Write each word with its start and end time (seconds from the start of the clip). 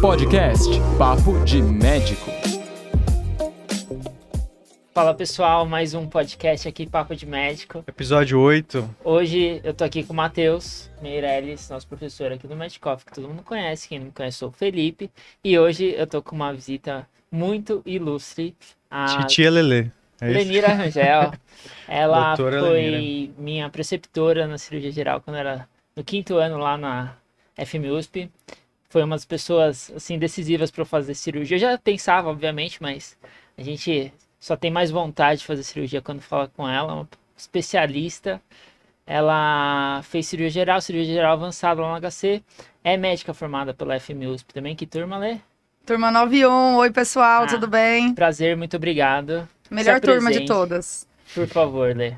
Podcast 0.00 0.68
Papo 0.98 1.44
de 1.44 1.62
Médico. 1.62 2.30
Fala 4.92 5.14
pessoal, 5.14 5.64
mais 5.64 5.94
um 5.94 6.08
podcast 6.08 6.66
aqui, 6.66 6.86
Papo 6.86 7.14
de 7.14 7.24
Médico. 7.26 7.84
Episódio 7.86 8.40
8. 8.40 8.96
Hoje 9.04 9.60
eu 9.62 9.72
tô 9.72 9.84
aqui 9.84 10.02
com 10.02 10.12
o 10.12 10.16
Matheus 10.16 10.90
Meirelles, 11.00 11.70
nosso 11.70 11.86
professor 11.86 12.32
aqui 12.32 12.48
do 12.48 12.56
Medicoff, 12.56 13.04
que 13.04 13.12
todo 13.12 13.28
mundo 13.28 13.42
conhece, 13.42 13.88
quem 13.88 14.00
não 14.00 14.06
me 14.06 14.12
conhece 14.12 14.38
sou 14.38 14.48
o 14.48 14.52
Felipe. 14.52 15.10
E 15.44 15.58
hoje 15.58 15.94
eu 15.96 16.06
tô 16.06 16.20
com 16.20 16.34
uma 16.34 16.52
visita 16.52 17.08
muito 17.30 17.82
ilustre, 17.86 18.56
a 18.90 19.18
Titia 19.18 19.50
Lelê. 19.50 19.90
É? 20.22 20.28
Lenira 20.30 20.68
Rangel. 20.68 21.32
Ela 21.88 22.34
Doutora 22.36 22.60
foi 22.60 22.90
Lenira. 22.90 23.32
minha 23.38 23.68
preceptora 23.68 24.46
na 24.46 24.56
cirurgia 24.58 24.90
geral 24.92 25.20
quando 25.20 25.36
era 25.36 25.68
no 25.96 26.04
quinto 26.04 26.36
ano 26.36 26.56
lá 26.58 26.76
na 26.78 27.14
FMUSP. 27.64 28.30
Foi 28.88 29.02
uma 29.02 29.16
das 29.16 29.24
pessoas 29.24 29.90
assim 29.96 30.18
decisivas 30.18 30.70
para 30.70 30.84
fazer 30.84 31.14
cirurgia. 31.14 31.56
Eu 31.56 31.60
já 31.60 31.78
pensava, 31.78 32.28
obviamente, 32.30 32.78
mas 32.82 33.16
a 33.56 33.62
gente 33.62 34.12
só 34.38 34.54
tem 34.56 34.70
mais 34.70 34.90
vontade 34.90 35.40
de 35.40 35.46
fazer 35.46 35.62
cirurgia 35.62 36.00
quando 36.02 36.20
fala 36.20 36.48
com 36.48 36.68
ela, 36.68 36.94
uma 36.94 37.08
especialista. 37.36 38.40
Ela 39.06 40.00
fez 40.04 40.26
cirurgia 40.26 40.50
geral, 40.50 40.80
cirurgia 40.80 41.14
geral 41.14 41.32
avançada 41.32 41.80
lá 41.82 41.88
no 41.98 42.00
HC. 42.08 42.42
É 42.84 42.96
médica 42.96 43.34
formada 43.34 43.74
pela 43.74 43.98
FMUSP 43.98 44.52
também. 44.54 44.76
Que 44.76 44.86
turma, 44.86 45.18
Lê? 45.18 45.38
Turma 45.84 46.10
91, 46.12 46.76
oi 46.76 46.90
pessoal, 46.90 47.42
Ah. 47.42 47.46
tudo 47.46 47.66
bem? 47.66 48.14
Prazer, 48.14 48.56
muito 48.56 48.76
obrigado. 48.76 49.48
Melhor 49.72 50.00
turma 50.00 50.30
de 50.30 50.44
todas. 50.46 51.06
Por 51.34 51.46
favor, 51.46 51.96
Lê. 51.96 52.14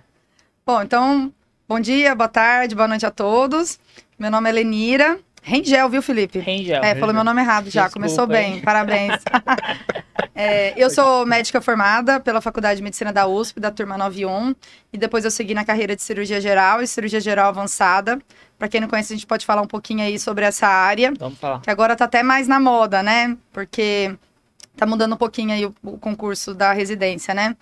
Bom, 0.66 0.82
então, 0.82 1.32
bom 1.68 1.78
dia, 1.78 2.14
boa 2.14 2.28
tarde, 2.28 2.74
boa 2.74 2.88
noite 2.88 3.06
a 3.06 3.10
todos. 3.10 3.78
Meu 4.18 4.30
nome 4.30 4.48
é 4.48 4.52
Lenira. 4.52 5.18
Rengel, 5.42 5.88
viu, 5.90 6.00
Felipe? 6.02 6.38
Rangel. 6.38 6.82
É, 6.82 6.94
falou 6.94 7.14
meu 7.14 7.22
nome 7.22 7.42
errado 7.42 7.70
já, 7.70 7.84
Desculpa, 7.84 7.92
começou 8.06 8.26
bem, 8.26 8.54
hein? 8.54 8.62
parabéns. 8.62 9.22
É, 10.36 10.74
eu 10.76 10.90
sou 10.90 11.24
médica 11.24 11.60
formada 11.60 12.18
pela 12.18 12.40
Faculdade 12.40 12.78
de 12.78 12.82
Medicina 12.82 13.12
da 13.12 13.24
USP, 13.24 13.60
da 13.60 13.70
turma 13.70 13.96
91, 13.96 14.52
e 14.92 14.98
depois 14.98 15.24
eu 15.24 15.30
segui 15.30 15.54
na 15.54 15.64
carreira 15.64 15.94
de 15.94 16.02
cirurgia 16.02 16.40
geral 16.40 16.82
e 16.82 16.88
cirurgia 16.88 17.20
geral 17.20 17.48
avançada. 17.48 18.20
Para 18.58 18.66
quem 18.66 18.80
não 18.80 18.88
conhece, 18.88 19.12
a 19.12 19.16
gente 19.16 19.28
pode 19.28 19.46
falar 19.46 19.62
um 19.62 19.66
pouquinho 19.66 20.02
aí 20.02 20.18
sobre 20.18 20.44
essa 20.44 20.66
área. 20.66 21.12
Vamos 21.16 21.38
falar. 21.38 21.60
que 21.60 21.70
agora 21.70 21.94
tá 21.94 22.06
até 22.06 22.24
mais 22.24 22.48
na 22.48 22.58
moda, 22.58 23.00
né? 23.00 23.36
Porque 23.52 24.12
tá 24.76 24.86
mudando 24.86 25.14
um 25.14 25.16
pouquinho 25.16 25.52
aí 25.52 25.66
o, 25.66 25.74
o 25.82 25.98
concurso 25.98 26.54
da 26.54 26.72
residência, 26.72 27.34
né? 27.34 27.56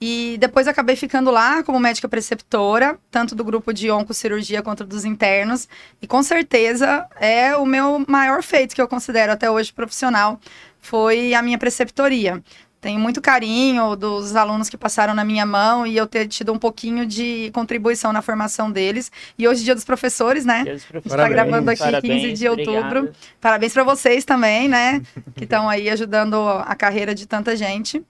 E 0.00 0.36
depois 0.38 0.68
acabei 0.68 0.94
ficando 0.94 1.30
lá 1.30 1.62
como 1.62 1.80
médica 1.80 2.06
preceptora, 2.08 2.98
tanto 3.10 3.34
do 3.34 3.42
grupo 3.42 3.72
de 3.72 3.90
oncocirurgia 3.90 4.62
quanto 4.62 4.84
dos 4.84 5.06
internos. 5.06 5.68
E 6.02 6.06
com 6.06 6.22
certeza 6.22 7.06
é 7.18 7.56
o 7.56 7.64
meu 7.64 8.04
maior 8.06 8.42
feito 8.42 8.74
que 8.74 8.82
eu 8.82 8.88
considero 8.88 9.32
até 9.32 9.50
hoje 9.50 9.72
profissional, 9.72 10.38
foi 10.78 11.32
a 11.34 11.40
minha 11.40 11.56
preceptoria. 11.58 12.42
Tenho 12.80 13.00
muito 13.00 13.20
carinho 13.20 13.96
dos 13.96 14.36
alunos 14.36 14.68
que 14.68 14.76
passaram 14.76 15.14
na 15.14 15.24
minha 15.24 15.44
mão 15.46 15.86
e 15.86 15.96
eu 15.96 16.06
ter 16.06 16.28
tido 16.28 16.52
um 16.52 16.58
pouquinho 16.58 17.04
de 17.06 17.50
contribuição 17.52 18.12
na 18.12 18.22
formação 18.22 18.70
deles. 18.70 19.10
E 19.38 19.48
hoje, 19.48 19.64
dia 19.64 19.74
dos 19.74 19.84
professores, 19.84 20.44
né? 20.44 20.62
Deus 20.64 20.82
A 20.88 20.94
gente 20.94 21.02
tá 21.04 21.10
Parabéns. 21.10 21.34
gravando 21.34 21.70
aqui 21.70 21.82
Parabéns, 21.82 22.22
15 22.22 22.32
de 22.34 22.48
outubro. 22.48 22.98
obrigado. 23.00 23.16
Parabéns 23.40 23.72
para 23.72 23.82
vocês 23.82 24.24
também, 24.24 24.68
né? 24.68 25.02
Que 25.34 25.44
estão 25.44 25.68
aí 25.68 25.88
ajudando 25.90 26.36
a 26.36 26.74
carreira 26.74 27.14
de 27.14 27.26
tanta 27.26 27.56
gente. 27.56 28.04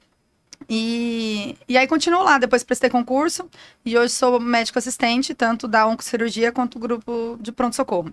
E, 0.68 1.56
e 1.68 1.76
aí 1.78 1.86
continuo 1.86 2.22
lá, 2.22 2.38
depois 2.38 2.64
prestei 2.64 2.90
concurso 2.90 3.48
e 3.84 3.96
hoje 3.96 4.12
sou 4.12 4.40
médico 4.40 4.78
assistente, 4.78 5.34
tanto 5.34 5.68
da 5.68 5.86
oncocirurgia 5.86 6.50
quanto 6.50 6.78
do 6.78 6.80
grupo 6.80 7.38
de 7.40 7.52
pronto-socorro. 7.52 8.12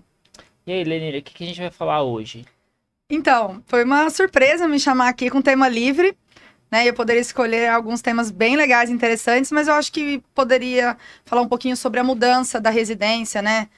E 0.66 0.72
aí, 0.72 0.84
Lenira, 0.84 1.18
o 1.18 1.22
que, 1.22 1.34
que 1.34 1.44
a 1.44 1.46
gente 1.46 1.60
vai 1.60 1.70
falar 1.70 2.02
hoje? 2.02 2.44
Então, 3.10 3.62
foi 3.66 3.84
uma 3.84 4.08
surpresa 4.08 4.66
me 4.66 4.78
chamar 4.80 5.08
aqui 5.08 5.28
com 5.28 5.42
tema 5.42 5.68
livre, 5.68 6.16
né? 6.74 6.88
Eu 6.88 6.92
poderia 6.92 7.20
escolher 7.20 7.68
alguns 7.68 8.02
temas 8.02 8.32
bem 8.32 8.56
legais 8.56 8.90
interessantes, 8.90 9.52
mas 9.52 9.68
eu 9.68 9.74
acho 9.74 9.92
que 9.92 10.20
poderia 10.34 10.96
falar 11.24 11.40
um 11.40 11.48
pouquinho 11.48 11.76
sobre 11.76 12.00
a 12.00 12.04
mudança 12.04 12.60
da 12.60 12.68
residência, 12.68 13.40
né? 13.40 13.68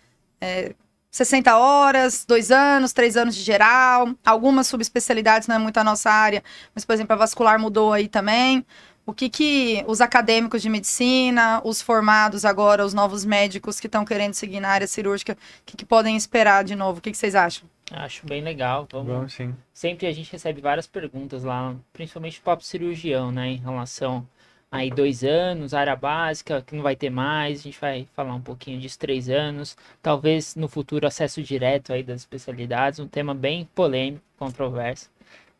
É, 0.40 0.74
60 1.10 1.58
horas, 1.58 2.24
dois 2.26 2.50
anos, 2.50 2.94
três 2.94 3.14
anos 3.18 3.36
de 3.36 3.42
geral, 3.42 4.14
algumas 4.24 4.66
subespecialidades 4.66 5.46
não 5.46 5.56
é 5.56 5.58
muito 5.58 5.76
a 5.76 5.84
nossa 5.84 6.10
área, 6.10 6.42
mas, 6.74 6.86
por 6.86 6.94
exemplo, 6.94 7.12
a 7.12 7.16
vascular 7.16 7.58
mudou 7.58 7.92
aí 7.92 8.08
também. 8.08 8.64
O 9.04 9.12
que, 9.12 9.28
que 9.28 9.84
os 9.86 10.00
acadêmicos 10.00 10.62
de 10.62 10.70
medicina, 10.70 11.60
os 11.64 11.82
formados 11.82 12.46
agora, 12.46 12.84
os 12.84 12.94
novos 12.94 13.26
médicos 13.26 13.78
que 13.78 13.88
estão 13.88 14.06
querendo 14.06 14.32
seguir 14.32 14.60
na 14.60 14.70
área 14.70 14.86
cirúrgica, 14.86 15.34
o 15.34 15.64
que, 15.66 15.76
que 15.76 15.84
podem 15.84 16.16
esperar 16.16 16.64
de 16.64 16.74
novo? 16.74 16.98
O 16.98 17.02
que, 17.02 17.10
que 17.10 17.18
vocês 17.18 17.34
acham? 17.34 17.68
Acho 17.90 18.26
bem 18.26 18.42
legal. 18.42 18.88
Vamos... 18.90 19.06
Bom, 19.06 19.28
sim. 19.28 19.54
Sempre 19.72 20.06
a 20.06 20.12
gente 20.12 20.30
recebe 20.30 20.60
várias 20.60 20.86
perguntas 20.86 21.44
lá, 21.44 21.74
principalmente 21.92 22.40
o 22.40 22.42
papo 22.42 22.64
cirurgião, 22.64 23.30
né? 23.30 23.48
Em 23.48 23.56
relação 23.56 24.26
aí 24.70 24.90
dois 24.90 25.22
anos, 25.22 25.72
área 25.72 25.94
básica, 25.94 26.62
que 26.62 26.74
não 26.74 26.82
vai 26.82 26.96
ter 26.96 27.10
mais. 27.10 27.60
A 27.60 27.62
gente 27.62 27.80
vai 27.80 28.06
falar 28.14 28.34
um 28.34 28.40
pouquinho 28.40 28.80
disso, 28.80 28.98
três 28.98 29.28
anos. 29.28 29.76
Talvez 30.02 30.56
no 30.56 30.68
futuro 30.68 31.06
acesso 31.06 31.42
direto 31.42 31.92
aí 31.92 32.02
das 32.02 32.20
especialidades. 32.20 32.98
Um 32.98 33.08
tema 33.08 33.34
bem 33.34 33.68
polêmico, 33.74 34.24
controverso. 34.38 35.08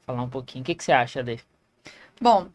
Falar 0.05 0.23
um 0.23 0.29
pouquinho. 0.29 0.63
O 0.63 0.67
que, 0.67 0.75
que 0.75 0.85
você 0.85 0.93
acha, 0.93 1.23
Lê? 1.23 1.39
Bom, 2.21 2.49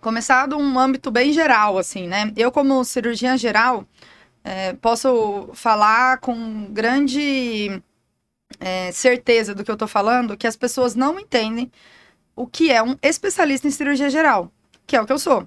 começar 0.00 0.48
de 0.48 0.54
um 0.54 0.78
âmbito 0.78 1.10
bem 1.10 1.32
geral, 1.32 1.76
assim, 1.76 2.06
né? 2.06 2.32
Eu, 2.36 2.50
como 2.50 2.84
cirurgiã 2.84 3.36
geral, 3.36 3.84
eh, 4.44 4.74
posso 4.74 5.50
falar 5.54 6.18
com 6.18 6.66
grande 6.72 7.82
eh, 8.60 8.90
certeza 8.92 9.54
do 9.54 9.64
que 9.64 9.70
eu 9.70 9.76
tô 9.76 9.86
falando, 9.86 10.36
que 10.36 10.46
as 10.46 10.56
pessoas 10.56 10.94
não 10.94 11.18
entendem 11.18 11.70
o 12.34 12.46
que 12.46 12.70
é 12.70 12.82
um 12.82 12.96
especialista 13.02 13.66
em 13.68 13.70
cirurgia 13.70 14.10
geral, 14.10 14.50
que 14.86 14.96
é 14.96 15.00
o 15.00 15.06
que 15.06 15.12
eu 15.12 15.18
sou, 15.18 15.46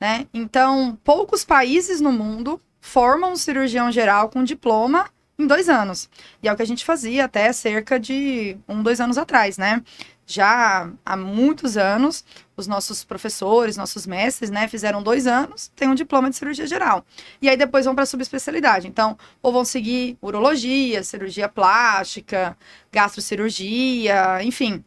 né? 0.00 0.26
Então, 0.32 0.98
poucos 1.04 1.44
países 1.44 2.00
no 2.00 2.12
mundo 2.12 2.60
formam 2.80 3.32
um 3.32 3.36
cirurgião 3.36 3.90
geral 3.90 4.28
com 4.28 4.44
diploma 4.44 5.08
em 5.38 5.46
dois 5.46 5.68
anos. 5.68 6.08
E 6.42 6.48
é 6.48 6.52
o 6.52 6.56
que 6.56 6.62
a 6.62 6.66
gente 6.66 6.84
fazia 6.84 7.24
até 7.24 7.52
cerca 7.52 7.98
de 7.98 8.56
um, 8.68 8.82
dois 8.82 9.00
anos 9.00 9.18
atrás, 9.18 9.58
né? 9.58 9.82
Já 10.26 10.90
há 11.04 11.16
muitos 11.16 11.76
anos, 11.76 12.24
os 12.62 12.66
nossos 12.66 13.04
professores, 13.04 13.76
nossos 13.76 14.06
mestres, 14.06 14.50
né, 14.50 14.66
fizeram 14.68 15.02
dois 15.02 15.26
anos, 15.26 15.70
têm 15.76 15.88
um 15.88 15.94
diploma 15.94 16.30
de 16.30 16.36
cirurgia 16.36 16.66
geral. 16.66 17.04
E 17.40 17.48
aí 17.48 17.56
depois 17.56 17.84
vão 17.84 17.94
para 17.94 18.06
subespecialidade. 18.06 18.88
Então, 18.88 19.18
ou 19.42 19.52
vão 19.52 19.64
seguir 19.64 20.16
urologia, 20.22 21.02
cirurgia 21.02 21.48
plástica, 21.48 22.56
gastrocirurgia, 22.90 24.42
enfim, 24.42 24.84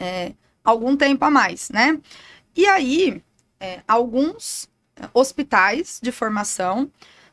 é, 0.00 0.32
algum 0.64 0.96
tempo 0.96 1.24
a 1.24 1.30
mais, 1.30 1.70
né? 1.70 1.98
E 2.56 2.66
aí, 2.66 3.22
é, 3.60 3.80
alguns 3.86 4.68
hospitais 5.14 6.00
de 6.02 6.12
formação 6.12 6.90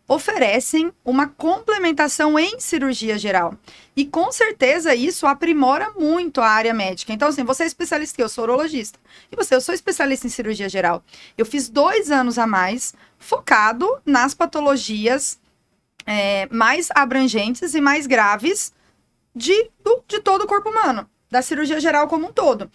oferecem 0.09 0.91
uma 1.05 1.27
complementação 1.27 2.37
em 2.37 2.59
cirurgia 2.59 3.17
geral. 3.17 3.53
E 3.95 4.05
com 4.05 4.31
certeza 4.31 4.95
isso 4.95 5.27
aprimora 5.27 5.91
muito 5.91 6.41
a 6.41 6.49
área 6.49 6.73
médica. 6.73 7.13
Então, 7.13 7.27
assim, 7.27 7.43
você 7.43 7.63
é 7.63 7.67
especialista, 7.67 8.21
eu 8.21 8.27
sou 8.27 8.43
urologista. 8.45 8.99
E 9.31 9.35
você, 9.35 9.53
eu 9.55 9.61
sou 9.61 9.73
especialista 9.73 10.25
em 10.25 10.29
cirurgia 10.31 10.67
geral. 10.67 11.03
Eu 11.37 11.45
fiz 11.45 11.69
dois 11.69 12.09
anos 12.09 12.39
a 12.39 12.47
mais 12.47 12.93
focado 13.19 13.87
nas 14.03 14.33
patologias 14.33 15.39
é, 16.05 16.47
mais 16.51 16.89
abrangentes 16.95 17.75
e 17.75 17.79
mais 17.81 18.07
graves 18.07 18.73
de, 19.35 19.69
do- 19.83 20.03
de 20.07 20.19
todo 20.19 20.41
o 20.43 20.47
corpo 20.47 20.69
humano, 20.69 21.07
da 21.29 21.41
cirurgia 21.43 21.79
geral 21.79 22.07
como 22.07 22.27
um 22.27 22.33
todo. 22.33 22.71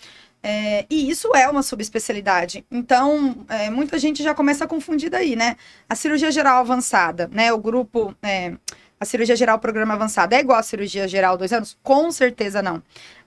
É, 0.46 0.84
e 0.90 1.08
isso 1.08 1.34
é 1.34 1.48
uma 1.48 1.62
subespecialidade. 1.62 2.66
Então, 2.70 3.34
é, 3.48 3.70
muita 3.70 3.98
gente 3.98 4.22
já 4.22 4.34
começa 4.34 4.64
a 4.64 4.68
confundir 4.68 5.08
daí, 5.08 5.34
né? 5.34 5.56
A 5.88 5.94
cirurgia 5.94 6.30
geral 6.30 6.58
avançada, 6.58 7.30
né? 7.32 7.50
O 7.50 7.56
grupo. 7.56 8.14
é, 8.22 8.52
a 9.00 9.06
cirurgia 9.06 9.34
geral 9.34 9.58
programa 9.58 9.94
avançado 9.94 10.34
é 10.34 10.40
igual 10.40 10.58
a 10.58 10.62
cirurgia 10.62 11.08
geral 11.08 11.36
dois 11.36 11.52
anos? 11.52 11.76
Com 11.82 12.12
certeza 12.12 12.62
não. 12.62 12.82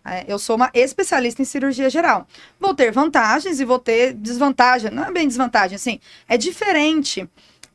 É, 0.05 0.25
eu 0.27 0.37
sou 0.37 0.55
uma 0.55 0.69
especialista 0.73 1.41
em 1.41 1.45
cirurgia 1.45 1.89
geral. 1.89 2.27
Vou 2.59 2.73
ter 2.75 2.91
vantagens 2.91 3.59
e 3.59 3.65
vou 3.65 3.79
ter 3.79 4.13
desvantagem. 4.13 4.91
Não 4.91 5.03
é 5.03 5.11
bem 5.11 5.27
desvantagem, 5.27 5.75
assim. 5.75 5.99
É 6.29 6.37
diferente 6.37 7.27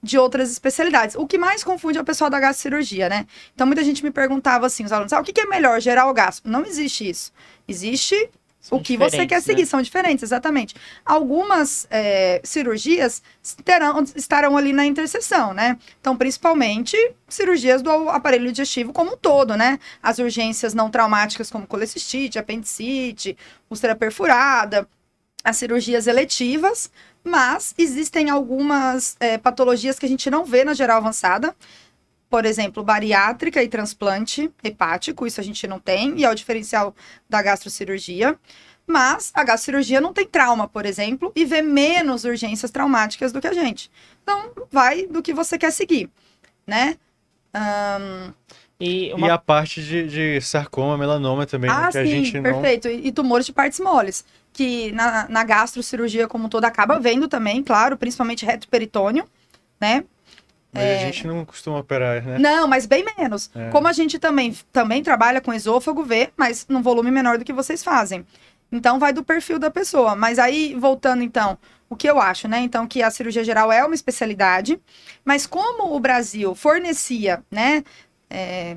de 0.02 0.18
outras 0.18 0.50
especialidades. 0.52 1.16
O 1.16 1.26
que 1.26 1.36
mais 1.36 1.64
confunde 1.64 1.98
é 1.98 2.00
o 2.00 2.04
pessoal 2.04 2.30
da 2.30 2.40
gastrocirurgia, 2.40 3.08
né? 3.08 3.26
Então, 3.54 3.66
muita 3.66 3.82
gente 3.84 4.02
me 4.04 4.10
perguntava 4.10 4.66
assim, 4.66 4.84
os 4.84 4.92
alunos, 4.92 5.12
ah, 5.12 5.20
o 5.20 5.24
que 5.24 5.32
que 5.32 5.40
é 5.40 5.46
melhor, 5.46 5.80
geral 5.80 6.08
ou 6.08 6.14
gastro? 6.14 6.50
Não 6.50 6.64
existe 6.64 7.08
isso. 7.08 7.32
Existe 7.68 8.30
São 8.62 8.78
o 8.78 8.80
que 8.80 8.96
você 8.96 9.10
quer 9.10 9.24
diferentes, 9.24 9.46
né? 9.46 9.54
seguir, 9.54 9.66
são 9.66 9.82
diferentes, 9.82 10.22
exatamente. 10.22 10.76
Algumas 11.04 11.84
é, 11.90 12.40
cirurgias 12.44 13.20
terão, 13.64 14.04
estarão 14.14 14.56
ali 14.56 14.72
na 14.72 14.86
interseção, 14.86 15.52
né? 15.52 15.76
Então, 16.00 16.16
principalmente 16.16 16.96
cirurgias 17.28 17.82
do 17.82 17.90
aparelho 18.08 18.52
digestivo 18.52 18.92
como 18.92 19.14
um 19.14 19.16
todo, 19.16 19.56
né? 19.56 19.80
As 20.00 20.20
urgências 20.20 20.74
não 20.74 20.88
traumáticas 20.88 21.50
como 21.50 21.66
colecistite, 21.66 22.38
apendicite, 22.38 23.36
úlcera 23.68 23.96
perfurada, 23.96 24.88
as 25.42 25.56
cirurgias 25.56 26.06
eletivas, 26.06 26.88
mas 27.24 27.74
existem 27.76 28.30
algumas 28.30 29.16
é, 29.18 29.38
patologias 29.38 29.98
que 29.98 30.06
a 30.06 30.08
gente 30.08 30.30
não 30.30 30.44
vê 30.44 30.64
na 30.64 30.72
geral 30.72 30.98
avançada, 30.98 31.52
por 32.32 32.46
exemplo, 32.46 32.82
bariátrica 32.82 33.62
e 33.62 33.68
transplante 33.68 34.50
hepático, 34.64 35.26
isso 35.26 35.38
a 35.38 35.44
gente 35.44 35.66
não 35.66 35.78
tem, 35.78 36.18
e 36.18 36.24
é 36.24 36.30
o 36.30 36.34
diferencial 36.34 36.96
da 37.28 37.42
gastrocirurgia. 37.42 38.38
Mas 38.86 39.30
a 39.34 39.44
gastrocirurgia 39.44 40.00
não 40.00 40.14
tem 40.14 40.26
trauma, 40.26 40.66
por 40.66 40.86
exemplo, 40.86 41.30
e 41.36 41.44
vê 41.44 41.60
menos 41.60 42.24
urgências 42.24 42.70
traumáticas 42.70 43.32
do 43.32 43.40
que 43.40 43.46
a 43.46 43.52
gente. 43.52 43.90
Então, 44.22 44.50
vai 44.70 45.06
do 45.06 45.20
que 45.20 45.34
você 45.34 45.58
quer 45.58 45.70
seguir, 45.72 46.08
né? 46.66 46.96
Ahn, 47.52 48.32
E 48.80 49.12
uma 49.12 49.26
E 49.26 49.30
a 49.30 49.36
parte 49.36 49.82
de, 49.82 50.08
de 50.08 50.40
sarcoma, 50.40 50.96
melanoma 50.96 51.44
também, 51.44 51.68
né, 51.68 51.76
ah, 51.76 51.92
que 51.92 51.98
a 51.98 52.02
sim, 52.02 52.10
gente 52.24 52.40
não... 52.40 52.44
perfeito. 52.44 52.88
E, 52.88 53.08
e 53.08 53.12
tumores 53.12 53.44
de 53.44 53.52
partes 53.52 53.78
moles, 53.78 54.24
que 54.54 54.90
na, 54.92 55.28
na 55.28 55.44
gastrocirurgia 55.44 56.26
como 56.26 56.46
um 56.46 56.48
todo 56.48 56.64
acaba 56.64 56.98
vendo 56.98 57.28
também, 57.28 57.62
claro, 57.62 57.98
principalmente 57.98 58.46
reto 58.46 58.66
peritônio, 58.68 59.26
né? 59.78 60.04
Mas 60.72 60.84
a 60.84 61.04
gente 61.04 61.26
não 61.26 61.44
costuma 61.44 61.78
operar, 61.78 62.24
né? 62.24 62.38
Não, 62.38 62.66
mas 62.66 62.86
bem 62.86 63.04
menos. 63.18 63.50
É. 63.54 63.68
Como 63.70 63.86
a 63.86 63.92
gente 63.92 64.18
também, 64.18 64.56
também 64.72 65.02
trabalha 65.02 65.40
com 65.40 65.52
esôfago, 65.52 66.02
vê, 66.02 66.30
mas 66.36 66.66
num 66.68 66.80
volume 66.80 67.10
menor 67.10 67.38
do 67.38 67.44
que 67.44 67.52
vocês 67.52 67.84
fazem. 67.84 68.26
Então 68.70 68.98
vai 68.98 69.12
do 69.12 69.22
perfil 69.22 69.58
da 69.58 69.70
pessoa. 69.70 70.16
Mas 70.16 70.38
aí, 70.38 70.74
voltando 70.74 71.22
então, 71.22 71.58
o 71.90 71.96
que 71.96 72.08
eu 72.08 72.18
acho, 72.18 72.48
né? 72.48 72.60
Então, 72.60 72.86
que 72.86 73.02
a 73.02 73.10
cirurgia 73.10 73.44
geral 73.44 73.70
é 73.70 73.84
uma 73.84 73.94
especialidade, 73.94 74.80
mas 75.22 75.46
como 75.46 75.94
o 75.94 76.00
Brasil 76.00 76.54
fornecia, 76.54 77.42
né? 77.50 77.84
é, 78.32 78.76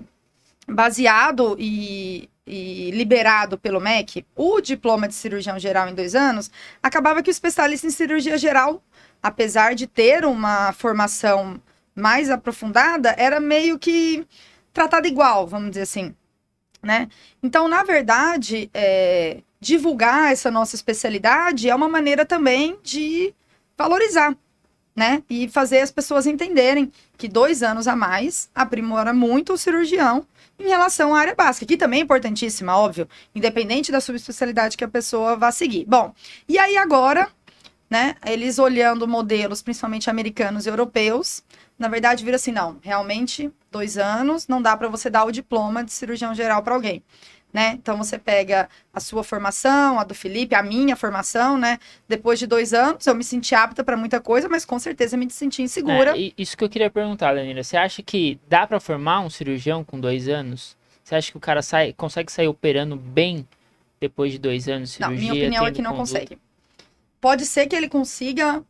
baseado 0.67 1.55
e, 1.57 2.29
e 2.45 2.91
liberado 2.91 3.57
pelo 3.57 3.79
MEC, 3.79 4.25
o 4.35 4.59
diploma 4.59 5.07
de 5.07 5.13
cirurgião 5.13 5.57
geral 5.57 5.87
em 5.87 5.95
dois 5.95 6.13
anos, 6.13 6.51
acabava 6.83 7.23
que 7.23 7.29
o 7.29 7.31
especialista 7.31 7.87
em 7.87 7.91
cirurgia 7.91 8.37
geral, 8.37 8.83
apesar 9.23 9.73
de 9.73 9.87
ter 9.87 10.25
uma 10.25 10.73
formação 10.73 11.59
mais 11.95 12.29
aprofundada, 12.29 13.15
era 13.17 13.39
meio 13.39 13.79
que 13.79 14.27
tratado 14.73 15.07
igual, 15.07 15.47
vamos 15.47 15.69
dizer 15.69 15.83
assim, 15.83 16.13
né? 16.83 17.07
Então, 17.41 17.67
na 17.67 17.83
verdade, 17.83 18.69
é, 18.73 19.41
divulgar 19.59 20.31
essa 20.31 20.51
nossa 20.51 20.75
especialidade 20.75 21.69
é 21.69 21.73
uma 21.73 21.87
maneira 21.87 22.25
também 22.25 22.77
de 22.83 23.33
valorizar, 23.77 24.35
né? 24.95 25.23
E 25.29 25.47
fazer 25.47 25.79
as 25.79 25.91
pessoas 25.91 26.25
entenderem 26.27 26.91
que 27.17 27.27
dois 27.27 27.63
anos 27.63 27.87
a 27.87 27.95
mais 27.95 28.49
aprimora 28.53 29.13
muito 29.13 29.53
o 29.53 29.57
cirurgião 29.57 30.27
em 30.59 30.67
relação 30.67 31.13
à 31.13 31.19
área 31.19 31.35
básica, 31.35 31.65
que 31.65 31.77
também 31.77 31.99
é 31.99 32.03
importantíssima, 32.03 32.77
óbvio, 32.77 33.07
independente 33.33 33.91
da 33.91 33.99
subespecialidade 33.99 34.77
que 34.77 34.83
a 34.83 34.87
pessoa 34.87 35.35
vá 35.35 35.51
seguir. 35.51 35.85
Bom, 35.85 36.13
e 36.47 36.57
aí 36.57 36.77
agora, 36.77 37.27
né, 37.89 38.15
eles 38.25 38.57
olhando 38.57 39.07
modelos, 39.07 39.61
principalmente 39.61 40.09
americanos 40.09 40.65
e 40.65 40.69
europeus, 40.69 41.43
na 41.77 41.87
verdade 41.87 42.23
viram 42.23 42.35
assim, 42.35 42.51
não, 42.51 42.77
realmente, 42.81 43.51
dois 43.71 43.97
anos, 43.97 44.47
não 44.47 44.61
dá 44.61 44.75
para 44.77 44.87
você 44.87 45.09
dar 45.09 45.25
o 45.25 45.31
diploma 45.31 45.83
de 45.83 45.91
cirurgião 45.91 46.33
geral 46.33 46.63
para 46.63 46.73
alguém. 46.75 47.03
Né? 47.53 47.71
Então 47.81 47.95
você 47.97 48.17
pega 48.19 48.67
a 48.93 48.99
sua 48.99 49.23
formação, 49.23 49.97
a 49.97 50.03
do 50.03 50.13
Felipe, 50.13 50.53
a 50.55 50.61
minha 50.61 50.93
formação, 50.93 51.57
né? 51.57 51.79
Depois 52.05 52.37
de 52.37 52.45
dois 52.45 52.73
anos, 52.73 53.07
eu 53.07 53.15
me 53.15 53.23
senti 53.23 53.55
apta 53.55 53.81
para 53.81 53.95
muita 53.95 54.19
coisa, 54.19 54.49
mas 54.49 54.65
com 54.65 54.77
certeza 54.77 55.15
me 55.15 55.29
senti 55.29 55.61
insegura. 55.61 56.17
É, 56.17 56.19
e 56.19 56.33
isso 56.37 56.57
que 56.57 56.65
eu 56.65 56.69
queria 56.69 56.89
perguntar, 56.89 57.33
Danila. 57.33 57.63
Você 57.63 57.77
acha 57.77 58.03
que 58.03 58.37
dá 58.49 58.67
pra 58.67 58.77
formar 58.81 59.21
um 59.21 59.29
cirurgião 59.29 59.85
com 59.85 59.97
dois 59.97 60.27
anos? 60.27 60.75
Você 61.01 61.15
acha 61.15 61.31
que 61.31 61.37
o 61.37 61.39
cara 61.39 61.61
sai, 61.61 61.93
consegue 61.93 62.29
sair 62.29 62.49
operando 62.49 62.97
bem 62.97 63.47
depois 64.01 64.33
de 64.33 64.37
dois 64.37 64.67
anos 64.67 64.91
de 64.91 64.99
Não, 64.99 65.07
cirurgia? 65.07 65.31
minha 65.31 65.43
opinião 65.45 65.65
é 65.65 65.71
que 65.71 65.81
não 65.81 65.91
conduta? 65.95 66.19
consegue. 66.19 66.37
Pode 67.21 67.45
ser 67.45 67.67
que 67.67 67.75
ele 67.75 67.87
consiga 67.87 68.61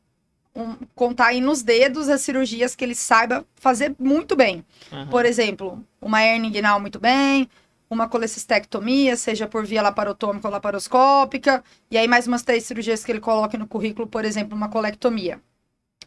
um- 0.56 0.75
contar 0.96 1.28
aí 1.28 1.42
nos 1.42 1.62
dedos 1.62 2.07
as 2.10 2.22
cirurgias 2.22 2.75
que 2.75 2.84
ele 2.84 2.96
saiba 2.96 3.46
fazer 3.56 3.94
muito 4.00 4.36
bem. 4.36 4.63
Aham. 4.92 5.07
Por 5.07 5.25
exemplo, 5.25 5.84
uma 6.02 6.22
hernia 6.24 6.48
inguinal 6.50 6.80
muito 6.80 7.00
bem, 7.00 7.50
uma 7.90 8.07
colecistectomia, 8.07 9.16
seja 9.16 9.48
por 9.48 9.66
via 9.66 9.81
laparotômica 9.81 10.48
ou 10.48 10.52
laparoscópica, 10.54 11.63
e 11.92 11.98
aí 11.98 12.07
mais 12.07 12.25
umas 12.28 12.42
três 12.44 12.63
cirurgias 12.63 13.04
que 13.04 13.12
ele 13.12 13.19
coloque 13.19 13.57
no 13.57 13.68
currículo, 13.68 14.07
por 14.07 14.24
exemplo, 14.25 14.56
uma 14.57 14.69
colectomia. 14.69 15.40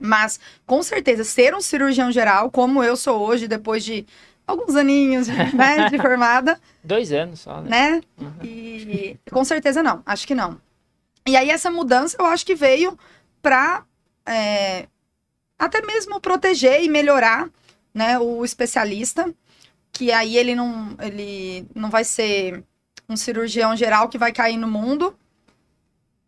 Mas, 0.00 0.39
com 0.67 0.83
certeza, 0.83 1.25
ser 1.25 1.55
um 1.55 1.61
cirurgião 1.61 2.11
geral, 2.12 2.50
como 2.50 2.83
eu 2.85 2.97
sou 2.97 3.21
hoje, 3.21 3.49
depois 3.49 3.85
de 3.85 4.06
alguns 4.47 4.77
aninhos 4.77 5.27
né, 5.55 5.91
de 5.91 5.99
formada, 5.99 6.59
Dois 6.83 7.12
anos 7.12 7.41
só, 7.41 7.61
né? 7.61 7.69
né? 7.69 8.00
Uhum. 8.19 8.33
E 8.45 9.17
com 9.31 9.45
certeza 9.45 9.83
não, 9.83 10.03
acho 10.06 10.27
que 10.27 10.35
não. 10.35 10.59
E 11.27 11.37
aí 11.37 11.50
essa 11.50 11.71
mudança 11.71 12.17
eu 12.19 12.25
acho 12.27 12.47
que 12.47 12.55
veio 12.55 12.99
para 13.43 13.85
até 15.58 15.80
mesmo 15.82 16.20
proteger 16.20 16.82
e 16.82 16.88
melhorar, 16.88 17.48
né, 17.92 18.19
o 18.19 18.44
especialista, 18.44 19.32
que 19.92 20.12
aí 20.12 20.36
ele 20.36 20.54
não 20.54 20.96
ele 21.00 21.66
não 21.75 21.90
vai 21.90 22.04
ser 22.04 22.62
um 23.08 23.16
cirurgião 23.16 23.75
geral 23.75 24.08
que 24.08 24.19
vai 24.19 24.32
cair 24.32 24.56
no 24.56 24.69
mundo, 24.69 25.16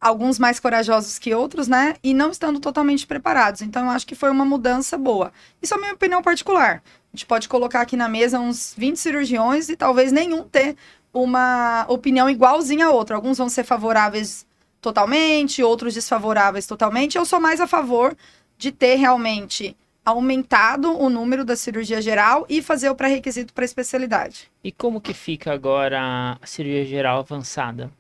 alguns 0.01 0.39
mais 0.39 0.59
corajosos 0.59 1.19
que 1.19 1.35
outros, 1.35 1.69
né, 1.69 1.95
e 2.03 2.15
não 2.15 2.31
estando 2.31 2.59
totalmente 2.59 3.07
preparados. 3.07 3.61
Então 3.61 3.85
eu 3.85 3.91
acho 3.91 4.07
que 4.07 4.15
foi 4.15 4.31
uma 4.31 4.45
mudança 4.45 4.97
boa. 4.97 5.31
Isso 5.61 5.75
é 5.75 5.79
minha 5.79 5.93
opinião 5.93 6.23
particular. 6.23 6.83
A 7.13 7.17
gente 7.17 7.27
pode 7.27 7.49
colocar 7.49 7.83
aqui 7.83 7.97
na 7.97 8.09
mesa 8.09 8.41
uns 8.41 8.75
20 8.77 8.97
cirurgiões 8.97 9.69
e 9.69 9.77
talvez 9.77 10.11
nenhum 10.11 10.43
ter 10.45 10.77
uma 11.13 11.85
opinião 11.89 12.31
igualzinha 12.31 12.87
a 12.87 12.91
outra. 12.91 13.17
Alguns 13.17 13.37
vão 13.37 13.49
ser 13.49 13.65
favoráveis 13.65 14.47
totalmente, 14.81 15.63
outros 15.63 15.95
desfavoráveis 15.95 16.67
totalmente. 16.67 17.17
Eu 17.17 17.25
sou 17.25 17.41
mais 17.41 17.61
a 17.61 17.67
favor 17.67 18.17
de 18.57 18.73
ter 18.73 18.97
realmente 18.97 19.77
aumentado 20.05 20.99
o 20.99 21.11
número 21.11 21.45
da 21.45 21.55
cirurgia 21.55 22.01
geral 22.01 22.47
e 22.49 22.63
fazer 22.63 22.91
o 22.91 22.95
pré-requisito 22.95 23.53
para 23.53 23.65
especialidade. 23.65 24.51
E 24.65 24.73
como 24.73 25.01
que 25.01 25.13
fica 25.13 25.53
agora 25.53 26.39
a 26.41 26.47
cirurgia 26.47 26.85
geral 26.85 27.21
avançada? 27.21 27.91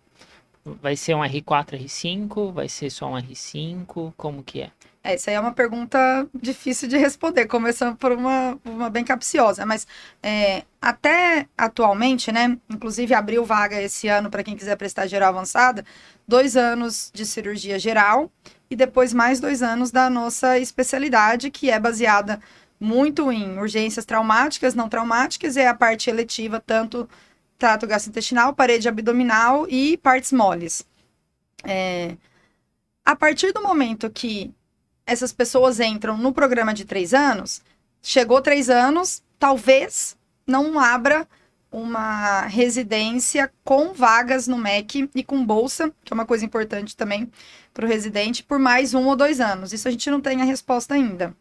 Vai 0.65 0.97
ser 0.97 1.15
um 1.15 1.21
R4, 1.21 1.82
R5? 1.82 2.53
Vai 2.53 2.69
ser 2.69 2.91
só 2.91 3.06
um 3.06 3.15
R5? 3.15 4.12
Como 4.17 4.43
que 4.43 4.62
é? 4.62 4.71
Essa 5.02 5.31
aí 5.31 5.37
é 5.37 5.41
uma 5.41 5.52
pergunta 5.52 6.29
difícil 6.35 6.87
de 6.87 6.99
responder, 6.99 7.47
começando 7.47 7.97
por 7.97 8.12
uma, 8.12 8.58
uma 8.64 8.91
bem 8.91 9.02
capciosa, 9.02 9.64
mas 9.64 9.87
é, 10.23 10.62
até 10.81 11.47
atualmente, 11.56 12.31
né? 12.31 12.58
Inclusive 12.69 13.14
abriu 13.14 13.44
vaga 13.44 13.81
esse 13.81 14.08
ano 14.08 14.31
para 14.31 14.43
quem 14.43 14.56
quiser 14.56 14.76
prestar 14.76 15.06
geral 15.06 15.31
avançada, 15.31 15.85
dois 16.29 16.55
anos 16.55 17.11
de 17.14 17.25
cirurgia 17.25 17.79
geral 17.79 18.31
e 18.70 18.76
depois 18.76 19.14
mais 19.14 19.41
dois 19.41 19.62
anos 19.62 19.91
da 19.91 20.11
nossa 20.11 20.58
especialidade, 20.58 21.50
que 21.50 21.70
é 21.70 21.81
baseada 21.81 22.38
muito 22.79 23.32
em 23.32 23.58
urgências 23.58 24.05
traumáticas, 24.05 24.75
não 24.75 24.88
traumáticas, 24.88 25.57
é 25.57 25.66
a 25.66 25.75
parte 25.75 26.11
eletiva, 26.11 26.61
tanto 26.61 27.09
trato 27.59 27.87
gastrointestinal, 27.87 28.54
parede 28.54 28.88
abdominal 28.88 29.66
e 29.69 29.97
partes 29.99 30.33
moles. 30.33 30.87
É, 31.64 32.16
a 33.04 33.16
partir 33.16 33.52
do 33.52 33.62
momento 33.62 34.11
que 34.11 34.52
essas 35.11 35.33
pessoas 35.33 35.81
entram 35.81 36.17
no 36.17 36.33
programa 36.33 36.73
de 36.73 36.85
três 36.85 37.12
anos, 37.12 37.61
chegou 38.00 38.40
três 38.40 38.71
anos, 38.71 39.23
talvez 39.38 40.17
não 40.47 40.79
abra 40.79 41.26
uma 41.73 42.43
residência 42.43 43.52
com 43.64 43.93
vagas 43.93 44.47
no 44.47 44.57
MEC 44.57 45.11
e 45.14 45.25
com 45.25 45.45
bolsa, 45.45 45.93
que 46.05 46.12
é 46.12 46.14
uma 46.14 46.25
coisa 46.26 46.45
importante 46.45 46.97
também 46.97 47.31
para 47.75 47.85
o 47.85 47.88
residente, 47.88 48.43
por 48.43 48.59
mais 48.59 48.95
um 48.95 49.07
ou 49.07 49.17
dois 49.17 49.40
anos. 49.40 49.73
Isso 49.73 49.88
a 49.88 49.90
gente 49.90 50.11
não 50.11 50.21
tem 50.21 50.43
a 50.43 50.45
resposta 50.45 50.95
ainda. 50.95 51.35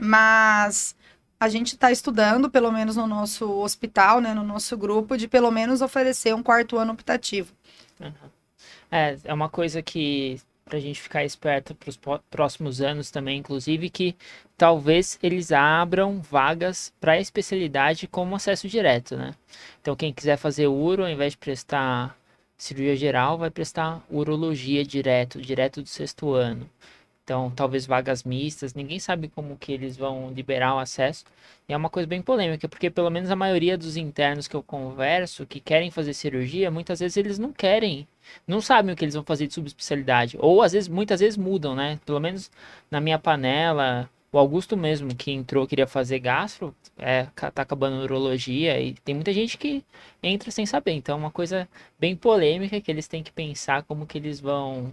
Mas 0.00 0.94
a 1.38 1.48
gente 1.48 1.74
está 1.74 1.90
estudando, 1.90 2.50
pelo 2.50 2.70
menos 2.72 2.96
no 2.96 3.06
nosso 3.06 3.50
hospital, 3.60 4.20
né, 4.20 4.32
no 4.32 4.42
nosso 4.42 4.76
grupo, 4.76 5.16
de 5.16 5.28
pelo 5.28 5.50
menos 5.50 5.82
oferecer 5.82 6.34
um 6.34 6.42
quarto 6.42 6.76
ano 6.76 6.92
optativo. 6.92 7.52
É, 8.90 9.16
é 9.24 9.34
uma 9.34 9.48
coisa 9.48 9.82
que 9.82 10.40
pra 10.66 10.80
gente 10.80 11.00
ficar 11.00 11.24
esperto 11.24 11.74
para 11.76 11.88
os 11.88 11.98
próximos 12.28 12.80
anos 12.80 13.10
também, 13.10 13.38
inclusive, 13.38 13.88
que 13.88 14.16
talvez 14.58 15.16
eles 15.22 15.52
abram 15.52 16.20
vagas 16.20 16.92
para 17.00 17.20
especialidade 17.20 18.08
como 18.08 18.34
acesso 18.34 18.68
direto, 18.68 19.16
né? 19.16 19.32
Então, 19.80 19.94
quem 19.94 20.12
quiser 20.12 20.36
fazer 20.36 20.66
uro, 20.66 21.04
ao 21.04 21.08
invés 21.08 21.32
de 21.32 21.38
prestar 21.38 22.18
cirurgia 22.58 22.96
geral, 22.96 23.38
vai 23.38 23.50
prestar 23.50 24.04
urologia 24.10 24.84
direto, 24.84 25.40
direto 25.40 25.80
do 25.82 25.88
sexto 25.88 26.34
ano. 26.34 26.68
Então, 27.26 27.50
talvez 27.50 27.84
vagas 27.86 28.22
mistas, 28.22 28.72
ninguém 28.72 29.00
sabe 29.00 29.26
como 29.26 29.56
que 29.56 29.72
eles 29.72 29.96
vão 29.96 30.30
liberar 30.32 30.76
o 30.76 30.78
acesso. 30.78 31.24
E 31.68 31.72
é 31.72 31.76
uma 31.76 31.90
coisa 31.90 32.06
bem 32.06 32.22
polêmica, 32.22 32.68
porque 32.68 32.88
pelo 32.88 33.10
menos 33.10 33.32
a 33.32 33.34
maioria 33.36 33.76
dos 33.76 33.96
internos 33.96 34.46
que 34.46 34.54
eu 34.54 34.62
converso, 34.62 35.44
que 35.44 35.58
querem 35.58 35.90
fazer 35.90 36.14
cirurgia, 36.14 36.70
muitas 36.70 37.00
vezes 37.00 37.16
eles 37.16 37.36
não 37.36 37.52
querem, 37.52 38.06
não 38.46 38.60
sabem 38.60 38.94
o 38.94 38.96
que 38.96 39.04
eles 39.04 39.14
vão 39.14 39.24
fazer 39.24 39.48
de 39.48 39.54
subespecialidade. 39.54 40.36
Ou 40.38 40.62
às 40.62 40.70
vezes, 40.70 40.88
muitas 40.88 41.18
vezes 41.18 41.36
mudam, 41.36 41.74
né? 41.74 41.98
Pelo 42.06 42.20
menos 42.20 42.48
na 42.88 43.00
minha 43.00 43.18
panela, 43.18 44.08
o 44.30 44.38
Augusto 44.38 44.76
mesmo, 44.76 45.12
que 45.12 45.32
entrou, 45.32 45.66
queria 45.66 45.86
fazer 45.88 46.20
gastro, 46.20 46.72
é, 46.96 47.24
tá 47.34 47.62
acabando 47.62 48.02
urologia, 48.04 48.80
e 48.80 48.94
tem 48.94 49.16
muita 49.16 49.32
gente 49.32 49.58
que 49.58 49.84
entra 50.22 50.52
sem 50.52 50.64
saber. 50.64 50.92
Então 50.92 51.16
é 51.16 51.18
uma 51.18 51.30
coisa 51.32 51.68
bem 51.98 52.14
polêmica 52.14 52.80
que 52.80 52.90
eles 52.90 53.08
têm 53.08 53.22
que 53.24 53.32
pensar 53.32 53.82
como 53.82 54.06
que 54.06 54.16
eles 54.16 54.38
vão 54.38 54.92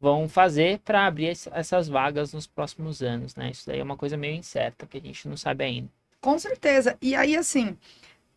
vão 0.00 0.28
fazer 0.28 0.80
para 0.80 1.06
abrir 1.06 1.26
ess- 1.26 1.48
essas 1.52 1.88
vagas 1.88 2.32
nos 2.32 2.46
próximos 2.46 3.02
anos, 3.02 3.34
né? 3.36 3.50
Isso 3.50 3.66
daí 3.66 3.80
é 3.80 3.82
uma 3.84 3.96
coisa 3.96 4.16
meio 4.16 4.36
incerta 4.36 4.86
que 4.86 4.98
a 4.98 5.00
gente 5.00 5.28
não 5.28 5.36
sabe 5.36 5.64
ainda. 5.64 5.90
Com 6.20 6.38
certeza. 6.38 6.96
E 7.02 7.14
aí, 7.14 7.36
assim, 7.36 7.76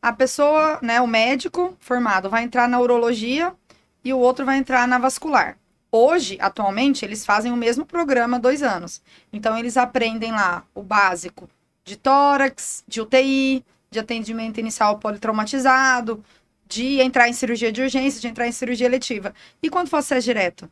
a 0.01 0.13
pessoa, 0.13 0.79
né, 0.81 1.01
o 1.01 1.07
médico 1.07 1.75
formado 1.79 2.29
vai 2.29 2.43
entrar 2.43 2.67
na 2.69 2.79
urologia 2.79 3.55
e 4.03 4.13
o 4.13 4.19
outro 4.19 4.45
vai 4.45 4.57
entrar 4.57 4.87
na 4.87 4.97
vascular. 4.99 5.57
Hoje, 5.91 6.37
atualmente, 6.41 7.05
eles 7.05 7.25
fazem 7.25 7.51
o 7.51 7.57
mesmo 7.57 7.85
programa 7.85 8.39
dois 8.39 8.63
anos. 8.63 9.01
Então, 9.33 9.57
eles 9.57 9.77
aprendem 9.77 10.31
lá 10.31 10.65
o 10.75 10.83
básico 10.83 11.49
de 11.85 11.97
tórax, 11.97 12.83
de 12.87 13.01
UTI, 13.01 13.65
de 13.91 13.99
atendimento 13.99 14.59
inicial 14.59 14.99
politraumatizado, 14.99 16.23
de 16.67 17.01
entrar 17.01 17.29
em 17.29 17.33
cirurgia 17.33 17.71
de 17.71 17.81
urgência, 17.81 18.21
de 18.21 18.27
entrar 18.27 18.47
em 18.47 18.51
cirurgia 18.51 18.87
eletiva. 18.87 19.33
E 19.63 19.69
quando 19.69 19.89
for 19.89 19.97
acesso 19.97 20.25
direto? 20.25 20.69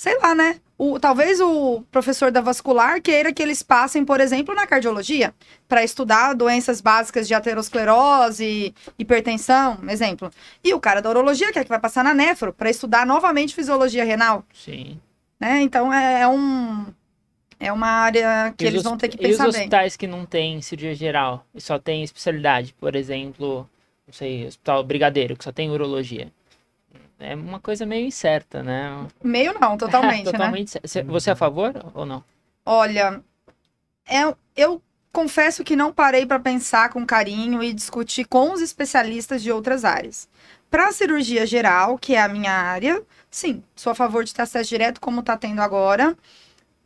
Sei 0.00 0.16
lá, 0.18 0.34
né? 0.34 0.58
O, 0.78 0.98
talvez 0.98 1.42
o 1.42 1.82
professor 1.92 2.30
da 2.32 2.40
vascular 2.40 3.02
queira 3.02 3.34
que 3.34 3.42
eles 3.42 3.62
passem, 3.62 4.02
por 4.02 4.18
exemplo, 4.18 4.54
na 4.54 4.66
cardiologia, 4.66 5.34
para 5.68 5.84
estudar 5.84 6.32
doenças 6.34 6.80
básicas 6.80 7.28
de 7.28 7.34
aterosclerose, 7.34 8.74
hipertensão, 8.98 9.78
exemplo. 9.90 10.30
E 10.64 10.72
o 10.72 10.80
cara 10.80 11.02
da 11.02 11.10
urologia 11.10 11.52
quer 11.52 11.64
que 11.64 11.68
vai 11.68 11.78
passar 11.78 12.02
na 12.02 12.14
nefro, 12.14 12.50
para 12.50 12.70
estudar 12.70 13.04
novamente 13.04 13.54
fisiologia 13.54 14.02
renal. 14.02 14.42
Sim. 14.54 14.98
Né? 15.38 15.60
Então 15.60 15.92
é, 15.92 16.22
é 16.22 16.26
um. 16.28 16.86
É 17.58 17.70
uma 17.70 17.88
área 17.88 18.54
que 18.56 18.64
E 18.64 18.68
eles 18.68 18.78
os 18.78 18.84
vão 18.84 18.96
ter 18.96 19.08
que 19.08 19.16
hosp- 19.18 19.26
E 19.26 19.30
os 19.32 19.36
pensar 19.36 19.52
bem. 19.52 19.60
hospitais 19.60 19.96
que 19.98 20.06
não 20.06 20.24
têm 20.24 20.62
cirurgia 20.62 20.94
geral 20.94 21.44
e 21.54 21.60
só 21.60 21.78
tem 21.78 22.02
especialidade, 22.02 22.72
por 22.80 22.96
exemplo, 22.96 23.68
não 24.06 24.14
sei, 24.14 24.46
Hospital 24.46 24.82
Brigadeiro, 24.82 25.36
que 25.36 25.44
só 25.44 25.52
tem 25.52 25.70
urologia. 25.70 26.32
É 27.20 27.34
uma 27.34 27.60
coisa 27.60 27.84
meio 27.86 28.06
incerta, 28.06 28.62
né? 28.62 29.06
Meio 29.22 29.52
não, 29.60 29.76
totalmente, 29.78 30.24
né? 30.26 30.32
Totalmente 30.32 30.80
Cê- 30.84 31.02
Você 31.02 31.30
é 31.30 31.32
a 31.32 31.36
favor 31.36 31.72
ou 31.94 32.04
não? 32.06 32.24
Olha, 32.64 33.22
é- 34.08 34.34
eu 34.56 34.82
confesso 35.12 35.62
que 35.64 35.76
não 35.76 35.92
parei 35.92 36.24
para 36.24 36.38
pensar 36.40 36.88
com 36.90 37.04
carinho 37.04 37.62
e 37.62 37.72
discutir 37.72 38.24
com 38.24 38.52
os 38.52 38.60
especialistas 38.60 39.42
de 39.42 39.52
outras 39.52 39.84
áreas. 39.84 40.28
Para 40.70 40.92
cirurgia 40.92 41.44
geral, 41.46 41.98
que 41.98 42.14
é 42.14 42.22
a 42.22 42.28
minha 42.28 42.52
área, 42.52 43.02
sim, 43.30 43.62
sou 43.74 43.90
a 43.90 43.94
favor 43.94 44.24
de 44.24 44.32
ter 44.32 44.42
acesso 44.42 44.68
direto, 44.70 45.00
como 45.00 45.20
está 45.20 45.36
tendo 45.36 45.60
agora. 45.60 46.16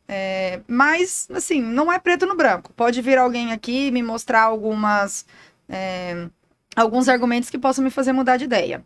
É, 0.09 0.61
mas, 0.67 1.29
assim, 1.33 1.62
não 1.62 1.93
é 1.93 1.99
preto 1.99 2.26
no 2.26 2.37
branco. 2.37 2.73
Pode 2.75 3.00
vir 3.00 3.19
alguém 3.19 3.53
aqui 3.53 3.87
e 3.87 3.91
me 3.91 4.03
mostrar 4.03 4.43
algumas, 4.43 5.25
é, 5.69 6.29
alguns 6.76 7.09
argumentos 7.09 7.49
que 7.50 7.59
possam 7.59 7.85
me 7.85 7.91
fazer 7.91 8.12
mudar 8.12 8.37
de 8.37 8.45
ideia. 8.45 8.85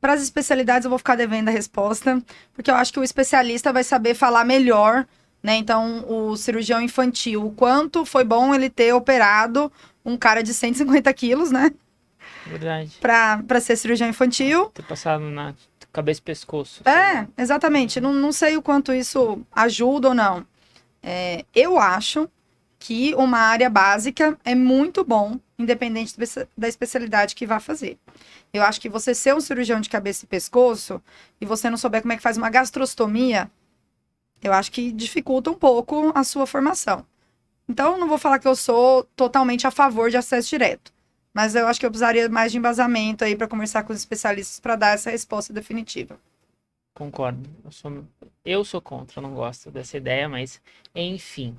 Para 0.00 0.12
as 0.12 0.22
especialidades, 0.22 0.84
eu 0.84 0.90
vou 0.90 0.98
ficar 0.98 1.16
devendo 1.16 1.48
a 1.48 1.52
resposta, 1.52 2.22
porque 2.54 2.70
eu 2.70 2.74
acho 2.74 2.92
que 2.92 3.00
o 3.00 3.04
especialista 3.04 3.72
vai 3.72 3.82
saber 3.82 4.14
falar 4.14 4.44
melhor 4.44 5.06
né? 5.42 5.56
Então, 5.56 6.04
o 6.08 6.36
cirurgião 6.36 6.80
infantil, 6.80 7.46
o 7.46 7.52
quanto 7.52 8.04
foi 8.04 8.24
bom 8.24 8.54
ele 8.54 8.68
ter 8.68 8.92
operado 8.92 9.72
um 10.04 10.16
cara 10.16 10.42
de 10.42 10.52
150 10.52 11.12
quilos, 11.14 11.50
né? 11.50 11.70
Verdade. 12.46 12.96
Pra, 13.00 13.60
ser 13.60 13.76
cirurgião 13.76 14.08
infantil. 14.08 14.66
Ter 14.70 14.82
passado 14.82 15.24
na 15.24 15.54
cabeça 15.92 16.20
e 16.20 16.22
pescoço. 16.22 16.82
É, 16.88 17.26
exatamente. 17.36 18.00
Não, 18.00 18.12
não 18.12 18.32
sei 18.32 18.56
o 18.56 18.62
quanto 18.62 18.92
isso 18.92 19.40
ajuda 19.52 20.08
ou 20.08 20.14
não. 20.14 20.46
É, 21.02 21.44
eu 21.54 21.78
acho 21.78 22.28
que 22.78 23.14
uma 23.16 23.38
área 23.38 23.68
básica 23.68 24.38
é 24.44 24.54
muito 24.54 25.02
bom, 25.04 25.38
independente 25.58 26.16
da 26.16 26.24
espe- 26.24 26.48
da 26.56 26.68
especialidade 26.68 27.34
que 27.34 27.46
vá 27.46 27.58
fazer. 27.58 27.98
Eu 28.52 28.62
acho 28.62 28.80
que 28.80 28.88
você 28.88 29.14
ser 29.14 29.34
um 29.34 29.40
cirurgião 29.40 29.80
de 29.80 29.88
cabeça 29.90 30.24
e 30.24 30.28
pescoço 30.28 31.02
e 31.40 31.44
você 31.46 31.68
não 31.68 31.76
souber 31.76 32.02
como 32.02 32.12
é 32.12 32.16
que 32.16 32.22
faz 32.22 32.36
uma 32.36 32.48
gastrostomia, 32.48 33.50
eu 34.42 34.52
acho 34.52 34.70
que 34.70 34.92
dificulta 34.92 35.50
um 35.50 35.54
pouco 35.54 36.12
a 36.14 36.22
sua 36.22 36.46
formação. 36.46 37.04
Então, 37.68 37.98
não 37.98 38.08
vou 38.08 38.16
falar 38.16 38.38
que 38.38 38.48
eu 38.48 38.56
sou 38.56 39.04
totalmente 39.16 39.66
a 39.66 39.70
favor 39.70 40.08
de 40.10 40.16
acesso 40.16 40.48
direto, 40.48 40.92
mas 41.34 41.54
eu 41.54 41.66
acho 41.66 41.78
que 41.78 41.84
eu 41.84 41.90
precisaria 41.90 42.28
mais 42.28 42.52
de 42.52 42.58
embasamento 42.58 43.24
aí 43.24 43.36
para 43.36 43.48
conversar 43.48 43.82
com 43.82 43.92
os 43.92 43.98
especialistas 43.98 44.60
para 44.60 44.76
dar 44.76 44.94
essa 44.94 45.10
resposta 45.10 45.52
definitiva. 45.52 46.18
Concordo. 46.94 47.48
Eu 47.64 47.70
sou, 47.70 48.04
eu 48.44 48.64
sou 48.64 48.80
contra, 48.80 49.20
não 49.20 49.34
gosto 49.34 49.70
dessa 49.70 49.96
ideia, 49.96 50.28
mas 50.28 50.60
enfim. 50.94 51.56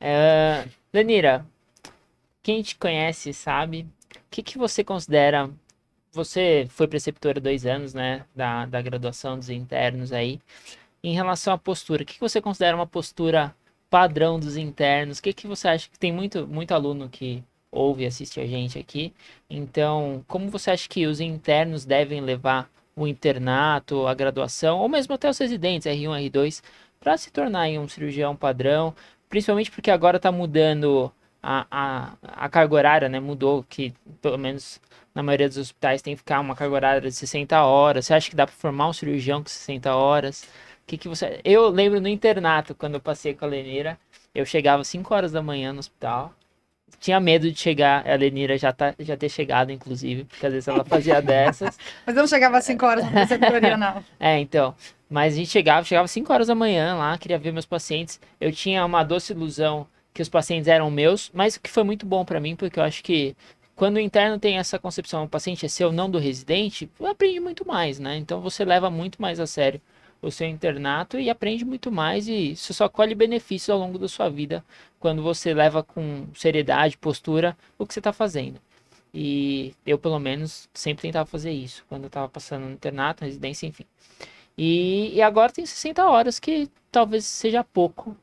É, 0.00 0.66
Danira, 0.92 1.44
quem 2.42 2.62
te 2.62 2.76
conhece 2.76 3.32
sabe, 3.32 3.86
o 4.16 4.20
que, 4.30 4.42
que 4.42 4.58
você 4.58 4.84
considera. 4.84 5.50
Você 6.12 6.66
foi 6.70 6.88
preceptora 6.88 7.40
dois 7.40 7.66
anos, 7.66 7.94
né? 7.94 8.24
Da, 8.34 8.66
da 8.66 8.80
graduação 8.80 9.38
dos 9.38 9.50
internos 9.50 10.12
aí. 10.12 10.40
Em 11.02 11.14
relação 11.14 11.52
à 11.52 11.58
postura, 11.58 12.02
o 12.02 12.06
que, 12.06 12.14
que 12.14 12.20
você 12.20 12.40
considera 12.40 12.76
uma 12.76 12.86
postura 12.86 13.54
padrão 13.90 14.38
dos 14.40 14.56
internos? 14.56 15.18
O 15.18 15.22
que, 15.22 15.32
que 15.32 15.46
você 15.46 15.68
acha 15.68 15.88
que 15.90 15.98
tem 15.98 16.12
muito, 16.12 16.46
muito 16.46 16.72
aluno 16.72 17.08
que 17.08 17.44
ouve 17.70 18.04
e 18.04 18.06
assiste 18.06 18.40
a 18.40 18.46
gente 18.46 18.78
aqui? 18.78 19.12
Então, 19.48 20.24
como 20.26 20.50
você 20.50 20.70
acha 20.70 20.88
que 20.88 21.06
os 21.06 21.20
internos 21.20 21.84
devem 21.84 22.20
levar 22.20 22.70
o 22.96 23.06
internato, 23.06 24.06
a 24.06 24.14
graduação, 24.14 24.80
ou 24.80 24.88
mesmo 24.88 25.14
até 25.14 25.28
os 25.28 25.38
residentes, 25.38 25.86
R1, 25.86 26.30
R2, 26.30 26.62
para 26.98 27.16
se 27.16 27.30
tornar 27.30 27.68
um 27.68 27.88
cirurgião 27.88 28.34
padrão, 28.34 28.94
principalmente 29.28 29.70
porque 29.70 29.90
agora 29.90 30.16
está 30.16 30.32
mudando 30.32 31.12
a, 31.42 31.66
a, 31.70 32.12
a 32.22 32.48
carga 32.48 32.74
horária, 32.74 33.08
né? 33.08 33.20
Mudou 33.20 33.64
que, 33.68 33.94
pelo 34.20 34.38
menos 34.38 34.80
na 35.14 35.22
maioria 35.22 35.48
dos 35.48 35.58
hospitais, 35.58 36.02
tem 36.02 36.14
que 36.14 36.18
ficar 36.18 36.40
uma 36.40 36.54
carga 36.54 36.74
horária 36.74 37.00
de 37.00 37.12
60 37.12 37.62
horas. 37.62 38.06
Você 38.06 38.14
acha 38.14 38.30
que 38.30 38.36
dá 38.36 38.46
para 38.46 38.54
formar 38.54 38.88
um 38.88 38.92
cirurgião 38.92 39.42
com 39.42 39.48
60 39.48 39.94
horas? 39.94 40.42
O 40.42 40.86
que, 40.86 40.96
que 40.96 41.08
você. 41.08 41.40
Eu 41.44 41.68
lembro 41.68 42.00
no 42.00 42.08
internato, 42.08 42.74
quando 42.74 42.94
eu 42.94 43.00
passei 43.00 43.34
com 43.34 43.44
a 43.44 43.48
Lenira, 43.48 43.98
eu 44.34 44.44
chegava 44.46 44.82
às 44.82 44.88
5 44.88 45.14
horas 45.14 45.32
da 45.32 45.42
manhã 45.42 45.72
no 45.72 45.80
hospital. 45.80 46.32
Tinha 47.00 47.20
medo 47.20 47.50
de 47.50 47.58
chegar, 47.58 48.08
a 48.08 48.14
Lenira 48.16 48.58
já, 48.58 48.72
tá, 48.72 48.94
já 48.98 49.16
ter 49.16 49.28
chegado, 49.28 49.70
inclusive, 49.70 50.24
porque 50.24 50.44
às 50.46 50.52
vezes 50.52 50.66
ela 50.68 50.84
fazia 50.84 51.20
dessas. 51.22 51.78
Mas 52.04 52.16
eu 52.16 52.22
não 52.22 52.28
chegava 52.28 52.58
às 52.58 52.64
5 52.64 52.86
horas 52.86 53.04
na 53.04 53.10
preceptoria, 53.10 53.76
não. 53.78 54.04
É, 54.18 54.38
então. 54.38 54.74
Mas 55.08 55.34
a 55.34 55.36
gente 55.36 55.50
chegava, 55.50 55.84
chegava 55.84 56.04
às 56.04 56.10
5 56.10 56.32
horas 56.32 56.48
da 56.48 56.54
manhã 56.54 56.96
lá, 56.96 57.16
queria 57.16 57.38
ver 57.38 57.52
meus 57.52 57.66
pacientes. 57.66 58.20
Eu 58.40 58.52
tinha 58.52 58.84
uma 58.84 59.02
doce 59.02 59.32
ilusão 59.32 59.86
que 60.12 60.22
os 60.22 60.28
pacientes 60.28 60.68
eram 60.68 60.90
meus, 60.90 61.30
mas 61.32 61.56
o 61.56 61.60
que 61.60 61.70
foi 61.70 61.84
muito 61.84 62.04
bom 62.04 62.24
pra 62.24 62.40
mim, 62.40 62.56
porque 62.56 62.78
eu 62.78 62.84
acho 62.84 63.02
que 63.02 63.36
quando 63.76 63.96
o 63.96 64.00
interno 64.00 64.38
tem 64.38 64.58
essa 64.58 64.78
concepção, 64.78 65.24
o 65.24 65.28
paciente 65.28 65.64
é 65.64 65.68
seu, 65.68 65.92
não 65.92 66.10
do 66.10 66.18
residente, 66.18 66.90
aprende 67.00 67.40
muito 67.40 67.66
mais, 67.66 67.98
né? 67.98 68.16
Então 68.16 68.40
você 68.40 68.64
leva 68.64 68.90
muito 68.90 69.22
mais 69.22 69.38
a 69.38 69.46
sério 69.46 69.80
o 70.20 70.30
seu 70.30 70.48
internato 70.48 71.18
e 71.18 71.30
aprende 71.30 71.64
muito 71.64 71.92
mais 71.92 72.26
e 72.26 72.56
você 72.56 72.72
só 72.72 72.88
colhe 72.88 73.14
benefícios 73.14 73.70
ao 73.70 73.78
longo 73.78 73.98
da 73.98 74.08
sua 74.08 74.28
vida 74.28 74.64
quando 74.98 75.22
você 75.22 75.54
leva 75.54 75.82
com 75.82 76.26
seriedade, 76.34 76.98
postura, 76.98 77.56
o 77.78 77.86
que 77.86 77.94
você 77.94 78.00
está 78.00 78.12
fazendo. 78.12 78.60
E 79.14 79.74
eu, 79.86 79.98
pelo 79.98 80.18
menos, 80.18 80.68
sempre 80.74 81.02
tentava 81.02 81.24
fazer 81.26 81.52
isso 81.52 81.84
quando 81.88 82.02
eu 82.02 82.08
estava 82.08 82.28
passando 82.28 82.64
no 82.64 82.72
internato, 82.72 83.22
na 83.22 83.28
residência, 83.28 83.66
enfim. 83.66 83.84
E, 84.58 85.14
e 85.14 85.22
agora 85.22 85.52
tem 85.52 85.64
60 85.64 86.04
horas, 86.04 86.38
que 86.40 86.68
talvez 86.90 87.24
seja 87.24 87.62
pouco. 87.62 88.16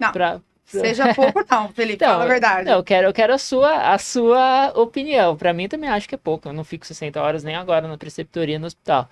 Não, 0.00 0.10
pra, 0.10 0.40
Seja 0.64 1.12
pouco, 1.14 1.44
não, 1.50 1.68
Felipe, 1.68 1.96
Então, 1.96 2.12
fala 2.12 2.24
a 2.24 2.28
verdade. 2.28 2.64
não, 2.64 2.76
eu 2.78 2.82
quero, 2.82 3.08
eu 3.08 3.12
quero 3.12 3.34
a 3.34 3.38
sua, 3.38 3.92
a 3.92 3.98
sua 3.98 4.72
opinião. 4.74 5.36
Pra 5.36 5.52
mim 5.52 5.68
também 5.68 5.90
acho 5.90 6.08
que 6.08 6.14
é 6.14 6.18
pouco. 6.18 6.48
Eu 6.48 6.52
não 6.54 6.64
fico 6.64 6.86
60 6.86 7.20
horas 7.20 7.44
nem 7.44 7.54
agora 7.54 7.86
na 7.86 7.98
preceptoria 7.98 8.58
no 8.58 8.66
hospital. 8.66 9.06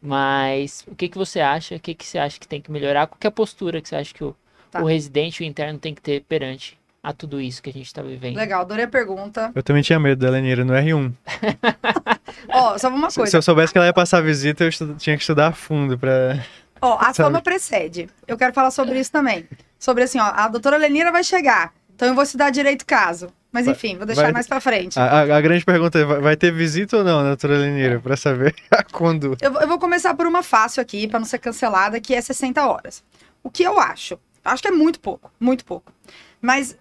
Mas 0.00 0.84
o 0.86 0.94
que, 0.94 1.08
que 1.08 1.18
você 1.18 1.40
acha? 1.40 1.74
O 1.74 1.80
que, 1.80 1.94
que 1.94 2.06
você 2.06 2.16
acha 2.18 2.38
que 2.38 2.46
tem 2.46 2.60
que 2.60 2.70
melhorar? 2.70 3.06
Qual 3.08 3.18
que 3.18 3.26
é 3.26 3.28
a 3.28 3.32
postura 3.32 3.80
que 3.80 3.88
você 3.88 3.96
acha 3.96 4.14
que 4.14 4.22
o, 4.24 4.34
Tá. 4.70 4.80
o 4.80 4.86
residente 4.86 5.42
e 5.42 5.46
o 5.46 5.48
interno 5.48 5.80
tem 5.80 5.92
que 5.92 6.00
ter 6.00 6.22
perante 6.22 6.78
a 7.02 7.12
tudo 7.12 7.40
isso 7.40 7.60
que 7.60 7.70
a 7.70 7.72
gente 7.72 7.92
tá 7.92 8.02
vivendo? 8.02 8.36
Legal, 8.36 8.60
adorei 8.60 8.84
a 8.84 8.88
pergunta. 8.88 9.50
Eu 9.52 9.64
também 9.64 9.82
tinha 9.82 9.98
medo 9.98 10.24
da 10.24 10.30
Lenira 10.30 10.64
no 10.64 10.72
R1. 10.74 11.12
Ó, 12.48 12.78
só 12.78 12.88
uma 12.88 13.10
Se, 13.10 13.16
coisa. 13.16 13.30
se 13.30 13.36
eu 13.36 13.42
soubesse 13.42 13.72
que 13.72 13.78
ela 13.78 13.86
ia 13.86 13.92
passar 13.92 14.20
visita, 14.22 14.64
eu 14.64 14.68
estu- 14.68 14.94
tinha 14.96 15.16
que 15.16 15.22
estudar 15.22 15.48
a 15.48 15.52
fundo 15.52 15.98
pra. 15.98 16.38
Ó, 16.80 16.94
a 16.98 17.04
Sabe? 17.12 17.16
fama 17.16 17.42
precede. 17.42 18.08
Eu 18.26 18.36
quero 18.38 18.52
falar 18.54 18.70
sobre 18.70 18.98
isso 18.98 19.12
também. 19.12 19.46
Sobre 19.78 20.04
assim, 20.04 20.18
ó, 20.18 20.24
a 20.34 20.48
doutora 20.48 20.76
Lenira 20.76 21.12
vai 21.12 21.22
chegar. 21.24 21.72
Então 21.94 22.08
eu 22.08 22.14
vou 22.14 22.24
estudar 22.24 22.50
direito 22.50 22.86
caso. 22.86 23.28
Mas 23.52 23.66
enfim, 23.66 23.96
vou 23.96 24.06
deixar 24.06 24.22
vai- 24.22 24.32
mais 24.32 24.46
pra 24.46 24.60
frente. 24.60 24.98
A, 24.98 25.04
a- 25.04 25.36
a 25.36 25.40
grande 25.40 25.64
pergunta 25.64 25.98
é: 25.98 26.04
vai 26.04 26.36
ter 26.36 26.52
visita 26.52 26.98
ou 26.98 27.04
não, 27.04 27.22
doutora 27.24 27.58
Lenira? 27.58 27.98
Pra 28.00 28.16
saber 28.16 28.54
a 28.70 28.82
conduta. 28.84 29.44
Eu, 29.44 29.52
vou- 29.52 29.60
eu 29.62 29.68
vou 29.68 29.78
começar 29.78 30.14
por 30.14 30.26
uma 30.26 30.42
fácil 30.42 30.80
aqui, 30.80 31.08
pra 31.08 31.18
não 31.18 31.26
ser 31.26 31.38
cancelada, 31.38 32.00
que 32.00 32.14
é 32.14 32.20
60 32.20 32.64
horas. 32.66 33.02
O 33.42 33.50
que 33.50 33.62
eu 33.62 33.78
acho? 33.80 34.18
Acho 34.44 34.62
que 34.62 34.68
é 34.68 34.70
muito 34.70 35.00
pouco, 35.00 35.30
muito 35.38 35.64
pouco. 35.64 35.92
Mas, 36.40 36.76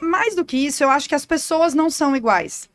mais 0.00 0.34
do 0.36 0.44
que 0.44 0.56
isso, 0.56 0.82
eu 0.84 0.88
acho 0.90 1.08
que 1.08 1.14
as 1.14 1.26
pessoas 1.26 1.74
não 1.74 1.90
são 1.90 2.14
iguais. 2.16 2.70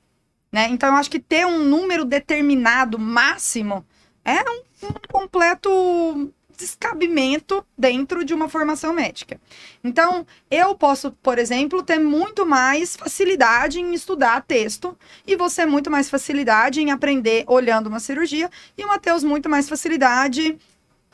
Né? 0.57 0.69
Então, 0.71 0.89
eu 0.89 0.95
acho 0.95 1.11
que 1.11 1.19
ter 1.19 1.45
um 1.45 1.59
número 1.59 2.03
determinado, 2.03 2.97
máximo, 2.97 3.85
é 4.25 4.41
um, 4.41 4.87
um 4.87 4.93
completo 5.07 6.33
descabimento 6.57 7.63
dentro 7.77 8.25
de 8.25 8.33
uma 8.33 8.49
formação 8.49 8.91
médica. 8.91 9.39
Então, 9.83 10.25
eu 10.49 10.73
posso, 10.73 11.11
por 11.21 11.37
exemplo, 11.37 11.83
ter 11.83 11.99
muito 11.99 12.43
mais 12.43 12.95
facilidade 12.95 13.79
em 13.79 13.93
estudar 13.93 14.41
texto 14.41 14.97
e 15.27 15.35
você 15.35 15.63
muito 15.63 15.91
mais 15.91 16.09
facilidade 16.09 16.81
em 16.81 16.89
aprender 16.89 17.43
olhando 17.45 17.85
uma 17.85 17.99
cirurgia 17.99 18.49
e 18.75 18.83
o 18.83 18.87
Matheus 18.87 19.23
muito 19.23 19.47
mais 19.47 19.69
facilidade 19.69 20.57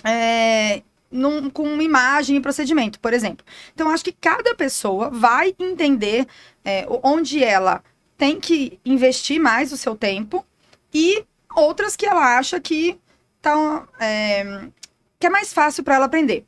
é, 0.05 0.83
num- 1.11 1.49
com 1.49 1.81
imagem 1.81 2.37
e 2.37 2.39
procedimento, 2.39 2.97
por 2.97 3.11
exemplo. 3.11 3.45
Então, 3.73 3.89
acho 3.89 4.05
que 4.05 4.13
cada 4.13 4.55
pessoa 4.55 5.09
vai 5.09 5.53
entender 5.59 6.25
é, 6.63 6.87
onde 7.03 7.43
ela 7.43 7.83
tem 8.23 8.39
que 8.39 8.79
investir 8.85 9.37
mais 9.37 9.73
o 9.73 9.77
seu 9.77 9.97
tempo 9.97 10.45
e 10.93 11.25
outras 11.53 11.97
que 11.97 12.05
ela 12.05 12.37
acha 12.37 12.57
que, 12.57 12.97
tá, 13.41 13.85
é, 13.99 14.69
que 15.19 15.27
é 15.27 15.29
mais 15.29 15.51
fácil 15.51 15.83
para 15.83 15.95
ela 15.95 16.05
aprender. 16.05 16.45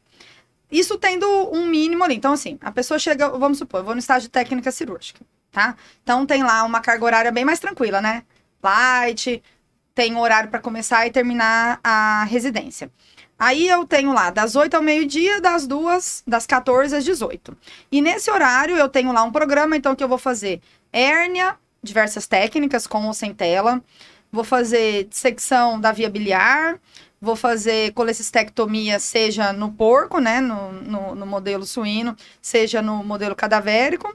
Isso 0.72 0.98
tendo 0.98 1.28
um 1.52 1.66
mínimo 1.66 2.02
ali. 2.06 2.16
Então, 2.16 2.32
assim, 2.32 2.58
a 2.62 2.72
pessoa 2.72 2.98
chega, 2.98 3.28
vamos 3.28 3.58
supor, 3.58 3.82
eu 3.82 3.84
vou 3.84 3.94
no 3.94 4.00
estágio 4.00 4.30
técnica 4.30 4.72
cirúrgica, 4.72 5.20
tá? 5.52 5.76
Então 6.02 6.26
tem 6.26 6.44
lá 6.44 6.64
uma 6.64 6.80
carga 6.80 7.04
horária 7.04 7.30
bem 7.30 7.44
mais 7.44 7.60
tranquila, 7.60 8.00
né? 8.00 8.24
Light, 8.64 9.44
tem 9.94 10.16
horário 10.16 10.50
para 10.50 10.62
começar 10.62 11.06
e 11.06 11.12
terminar 11.12 11.82
a 11.84 12.24
residência. 12.24 12.90
Aí 13.38 13.68
eu 13.68 13.86
tenho 13.86 14.14
lá 14.14 14.30
das 14.30 14.56
8 14.56 14.76
ao 14.76 14.82
meio-dia, 14.82 15.42
das 15.42 15.68
duas, 15.68 16.24
das 16.26 16.48
14 16.48 16.96
às 16.96 17.04
18. 17.04 17.58
E 17.92 18.02
nesse 18.02 18.32
horário 18.32 18.78
eu 18.78 18.88
tenho 18.88 19.12
lá 19.12 19.24
um 19.24 19.32
programa, 19.34 19.76
então, 19.76 19.94
que 19.94 20.02
eu 20.02 20.08
vou 20.08 20.18
fazer 20.18 20.62
hérnia, 20.94 21.58
diversas 21.86 22.28
técnicas, 22.28 22.86
com 22.86 23.06
ou 23.06 23.14
sem 23.14 23.34
tela. 23.34 23.82
Vou 24.32 24.44
fazer 24.44 25.06
dissecção 25.06 25.80
da 25.80 25.92
via 25.92 26.10
biliar, 26.10 26.80
vou 27.22 27.36
fazer 27.36 27.94
colecistectomia, 27.94 29.00
seja 29.00 29.54
no 29.54 29.72
porco, 29.72 30.20
né, 30.20 30.42
no, 30.42 30.74
no, 30.74 31.16
no 31.16 31.26
modelo 31.26 31.66
suíno, 31.66 32.16
seja 32.42 32.82
no 32.82 33.04
modelo 33.04 33.36
cadavérico. 33.36 34.14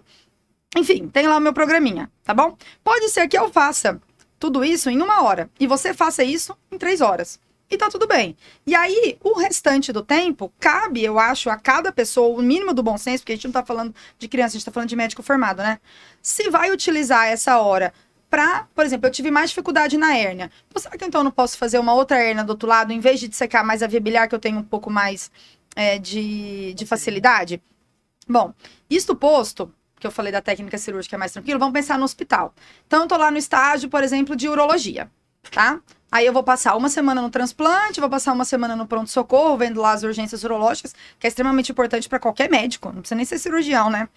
Enfim, 0.77 1.09
tem 1.09 1.27
lá 1.27 1.37
o 1.37 1.41
meu 1.41 1.53
programinha, 1.53 2.11
tá 2.23 2.35
bom? 2.35 2.57
Pode 2.85 3.09
ser 3.09 3.27
que 3.29 3.39
eu 3.39 3.51
faça 3.51 4.01
tudo 4.39 4.65
isso 4.65 4.91
em 4.91 5.01
uma 5.01 5.23
hora 5.23 5.51
e 5.59 5.67
você 5.67 5.95
faça 5.95 6.23
isso 6.23 6.57
em 6.71 6.79
três 6.79 7.01
horas 7.01 7.41
e 7.71 7.77
tá 7.77 7.89
tudo 7.89 8.07
bem. 8.07 8.37
E 8.67 8.75
aí, 8.75 9.17
o 9.23 9.39
restante 9.39 9.93
do 9.93 10.03
tempo, 10.03 10.53
cabe, 10.59 11.05
eu 11.05 11.19
acho, 11.19 11.49
a 11.49 11.57
cada 11.57 11.93
pessoa 11.93 12.37
o 12.37 12.43
mínimo 12.43 12.75
do 12.75 12.83
bom 12.83 12.99
senso, 12.99 13.23
porque 13.23 13.33
a 13.33 13.37
gente 13.37 13.45
não 13.45 13.53
tá 13.53 13.65
falando 13.65 13.95
de 14.19 14.27
criança, 14.27 14.57
a 14.57 14.59
gente 14.59 14.65
tá 14.65 14.73
falando 14.73 14.89
de 14.89 14.97
médico 14.97 15.23
formado, 15.23 15.63
né? 15.63 15.79
Se 16.21 16.51
vai 16.51 16.73
utilizar 16.73 17.29
essa 17.29 17.59
hora 17.59 17.95
para, 18.29 18.67
por 18.75 18.85
exemplo, 18.85 19.07
eu 19.07 19.11
tive 19.13 19.31
mais 19.31 19.51
dificuldade 19.51 19.97
na 19.97 20.17
hérnia. 20.17 20.51
Então, 20.69 20.83
será 20.83 20.97
que 20.97 21.05
então 21.05 21.21
eu 21.21 21.25
não 21.25 21.31
posso 21.31 21.57
fazer 21.57 21.79
uma 21.79 21.95
outra 21.95 22.19
hérnia 22.19 22.45
do 22.45 22.51
outro 22.51 22.69
lado, 22.69 22.93
em 22.93 23.01
vez 23.01 23.21
de 23.21 23.29
dissecar 23.29 23.65
mais 23.65 23.83
a 23.83 23.87
via 23.87 24.01
biliar, 24.01 24.29
que 24.29 24.35
eu 24.35 24.39
tenho 24.39 24.59
um 24.59 24.65
pouco 24.65 24.91
mais 24.91 25.31
é, 25.77 25.99
de, 25.99 26.75
de 26.75 26.87
facilidade? 26.87 27.63
Bom, 28.29 28.53
isto 28.89 29.15
posto, 29.15 29.73
que 29.99 30.07
eu 30.07 30.11
falei 30.11 30.33
da 30.33 30.41
técnica 30.41 30.79
cirúrgica 30.79 31.17
é 31.17 31.19
mais 31.19 31.33
tranquilo, 31.33 31.59
vamos 31.59 31.73
pensar 31.73 31.99
no 31.99 32.05
hospital. 32.05 32.55
Então, 32.87 33.03
eu 33.03 33.09
tô 33.09 33.17
lá 33.17 33.31
no 33.31 33.39
estágio, 33.39 33.89
por 33.89 34.03
exemplo, 34.03 34.35
de 34.35 34.49
urologia, 34.49 35.11
tá? 35.51 35.81
Aí 36.13 36.27
eu 36.27 36.33
vou 36.33 36.43
passar 36.43 36.77
uma 36.77 36.89
semana 36.89 37.23
no 37.23 37.31
transplante, 37.31 38.01
vou 38.01 38.11
passar 38.11 38.33
uma 38.33 38.45
semana 38.45 38.75
no 38.75 38.87
pronto-socorro, 38.87 39.57
vendo 39.57 39.81
lá 39.81 39.93
as 39.93 40.03
urgências 40.03 40.43
urológicas, 40.43 40.95
que 41.19 41.27
é 41.27 41.29
extremamente 41.29 41.71
importante 41.71 42.09
para 42.09 42.19
qualquer 42.19 42.51
médico, 42.51 42.89
não 42.89 43.01
precisa 43.01 43.15
nem 43.15 43.25
ser 43.25 43.39
cirurgião, 43.39 43.89
né? 43.89 44.09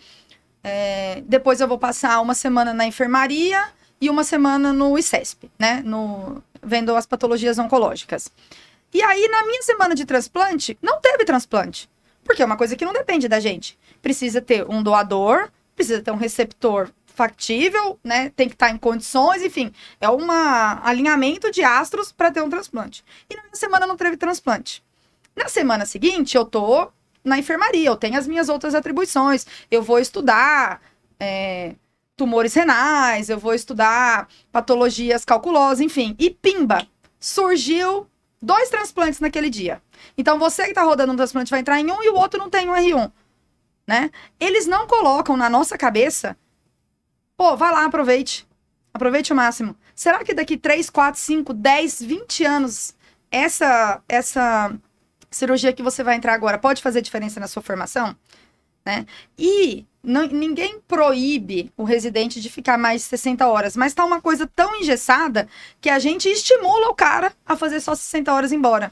É, 0.64 1.22
depois 1.28 1.60
eu 1.60 1.68
vou 1.68 1.78
passar 1.78 2.20
uma 2.22 2.34
semana 2.34 2.74
na 2.74 2.86
enfermaria 2.86 3.64
e 4.02 4.10
uma 4.10 4.24
semana 4.24 4.74
no 4.74 4.98
ICESP, 4.98 5.52
né? 5.60 5.84
No, 5.86 6.42
vendo 6.64 6.96
as 6.96 7.06
patologias 7.06 7.60
oncológicas. 7.60 8.30
E 8.94 9.02
aí, 9.02 9.28
na 9.28 9.46
minha 9.46 9.62
semana 9.62 9.94
de 9.94 10.06
transplante, 10.06 10.78
não 10.82 11.00
teve 11.00 11.26
transplante. 11.26 11.90
Porque 12.24 12.42
é 12.42 12.46
uma 12.46 12.58
coisa 12.58 12.76
que 12.76 12.86
não 12.86 12.94
depende 12.94 13.28
da 13.28 13.40
gente. 13.40 13.78
Precisa 14.02 14.42
ter 14.42 14.66
um 14.70 14.82
doador, 14.82 15.50
precisa 15.76 16.02
ter 16.02 16.12
um 16.12 16.16
receptor 16.16 16.90
factível, 17.16 18.00
né? 18.04 18.30
Tem 18.36 18.48
que 18.48 18.56
estar 18.56 18.70
em 18.70 18.78
condições, 18.78 19.44
enfim, 19.44 19.72
é 20.02 20.10
um 20.10 20.30
alinhamento 20.32 21.52
de 21.52 21.64
astros 21.64 22.12
para 22.12 22.32
ter 22.32 22.42
um 22.42 22.50
transplante. 22.50 23.04
E 23.30 23.36
na 23.36 23.44
semana 23.54 23.88
não 23.88 23.96
teve 23.96 24.18
transplante. 24.18 24.84
Na 25.36 25.48
semana 25.48 25.86
seguinte, 25.86 26.36
eu 26.36 26.46
tô 26.46 26.92
na 27.24 27.38
enfermaria, 27.38 27.88
eu 27.88 27.96
tenho 27.96 28.18
as 28.18 28.28
minhas 28.28 28.50
outras 28.50 28.76
atribuições, 28.76 29.46
eu 29.72 29.82
vou 29.82 30.00
estudar 30.00 30.82
é, 31.20 31.76
tumores 32.18 32.54
renais, 32.54 33.30
eu 33.30 33.40
vou 33.40 33.54
estudar 33.54 34.28
patologias 34.52 35.24
calculosas, 35.24 35.82
enfim. 35.82 36.16
E 36.20 36.30
pimba, 36.30 36.86
surgiu 37.20 38.08
dois 38.42 38.70
transplantes 38.70 39.20
naquele 39.20 39.50
dia. 39.50 39.82
Então 40.18 40.38
você 40.38 40.64
que 40.64 40.70
está 40.70 40.84
rodando 40.84 41.14
um 41.14 41.16
transplante 41.16 41.52
vai 41.52 41.62
entrar 41.62 41.80
em 41.80 41.90
um 41.90 42.04
e 42.04 42.10
o 42.10 42.16
outro 42.16 42.40
não 42.40 42.50
tem 42.50 42.70
um 42.70 42.74
R1. 42.74 43.12
Né? 43.88 44.12
Eles 44.40 44.66
não 44.66 44.88
colocam 44.88 45.36
na 45.36 45.50
nossa 45.50 45.78
cabeça 45.78 46.38
Pô, 47.38 47.58
vai 47.58 47.72
lá, 47.72 47.86
aproveite. 47.86 48.48
Aproveite 48.94 49.34
o 49.34 49.36
máximo. 49.36 49.76
Será 49.96 50.24
que 50.24 50.34
daqui 50.34 50.58
3, 50.58 50.90
4, 50.90 51.20
5, 51.20 51.54
10, 51.54 52.02
20 52.04 52.46
anos, 52.46 52.96
essa, 53.32 54.02
essa 54.08 54.74
cirurgia 55.32 55.74
que 55.74 55.82
você 55.82 56.04
vai 56.04 56.16
entrar 56.16 56.34
agora 56.34 56.58
pode 56.58 56.82
fazer 56.82 57.02
diferença 57.02 57.40
na 57.40 57.48
sua 57.48 57.62
formação? 57.62 58.16
Né? 58.86 59.06
E 59.38 59.86
não, 60.04 60.28
ninguém 60.28 60.80
proíbe 60.88 61.72
o 61.78 61.84
residente 61.84 62.42
de 62.42 62.50
ficar 62.50 62.78
mais 62.78 63.02
de 63.02 63.08
60 63.08 63.48
horas, 63.48 63.76
mas 63.76 63.94
tá 63.94 64.04
uma 64.04 64.22
coisa 64.22 64.46
tão 64.46 64.76
engessada 64.76 65.48
que 65.80 65.90
a 65.90 65.98
gente 65.98 66.30
estimula 66.30 66.90
o 66.90 66.96
cara 66.96 67.34
a 67.46 67.56
fazer 67.56 67.80
só 67.80 67.96
60 67.96 68.32
horas 68.32 68.52
embora. 68.52 68.92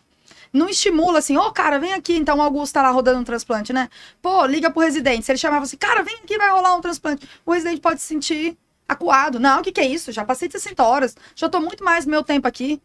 Não 0.53 0.67
estimula 0.67 1.19
assim, 1.19 1.37
ô 1.37 1.47
oh, 1.47 1.51
cara, 1.51 1.79
vem 1.79 1.93
aqui, 1.93 2.13
então 2.17 2.37
o 2.37 2.41
Augusto 2.41 2.73
tá 2.73 2.81
lá 2.81 2.91
rodando 2.91 3.19
um 3.19 3.23
transplante, 3.23 3.71
né? 3.71 3.89
Pô, 4.21 4.45
liga 4.45 4.69
pro 4.69 4.81
residente. 4.81 5.25
Se 5.25 5.31
ele 5.31 5.39
chamava 5.39 5.63
assim, 5.63 5.77
cara, 5.77 6.03
vem 6.03 6.15
aqui, 6.15 6.37
vai 6.37 6.49
rolar 6.49 6.75
um 6.75 6.81
transplante. 6.81 7.27
O 7.45 7.53
residente 7.53 7.79
pode 7.79 8.01
se 8.01 8.07
sentir 8.07 8.57
acuado. 8.87 9.39
Não, 9.39 9.59
o 9.59 9.63
que, 9.63 9.71
que 9.71 9.79
é 9.79 9.85
isso? 9.85 10.11
Já 10.11 10.25
passei 10.25 10.47
de 10.47 10.53
60 10.53 10.83
horas, 10.83 11.15
já 11.35 11.47
tô 11.47 11.61
muito 11.61 11.83
mais 11.83 12.05
meu 12.05 12.23
tempo 12.23 12.47
aqui, 12.47 12.81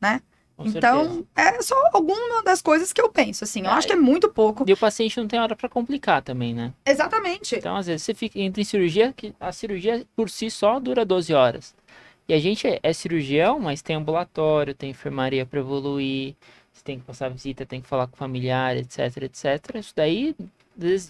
né? 0.00 0.20
Com 0.58 0.66
então, 0.66 1.24
certeza. 1.36 1.58
é 1.58 1.62
só 1.62 1.76
alguma 1.92 2.42
das 2.42 2.60
coisas 2.60 2.92
que 2.92 3.00
eu 3.00 3.08
penso, 3.08 3.44
assim. 3.44 3.60
Eu 3.60 3.70
é, 3.70 3.74
acho 3.74 3.86
que 3.86 3.92
é 3.92 3.96
muito 3.96 4.28
pouco. 4.28 4.64
E 4.66 4.72
o 4.72 4.76
paciente 4.76 5.16
não 5.16 5.28
tem 5.28 5.38
hora 5.38 5.54
para 5.54 5.68
complicar 5.68 6.20
também, 6.20 6.52
né? 6.52 6.72
Exatamente. 6.84 7.54
Então, 7.54 7.76
às 7.76 7.86
vezes, 7.86 8.02
você 8.02 8.12
fica 8.12 8.40
entra 8.40 8.60
em 8.60 8.64
cirurgia, 8.64 9.14
que 9.16 9.32
a 9.38 9.52
cirurgia 9.52 10.04
por 10.16 10.28
si 10.28 10.50
só 10.50 10.80
dura 10.80 11.04
12 11.04 11.32
horas. 11.32 11.76
E 12.28 12.34
a 12.34 12.40
gente 12.40 12.66
é, 12.66 12.80
é 12.82 12.92
cirurgião, 12.92 13.60
mas 13.60 13.80
tem 13.82 13.94
ambulatório, 13.94 14.74
tem 14.74 14.90
enfermaria 14.90 15.46
para 15.46 15.60
evoluir, 15.60 16.34
você 16.78 16.84
tem 16.84 16.98
que 16.98 17.04
passar 17.04 17.28
visita, 17.28 17.66
tem 17.66 17.80
que 17.80 17.88
falar 17.88 18.06
com 18.06 18.14
o 18.14 18.18
familiar, 18.18 18.76
etc, 18.76 19.22
etc. 19.22 19.76
Isso 19.76 19.92
daí, 19.94 20.34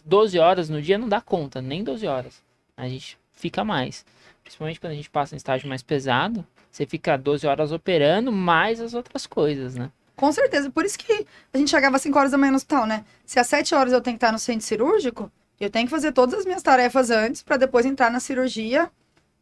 12 0.04 0.38
horas 0.38 0.68
no 0.68 0.80
dia 0.80 0.98
não 0.98 1.08
dá 1.08 1.20
conta, 1.20 1.60
nem 1.60 1.84
12 1.84 2.06
horas. 2.06 2.42
A 2.76 2.88
gente 2.88 3.18
fica 3.32 3.62
mais. 3.64 4.04
Principalmente 4.42 4.80
quando 4.80 4.92
a 4.92 4.96
gente 4.96 5.10
passa 5.10 5.34
em 5.34 5.36
estágio 5.36 5.68
mais 5.68 5.82
pesado, 5.82 6.46
você 6.70 6.86
fica 6.86 7.16
12 7.16 7.46
horas 7.46 7.70
operando, 7.70 8.32
mais 8.32 8.80
as 8.80 8.94
outras 8.94 9.26
coisas, 9.26 9.74
né? 9.74 9.90
Com 10.16 10.32
certeza. 10.32 10.70
Por 10.70 10.84
isso 10.84 10.98
que 10.98 11.26
a 11.52 11.58
gente 11.58 11.70
chegava 11.70 11.96
às 11.96 12.02
5 12.02 12.18
horas 12.18 12.30
da 12.32 12.38
manhã 12.38 12.50
no 12.50 12.56
hospital, 12.56 12.86
né? 12.86 13.04
Se 13.24 13.38
às 13.38 13.46
7 13.46 13.74
horas 13.74 13.92
eu 13.92 14.00
tenho 14.00 14.16
que 14.16 14.24
estar 14.24 14.32
no 14.32 14.38
centro 14.38 14.66
cirúrgico, 14.66 15.30
eu 15.60 15.70
tenho 15.70 15.86
que 15.86 15.90
fazer 15.90 16.12
todas 16.12 16.40
as 16.40 16.44
minhas 16.44 16.62
tarefas 16.62 17.10
antes 17.10 17.42
para 17.42 17.56
depois 17.56 17.84
entrar 17.84 18.10
na 18.10 18.20
cirurgia 18.20 18.90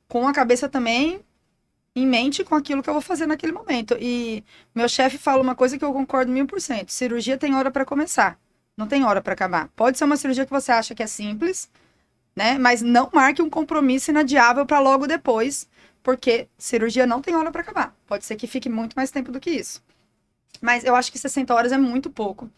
com 0.08 0.26
a 0.26 0.32
cabeça 0.32 0.68
também 0.68 1.20
em 1.96 2.06
mente 2.06 2.44
com 2.44 2.54
aquilo 2.54 2.82
que 2.82 2.90
eu 2.90 2.94
vou 2.94 3.00
fazer 3.00 3.26
naquele 3.26 3.52
momento. 3.52 3.96
E 3.98 4.44
meu 4.74 4.88
chefe 4.88 5.16
fala 5.16 5.42
uma 5.42 5.54
coisa 5.54 5.78
que 5.78 5.84
eu 5.84 5.92
concordo 5.94 6.30
mil 6.30 6.46
por 6.46 6.60
cento: 6.60 6.92
cirurgia 6.92 7.38
tem 7.38 7.54
hora 7.54 7.70
para 7.70 7.86
começar, 7.86 8.38
não 8.76 8.86
tem 8.86 9.02
hora 9.02 9.22
para 9.22 9.32
acabar. 9.32 9.68
Pode 9.74 9.96
ser 9.96 10.04
uma 10.04 10.18
cirurgia 10.18 10.44
que 10.44 10.52
você 10.52 10.70
acha 10.70 10.94
que 10.94 11.02
é 11.02 11.06
simples, 11.06 11.70
né? 12.36 12.58
Mas 12.58 12.82
não 12.82 13.10
marque 13.12 13.40
um 13.40 13.48
compromisso 13.48 14.10
inadiável 14.10 14.66
para 14.66 14.78
logo 14.78 15.06
depois, 15.06 15.66
porque 16.02 16.48
cirurgia 16.58 17.06
não 17.06 17.22
tem 17.22 17.34
hora 17.34 17.50
para 17.50 17.62
acabar. 17.62 17.96
Pode 18.06 18.26
ser 18.26 18.36
que 18.36 18.46
fique 18.46 18.68
muito 18.68 18.94
mais 18.94 19.10
tempo 19.10 19.32
do 19.32 19.40
que 19.40 19.50
isso. 19.50 19.82
Mas 20.60 20.84
eu 20.84 20.94
acho 20.94 21.10
que 21.10 21.18
60 21.18 21.54
horas 21.54 21.72
é 21.72 21.78
muito 21.78 22.10
pouco. 22.10 22.50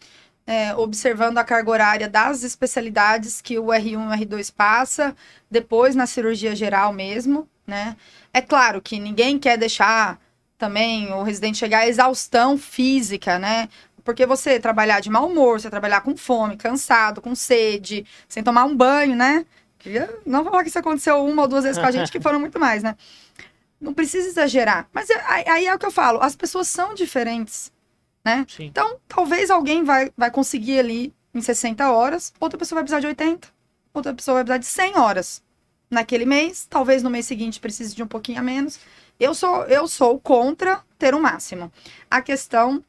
É, 0.47 0.75
observando 0.75 1.37
a 1.37 1.45
carga 1.45 1.71
horária 1.71 2.09
das 2.09 2.43
especialidades 2.43 3.41
que 3.43 3.59
o 3.59 3.67
R1 3.67 3.93
e 3.93 3.97
o 3.97 4.39
R2 4.39 4.51
passa, 4.51 5.15
depois 5.51 5.95
na 5.95 6.07
cirurgia 6.07 6.57
geral 6.57 6.91
mesmo, 6.91 7.47
né? 7.69 7.97
É 8.33 8.41
claro 8.41 8.81
que 8.81 8.99
ninguém 8.99 9.39
quer 9.39 9.59
deixar 9.59 10.19
também 10.57 11.13
o 11.13 11.23
residente 11.23 11.59
chegar 11.59 11.81
à 11.81 11.87
exaustão 11.87 12.57
física, 12.57 13.39
né? 13.39 13.69
Porque 14.03 14.25
você 14.25 14.59
trabalhar 14.59 15.01
de 15.01 15.11
mau 15.11 15.29
humor, 15.29 15.61
você 15.61 15.69
trabalhar 15.69 16.01
com 16.01 16.17
fome, 16.17 16.57
cansado, 16.57 17.21
com 17.21 17.35
sede, 17.35 18.07
sem 18.27 18.43
tomar 18.43 18.65
um 18.65 18.75
banho, 18.75 19.15
né? 19.15 19.45
Não 20.25 20.43
vou 20.43 20.51
falar 20.51 20.63
que 20.65 20.71
isso 20.71 20.79
aconteceu 20.79 21.25
uma 21.25 21.43
ou 21.43 21.49
duas 21.49 21.63
vezes 21.63 21.79
com 21.79 21.87
a 21.87 21.91
gente, 21.91 22.11
que 22.11 22.21
foram 22.21 22.41
muito 22.41 22.59
mais, 22.59 22.83
né? 22.83 22.97
Não 23.79 23.93
precisa 23.95 24.27
exagerar. 24.27 24.89
Mas 24.93 25.09
é, 25.11 25.51
aí 25.51 25.67
é 25.67 25.75
o 25.75 25.79
que 25.79 25.87
eu 25.87 25.91
falo, 25.91 26.21
as 26.21 26.35
pessoas 26.35 26.67
são 26.69 26.95
diferentes, 26.95 27.71
né? 28.25 28.47
Sim. 28.49 28.65
Então, 28.65 28.99
talvez 29.07 29.51
alguém 29.51 29.85
vai, 29.85 30.11
vai 30.17 30.31
conseguir 30.31 30.81
ali 30.81 31.15
em 31.35 31.41
60 31.43 31.89
horas, 31.91 32.33
outra 32.41 32.59
pessoa 32.59 32.79
vai 32.79 32.85
precisar 32.85 33.01
de 33.01 33.07
80, 33.07 33.47
outra 33.93 34.15
pessoa 34.15 34.43
vai 34.43 34.45
precisar 34.45 34.59
de 34.59 34.93
100 34.95 34.99
horas 34.99 35.48
naquele 35.91 36.25
mês, 36.25 36.67
talvez 36.69 37.03
no 37.03 37.11
mês 37.11 37.27
seguinte 37.27 37.61
precise 37.61 37.95
de 37.95 38.03
um 38.03 38.07
pouquinho 38.07 38.41
a 38.41 38.43
menos. 38.43 38.79
Eu 39.19 39.35
sou, 39.35 39.65
eu 39.65 39.89
sou 39.89 40.19
contra 40.21 40.83
ter 40.99 41.15
o 41.15 41.19
um 41.19 41.21
máximo. 41.21 41.73
A 42.11 42.21
questão 42.21 42.83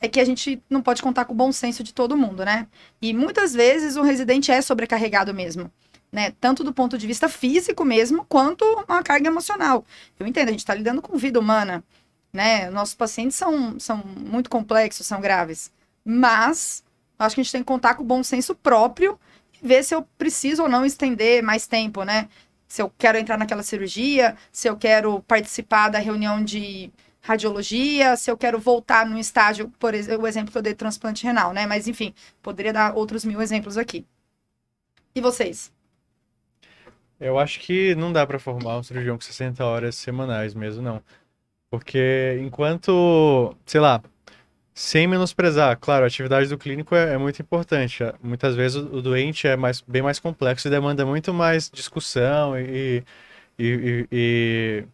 é 0.00 0.08
que 0.08 0.20
a 0.20 0.24
gente 0.24 0.62
não 0.68 0.82
pode 0.82 1.02
contar 1.02 1.24
com 1.24 1.32
o 1.32 1.36
bom 1.36 1.50
senso 1.52 1.82
de 1.82 1.92
todo 1.92 2.16
mundo, 2.16 2.44
né? 2.44 2.66
E 3.00 3.12
muitas 3.12 3.54
vezes 3.54 3.96
o 3.96 4.02
residente 4.02 4.50
é 4.50 4.60
sobrecarregado 4.60 5.32
mesmo. 5.32 5.70
Né? 6.12 6.32
Tanto 6.40 6.62
do 6.62 6.72
ponto 6.72 6.96
de 6.96 7.06
vista 7.06 7.28
físico 7.28 7.84
mesmo, 7.84 8.24
quanto 8.28 8.64
uma 8.88 9.02
carga 9.02 9.28
emocional. 9.28 9.84
Eu 10.18 10.26
entendo, 10.26 10.48
a 10.48 10.50
gente 10.52 10.60
está 10.60 10.72
lidando 10.72 11.02
com 11.02 11.18
vida 11.18 11.40
humana, 11.40 11.82
né? 12.32 12.70
Nossos 12.70 12.94
pacientes 12.94 13.36
são, 13.36 13.80
são 13.80 13.96
muito 13.96 14.48
complexos, 14.48 15.06
são 15.06 15.20
graves. 15.20 15.72
Mas, 16.04 16.84
acho 17.18 17.34
que 17.34 17.40
a 17.40 17.44
gente 17.44 17.52
tem 17.52 17.62
que 17.62 17.66
contar 17.66 17.94
com 17.94 18.04
o 18.04 18.06
bom 18.06 18.22
senso 18.22 18.54
próprio 18.54 19.18
ver 19.62 19.82
se 19.82 19.94
eu 19.94 20.02
preciso 20.18 20.62
ou 20.62 20.68
não 20.68 20.84
estender 20.84 21.42
mais 21.42 21.66
tempo, 21.66 22.04
né? 22.04 22.28
se 22.74 22.82
eu 22.82 22.90
quero 22.98 23.16
entrar 23.16 23.38
naquela 23.38 23.62
cirurgia, 23.62 24.36
se 24.50 24.68
eu 24.68 24.76
quero 24.76 25.20
participar 25.22 25.90
da 25.90 26.00
reunião 26.00 26.42
de 26.42 26.92
radiologia, 27.20 28.16
se 28.16 28.28
eu 28.28 28.36
quero 28.36 28.58
voltar 28.58 29.06
no 29.06 29.16
estágio, 29.16 29.72
por 29.78 29.94
exemplo, 29.94 30.24
o 30.24 30.26
exemplo 30.26 30.50
que 30.50 30.58
eu 30.58 30.62
dei 30.62 30.72
de 30.72 30.78
transplante 30.78 31.24
renal, 31.24 31.52
né? 31.52 31.66
Mas 31.66 31.86
enfim, 31.86 32.12
poderia 32.42 32.72
dar 32.72 32.96
outros 32.96 33.24
mil 33.24 33.40
exemplos 33.40 33.78
aqui. 33.78 34.04
E 35.14 35.20
vocês? 35.20 35.72
Eu 37.20 37.38
acho 37.38 37.60
que 37.60 37.94
não 37.94 38.12
dá 38.12 38.26
pra 38.26 38.40
formar 38.40 38.78
um 38.78 38.82
cirurgião 38.82 39.16
com 39.16 39.22
60 39.22 39.64
horas 39.64 39.94
semanais 39.94 40.52
mesmo, 40.52 40.82
não. 40.82 41.00
Porque 41.70 42.40
enquanto, 42.42 43.54
sei 43.64 43.80
lá, 43.80 44.02
sem 44.74 45.06
menosprezar, 45.06 45.78
claro, 45.80 46.02
a 46.02 46.08
atividade 46.08 46.48
do 46.48 46.58
clínico 46.58 46.96
é, 46.96 47.14
é 47.14 47.18
muito 47.18 47.40
importante. 47.40 48.02
Muitas 48.20 48.56
vezes 48.56 48.76
o, 48.76 48.96
o 48.96 49.00
doente 49.00 49.46
é 49.46 49.56
mais, 49.56 49.80
bem 49.80 50.02
mais 50.02 50.18
complexo 50.18 50.66
e 50.66 50.70
demanda 50.70 51.06
muito 51.06 51.32
mais 51.32 51.70
discussão 51.72 52.58
e, 52.58 53.04
e, 53.56 53.64
e, 53.64 54.08
e, 54.10 54.84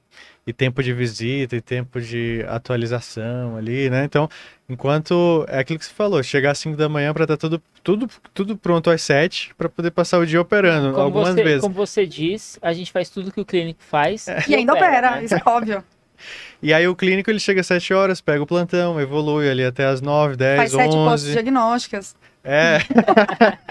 e 0.49 0.53
tempo 0.53 0.83
de 0.83 0.93
visita 0.93 1.57
e 1.57 1.63
tempo 1.63 1.99
de 1.99 2.45
atualização 2.47 3.57
ali, 3.57 3.89
né? 3.89 4.05
Então, 4.05 4.29
enquanto 4.69 5.47
é 5.49 5.61
aquilo 5.61 5.79
que 5.79 5.87
você 5.87 5.95
falou, 5.95 6.23
chegar 6.23 6.51
às 6.51 6.59
5 6.59 6.77
da 6.77 6.87
manhã 6.87 7.15
para 7.15 7.25
estar 7.25 7.39
tá 7.39 7.41
tudo, 7.41 7.63
tudo, 7.83 8.07
tudo 8.35 8.59
pronto 8.59 8.91
às 8.91 9.01
7 9.01 9.55
para 9.57 9.71
poder 9.71 9.93
passar 9.93 10.19
o 10.19 10.27
dia 10.27 10.43
operando 10.43 10.91
Como 10.91 11.05
algumas 11.05 11.35
você, 11.35 11.43
vezes. 11.43 11.61
como 11.63 11.75
você 11.75 12.07
diz, 12.07 12.59
a 12.61 12.75
gente 12.75 12.93
faz 12.93 13.09
tudo 13.09 13.33
que 13.33 13.41
o 13.41 13.47
clínico 13.47 13.83
faz. 13.83 14.27
E 14.47 14.55
ainda 14.55 14.75
opera, 14.75 15.13
né? 15.13 15.25
isso 15.25 15.35
é 15.35 15.43
óbvio. 15.47 15.83
E 16.63 16.73
aí 16.73 16.87
o 16.87 16.95
clínico 16.95 17.31
ele 17.31 17.41
chega 17.41 17.61
às 17.61 17.67
7 17.67 17.95
horas, 17.95 18.21
pega 18.21 18.43
o 18.43 18.47
plantão, 18.47 19.01
evolui 19.01 19.49
ali 19.49 19.65
até 19.65 19.87
às 19.87 20.01
9, 20.01 20.37
10, 20.37 20.57
Faz 20.59 20.73
sete 20.73 20.97
11. 20.97 21.11
postos 21.11 21.33
diagnósticas. 21.33 22.17
É. 22.43 22.79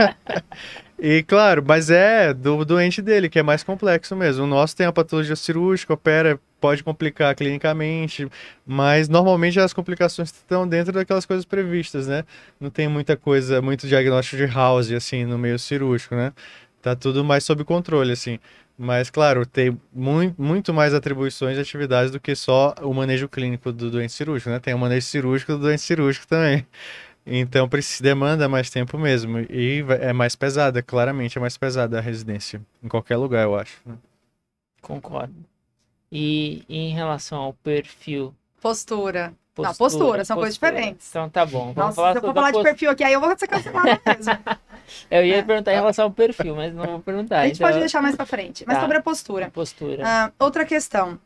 e 0.99 1.23
claro, 1.23 1.63
mas 1.65 1.89
é 1.89 2.33
do 2.33 2.63
doente 2.63 3.01
dele, 3.01 3.29
que 3.29 3.39
é 3.39 3.43
mais 3.43 3.63
complexo 3.63 4.15
mesmo. 4.15 4.43
O 4.43 4.47
nosso 4.47 4.75
tem 4.75 4.85
a 4.85 4.91
patologia 4.91 5.35
cirúrgica, 5.35 5.93
opera, 5.93 6.39
pode 6.59 6.83
complicar 6.83 7.33
clinicamente, 7.35 8.27
mas 8.65 9.07
normalmente 9.09 9.59
as 9.59 9.73
complicações 9.73 10.29
estão 10.29 10.67
dentro 10.67 10.93
daquelas 10.93 11.25
coisas 11.25 11.45
previstas, 11.45 12.07
né? 12.07 12.23
Não 12.59 12.69
tem 12.69 12.87
muita 12.87 13.15
coisa, 13.15 13.61
muito 13.61 13.87
diagnóstico 13.87 14.37
de 14.37 14.45
house, 14.45 14.91
assim, 14.91 15.25
no 15.25 15.37
meio 15.37 15.57
cirúrgico, 15.57 16.15
né? 16.15 16.33
Tá 16.81 16.95
tudo 16.95 17.23
mais 17.23 17.43
sob 17.43 17.63
controle, 17.63 18.11
assim. 18.11 18.39
Mas, 18.81 19.09
claro, 19.09 19.45
tem 19.45 19.77
muito, 19.93 20.41
muito 20.41 20.73
mais 20.73 20.93
atribuições 20.93 21.57
e 21.57 21.59
atividades 21.59 22.11
do 22.11 22.19
que 22.19 22.33
só 22.33 22.73
o 22.81 22.93
manejo 22.93 23.27
clínico 23.27 23.73
do 23.73 23.91
doente 23.91 24.13
cirúrgico, 24.13 24.49
né? 24.49 24.57
Tem 24.57 24.73
o 24.73 24.79
manejo 24.79 25.05
cirúrgico 25.05 25.51
do 25.51 25.59
doente 25.59 25.81
cirúrgico 25.81 26.25
também. 26.25 26.65
Então, 27.25 27.67
precisa, 27.67 28.01
demanda 28.01 28.47
mais 28.47 28.69
tempo 28.69 28.97
mesmo. 28.97 29.39
E 29.49 29.83
é 29.99 30.13
mais 30.13 30.33
pesada, 30.33 30.81
claramente 30.81 31.37
é 31.37 31.41
mais 31.41 31.57
pesada 31.57 31.97
a 31.97 32.01
residência. 32.01 32.61
Em 32.81 32.87
qualquer 32.87 33.17
lugar, 33.17 33.43
eu 33.43 33.55
acho. 33.59 33.81
né? 33.85 33.97
Concordo. 34.81 35.35
E 36.09 36.63
em 36.69 36.93
relação 36.93 37.39
ao 37.39 37.53
perfil. 37.53 38.33
Postura. 38.61 39.33
Não, 39.63 39.75
postura, 39.75 40.25
são 40.25 40.35
coisas 40.37 40.55
diferentes. 40.55 41.09
Então 41.09 41.29
tá 41.29 41.45
bom. 41.45 41.73
Vamos 41.73 41.75
Nossa, 41.75 41.95
falar 41.95 42.11
se 42.13 42.17
eu 42.17 42.21
for 42.21 42.29
a 42.29 42.33
falar 42.33 42.51
de 42.51 42.63
perfil 42.63 42.91
aqui, 42.91 43.03
aí 43.03 43.13
eu 43.13 43.19
vou 43.19 43.37
ser 43.37 43.47
cancelada 43.47 43.99
mesmo. 44.05 44.39
Eu 45.09 45.25
ia 45.25 45.43
perguntar 45.43 45.71
em 45.71 45.75
relação 45.75 46.05
ao 46.05 46.11
perfil, 46.11 46.55
mas 46.55 46.73
não 46.73 46.85
vou 46.85 46.99
perguntar. 46.99 47.39
a 47.41 47.45
gente 47.47 47.57
então, 47.57 47.67
pode 47.67 47.79
deixar 47.79 48.01
mais 48.01 48.15
pra 48.15 48.25
frente. 48.25 48.63
Mas 48.65 48.77
Tá. 48.77 48.81
sobre 48.81 48.97
a 48.97 49.01
postura. 49.01 49.49
Postura. 49.51 50.03
Ah, 50.05 50.31
outra 50.39 50.65
questão. 50.65 51.19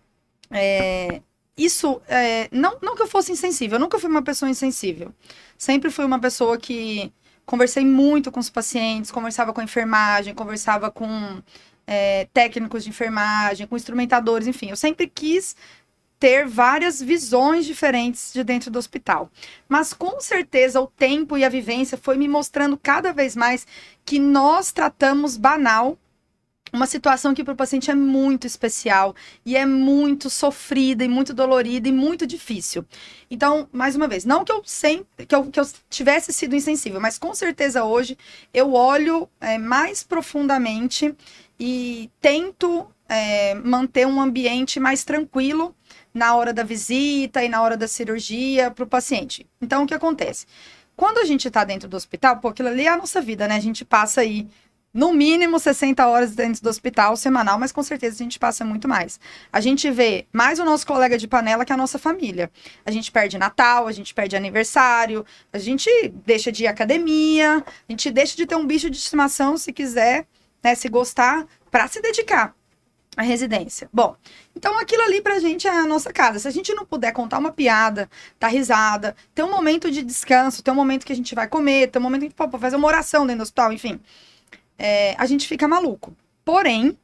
É, 0.51 1.21
isso, 1.57 2.01
é, 2.07 2.47
não, 2.51 2.77
não 2.81 2.95
que 2.95 3.01
eu 3.03 3.07
fosse 3.07 3.31
insensível, 3.31 3.75
eu 3.75 3.79
nunca 3.79 3.99
fui 3.99 4.09
uma 4.09 4.21
pessoa 4.23 4.49
insensível. 4.49 5.13
Sempre 5.57 5.89
fui 5.89 6.03
uma 6.05 6.19
pessoa 6.19 6.57
que 6.57 7.11
conversei 7.45 7.85
muito 7.85 8.31
com 8.31 8.39
os 8.39 8.49
pacientes, 8.49 9.11
conversava 9.11 9.53
com 9.53 9.61
a 9.61 9.63
enfermagem, 9.63 10.33
conversava 10.33 10.89
com 10.89 11.41
é, 11.85 12.27
técnicos 12.33 12.83
de 12.83 12.89
enfermagem, 12.89 13.67
com 13.67 13.75
instrumentadores, 13.75 14.47
enfim. 14.47 14.69
Eu 14.69 14.75
sempre 14.75 15.07
quis 15.07 15.55
ter 16.23 16.47
várias 16.47 17.01
visões 17.01 17.65
diferentes 17.65 18.31
de 18.31 18.45
dentro 18.45 18.71
do 18.71 18.79
hospital. 18.79 19.29
Mas 19.67 19.91
com 19.91 20.21
certeza 20.21 20.79
o 20.79 20.87
tempo 20.87 21.37
e 21.37 21.43
a 21.43 21.49
vivência 21.49 21.97
foi 21.97 22.15
me 22.15 22.29
mostrando 22.29 22.79
cada 22.81 23.11
vez 23.11 23.35
mais 23.35 23.67
que 24.05 24.19
nós 24.19 24.71
tratamos 24.71 25.35
banal 25.35 25.99
uma 26.71 26.87
situação 26.87 27.33
que 27.33 27.43
para 27.43 27.53
o 27.53 27.57
paciente 27.57 27.91
é 27.91 27.93
muito 27.93 28.47
especial 28.47 29.13
e 29.45 29.57
é 29.57 29.65
muito 29.65 30.29
sofrida 30.29 31.03
e 31.03 31.09
muito 31.09 31.33
dolorida 31.33 31.89
e 31.89 31.91
muito 31.91 32.25
difícil. 32.25 32.85
Então, 33.29 33.67
mais 33.73 33.93
uma 33.93 34.07
vez, 34.07 34.23
não 34.23 34.45
que 34.45 34.51
eu 34.53 34.61
sempre 34.63 35.25
que 35.25 35.35
eu, 35.35 35.51
que 35.51 35.59
eu 35.59 35.67
tivesse 35.89 36.31
sido 36.31 36.55
insensível, 36.55 37.01
mas 37.01 37.19
com 37.19 37.35
certeza 37.35 37.83
hoje 37.83 38.17
eu 38.53 38.73
olho 38.73 39.29
é, 39.41 39.57
mais 39.57 40.03
profundamente 40.03 41.13
e 41.59 42.09
tento 42.21 42.87
é, 43.09 43.53
manter 43.55 44.07
um 44.07 44.21
ambiente 44.21 44.79
mais 44.79 45.03
tranquilo 45.03 45.75
na 46.13 46.35
hora 46.35 46.53
da 46.53 46.63
visita 46.63 47.43
e 47.43 47.49
na 47.49 47.61
hora 47.61 47.75
da 47.75 47.87
cirurgia 47.87 48.69
para 48.69 48.83
o 48.83 48.87
paciente. 48.87 49.47
Então, 49.61 49.83
o 49.83 49.87
que 49.87 49.93
acontece? 49.93 50.45
Quando 50.95 51.17
a 51.17 51.25
gente 51.25 51.47
está 51.47 51.63
dentro 51.63 51.89
do 51.89 51.97
hospital, 51.97 52.37
pô, 52.37 52.49
aquilo 52.49 52.69
ali 52.69 52.85
é 52.85 52.89
a 52.89 52.97
nossa 52.97 53.19
vida, 53.19 53.47
né? 53.47 53.55
A 53.55 53.59
gente 53.59 53.83
passa 53.83 54.21
aí 54.21 54.47
no 54.93 55.11
mínimo 55.11 55.59
60 55.59 56.05
horas 56.05 56.35
dentro 56.35 56.61
do 56.61 56.69
hospital 56.69 57.17
semanal, 57.17 57.57
mas 57.57 57.71
com 57.71 57.81
certeza 57.81 58.15
a 58.15 58.23
gente 58.23 58.37
passa 58.37 58.63
muito 58.63 58.87
mais. 58.87 59.19
A 59.51 59.59
gente 59.59 59.89
vê 59.89 60.27
mais 60.31 60.59
o 60.59 60.65
nosso 60.65 60.85
colega 60.85 61.17
de 61.17 61.27
panela 61.27 61.65
que 61.65 61.73
a 61.73 61.77
nossa 61.77 61.97
família. 61.97 62.51
A 62.85 62.91
gente 62.91 63.11
perde 63.11 63.39
Natal, 63.39 63.87
a 63.87 63.91
gente 63.91 64.13
perde 64.13 64.35
aniversário, 64.35 65.25
a 65.51 65.57
gente 65.57 65.89
deixa 66.23 66.51
de 66.51 66.65
ir 66.65 66.67
à 66.67 66.69
academia, 66.69 67.63
a 67.67 67.91
gente 67.91 68.11
deixa 68.11 68.37
de 68.37 68.45
ter 68.45 68.55
um 68.55 68.67
bicho 68.67 68.87
de 68.87 68.97
estimação 68.97 69.57
se 69.57 69.73
quiser, 69.73 70.27
né, 70.63 70.75
se 70.75 70.87
gostar, 70.89 71.47
para 71.71 71.87
se 71.87 71.99
dedicar 71.99 72.55
à 73.15 73.21
residência. 73.21 73.89
Bom, 73.93 74.15
então 74.55 74.77
aquilo 74.79 75.03
ali 75.03 75.21
pra 75.21 75.39
gente 75.39 75.67
é 75.67 75.71
a 75.71 75.85
nossa 75.85 76.11
casa. 76.11 76.39
Se 76.39 76.47
a 76.47 76.51
gente 76.51 76.73
não 76.73 76.85
puder 76.85 77.11
contar 77.11 77.37
uma 77.37 77.51
piada, 77.51 78.09
dar 78.39 78.47
risada, 78.47 79.15
ter 79.33 79.43
um 79.43 79.51
momento 79.51 79.91
de 79.91 80.01
descanso, 80.01 80.63
ter 80.63 80.71
um 80.71 80.75
momento 80.75 81.05
que 81.05 81.13
a 81.13 81.15
gente 81.15 81.35
vai 81.35 81.47
comer, 81.47 81.89
ter 81.89 81.99
um 81.99 82.01
momento 82.01 82.21
que 82.21 82.25
a 82.25 82.29
gente 82.29 82.37
pode 82.37 82.57
fazer 82.59 82.75
uma 82.75 82.87
oração 82.87 83.25
dentro 83.25 83.39
do 83.39 83.43
hospital, 83.43 83.71
enfim 83.71 83.99
é, 84.77 85.15
a 85.17 85.25
gente 85.25 85.47
fica 85.47 85.67
maluco. 85.67 86.15
Porém, 86.43 86.97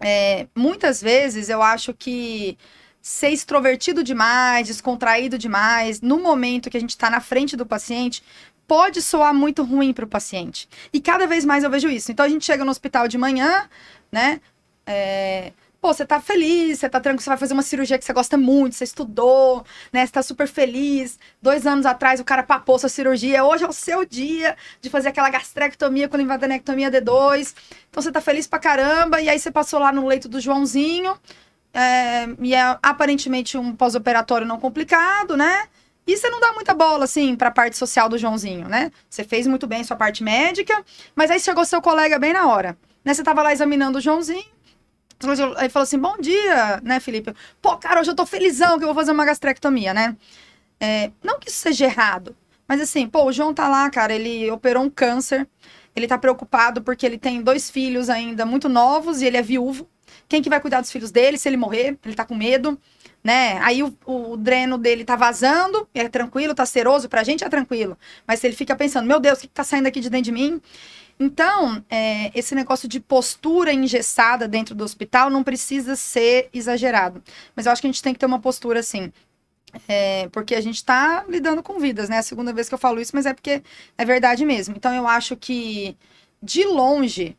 é, 0.00 0.46
muitas 0.54 1.00
vezes 1.00 1.48
eu 1.48 1.62
acho 1.62 1.94
que 1.94 2.58
ser 3.00 3.30
extrovertido 3.30 4.02
demais, 4.02 4.66
descontraído 4.66 5.38
demais, 5.38 6.00
no 6.00 6.18
momento 6.18 6.68
que 6.68 6.76
a 6.76 6.80
gente 6.80 6.90
está 6.90 7.08
na 7.08 7.20
frente 7.20 7.56
do 7.56 7.64
paciente, 7.64 8.22
pode 8.66 9.00
soar 9.00 9.32
muito 9.32 9.62
ruim 9.62 9.92
para 9.92 10.04
o 10.04 10.08
paciente. 10.08 10.68
E 10.92 11.00
cada 11.00 11.26
vez 11.26 11.44
mais 11.44 11.62
eu 11.62 11.70
vejo 11.70 11.88
isso. 11.88 12.10
Então 12.10 12.26
a 12.26 12.28
gente 12.28 12.44
chega 12.44 12.64
no 12.64 12.70
hospital 12.70 13.06
de 13.06 13.16
manhã, 13.16 13.68
né? 14.10 14.40
É, 14.86 15.52
Pô, 15.86 15.92
você 15.92 16.04
tá 16.04 16.20
feliz, 16.20 16.80
você 16.80 16.88
tá 16.88 16.98
tranquilo, 16.98 17.22
você 17.22 17.30
vai 17.30 17.38
fazer 17.38 17.52
uma 17.52 17.62
cirurgia 17.62 17.96
que 17.96 18.04
você 18.04 18.12
gosta 18.12 18.36
muito, 18.36 18.74
você 18.74 18.82
estudou, 18.82 19.64
né? 19.92 20.04
Você 20.04 20.10
tá 20.12 20.20
super 20.20 20.48
feliz. 20.48 21.16
Dois 21.40 21.64
anos 21.64 21.86
atrás 21.86 22.18
o 22.18 22.24
cara 22.24 22.42
papou 22.42 22.76
sua 22.76 22.88
cirurgia, 22.88 23.44
hoje 23.44 23.62
é 23.62 23.68
o 23.68 23.72
seu 23.72 24.04
dia 24.04 24.56
de 24.80 24.90
fazer 24.90 25.10
aquela 25.10 25.30
gastrectomia 25.30 26.08
com 26.08 26.16
linfadenectomia 26.16 26.90
D2. 26.90 27.54
Então 27.88 28.02
você 28.02 28.10
tá 28.10 28.20
feliz 28.20 28.48
pra 28.48 28.58
caramba, 28.58 29.20
e 29.20 29.28
aí 29.28 29.38
você 29.38 29.48
passou 29.48 29.78
lá 29.78 29.92
no 29.92 30.08
leito 30.08 30.28
do 30.28 30.40
Joãozinho, 30.40 31.16
é, 31.72 32.26
e 32.40 32.52
é 32.52 32.78
aparentemente 32.82 33.56
um 33.56 33.72
pós-operatório 33.72 34.44
não 34.44 34.58
complicado, 34.58 35.36
né? 35.36 35.68
E 36.04 36.16
você 36.16 36.28
não 36.28 36.40
dá 36.40 36.52
muita 36.52 36.74
bola, 36.74 37.04
assim, 37.04 37.36
pra 37.36 37.50
parte 37.52 37.76
social 37.76 38.08
do 38.08 38.18
Joãozinho, 38.18 38.68
né? 38.68 38.90
Você 39.08 39.22
fez 39.22 39.46
muito 39.46 39.68
bem 39.68 39.84
sua 39.84 39.96
parte 39.96 40.24
médica, 40.24 40.84
mas 41.14 41.30
aí 41.30 41.38
chegou 41.38 41.64
seu 41.64 41.80
colega 41.80 42.18
bem 42.18 42.32
na 42.32 42.48
hora. 42.48 42.76
Né? 43.04 43.14
Você 43.14 43.22
tava 43.22 43.40
lá 43.40 43.52
examinando 43.52 43.98
o 43.98 44.00
Joãozinho, 44.00 44.55
Aí 45.56 45.68
falou 45.68 45.84
assim: 45.84 45.98
bom 45.98 46.16
dia, 46.18 46.80
né, 46.82 47.00
Felipe? 47.00 47.32
Pô, 47.60 47.76
cara, 47.78 48.00
hoje 48.00 48.10
eu 48.10 48.14
tô 48.14 48.26
felizão 48.26 48.78
que 48.78 48.84
eu 48.84 48.88
vou 48.88 48.94
fazer 48.94 49.12
uma 49.12 49.24
gastrectomia, 49.24 49.94
né? 49.94 50.16
É, 50.78 51.10
não 51.22 51.38
que 51.38 51.48
isso 51.48 51.58
seja 51.58 51.86
errado, 51.86 52.36
mas 52.68 52.80
assim, 52.80 53.08
pô, 53.08 53.24
o 53.24 53.32
João 53.32 53.54
tá 53.54 53.68
lá, 53.68 53.88
cara, 53.90 54.14
ele 54.14 54.50
operou 54.50 54.82
um 54.82 54.90
câncer, 54.90 55.48
ele 55.94 56.06
tá 56.06 56.18
preocupado 56.18 56.82
porque 56.82 57.06
ele 57.06 57.16
tem 57.18 57.40
dois 57.40 57.70
filhos 57.70 58.10
ainda 58.10 58.44
muito 58.44 58.68
novos 58.68 59.22
e 59.22 59.26
ele 59.26 59.38
é 59.38 59.42
viúvo. 59.42 59.88
Quem 60.28 60.42
que 60.42 60.50
vai 60.50 60.60
cuidar 60.60 60.80
dos 60.80 60.92
filhos 60.92 61.10
dele 61.10 61.38
se 61.38 61.48
ele 61.48 61.56
morrer? 61.56 61.98
Ele 62.04 62.14
tá 62.14 62.24
com 62.24 62.34
medo, 62.34 62.78
né? 63.24 63.58
Aí 63.62 63.82
o, 63.82 63.96
o 64.04 64.36
dreno 64.36 64.76
dele 64.76 65.04
tá 65.04 65.16
vazando, 65.16 65.88
é 65.94 66.08
tranquilo, 66.08 66.54
tá 66.54 66.66
seroso, 66.66 67.08
pra 67.08 67.24
gente 67.24 67.42
é 67.44 67.48
tranquilo. 67.48 67.96
Mas 68.26 68.42
ele 68.44 68.54
fica 68.54 68.76
pensando, 68.76 69.06
meu 69.06 69.18
Deus, 69.20 69.38
o 69.38 69.40
que, 69.40 69.46
que 69.48 69.54
tá 69.54 69.64
saindo 69.64 69.86
aqui 69.86 70.00
de 70.00 70.10
dentro 70.10 70.24
de 70.24 70.32
mim? 70.32 70.60
Então, 71.18 71.82
é, 71.88 72.30
esse 72.38 72.54
negócio 72.54 72.86
de 72.88 73.00
postura 73.00 73.72
engessada 73.72 74.46
dentro 74.46 74.74
do 74.74 74.84
hospital 74.84 75.30
não 75.30 75.42
precisa 75.42 75.96
ser 75.96 76.50
exagerado. 76.52 77.22
Mas 77.54 77.66
eu 77.66 77.72
acho 77.72 77.80
que 77.80 77.86
a 77.86 77.90
gente 77.90 78.02
tem 78.02 78.12
que 78.12 78.20
ter 78.20 78.26
uma 78.26 78.40
postura 78.40 78.80
assim. 78.80 79.12
É, 79.88 80.28
porque 80.28 80.54
a 80.54 80.60
gente 80.60 80.76
está 80.76 81.24
lidando 81.28 81.62
com 81.62 81.78
vidas, 81.78 82.08
né? 82.08 82.16
É 82.16 82.18
a 82.20 82.22
segunda 82.22 82.52
vez 82.52 82.68
que 82.68 82.74
eu 82.74 82.78
falo 82.78 83.00
isso, 83.00 83.12
mas 83.14 83.26
é 83.26 83.34
porque 83.34 83.62
é 83.96 84.04
verdade 84.04 84.44
mesmo. 84.44 84.74
Então 84.76 84.94
eu 84.94 85.06
acho 85.06 85.36
que, 85.36 85.96
de 86.42 86.64
longe, 86.64 87.36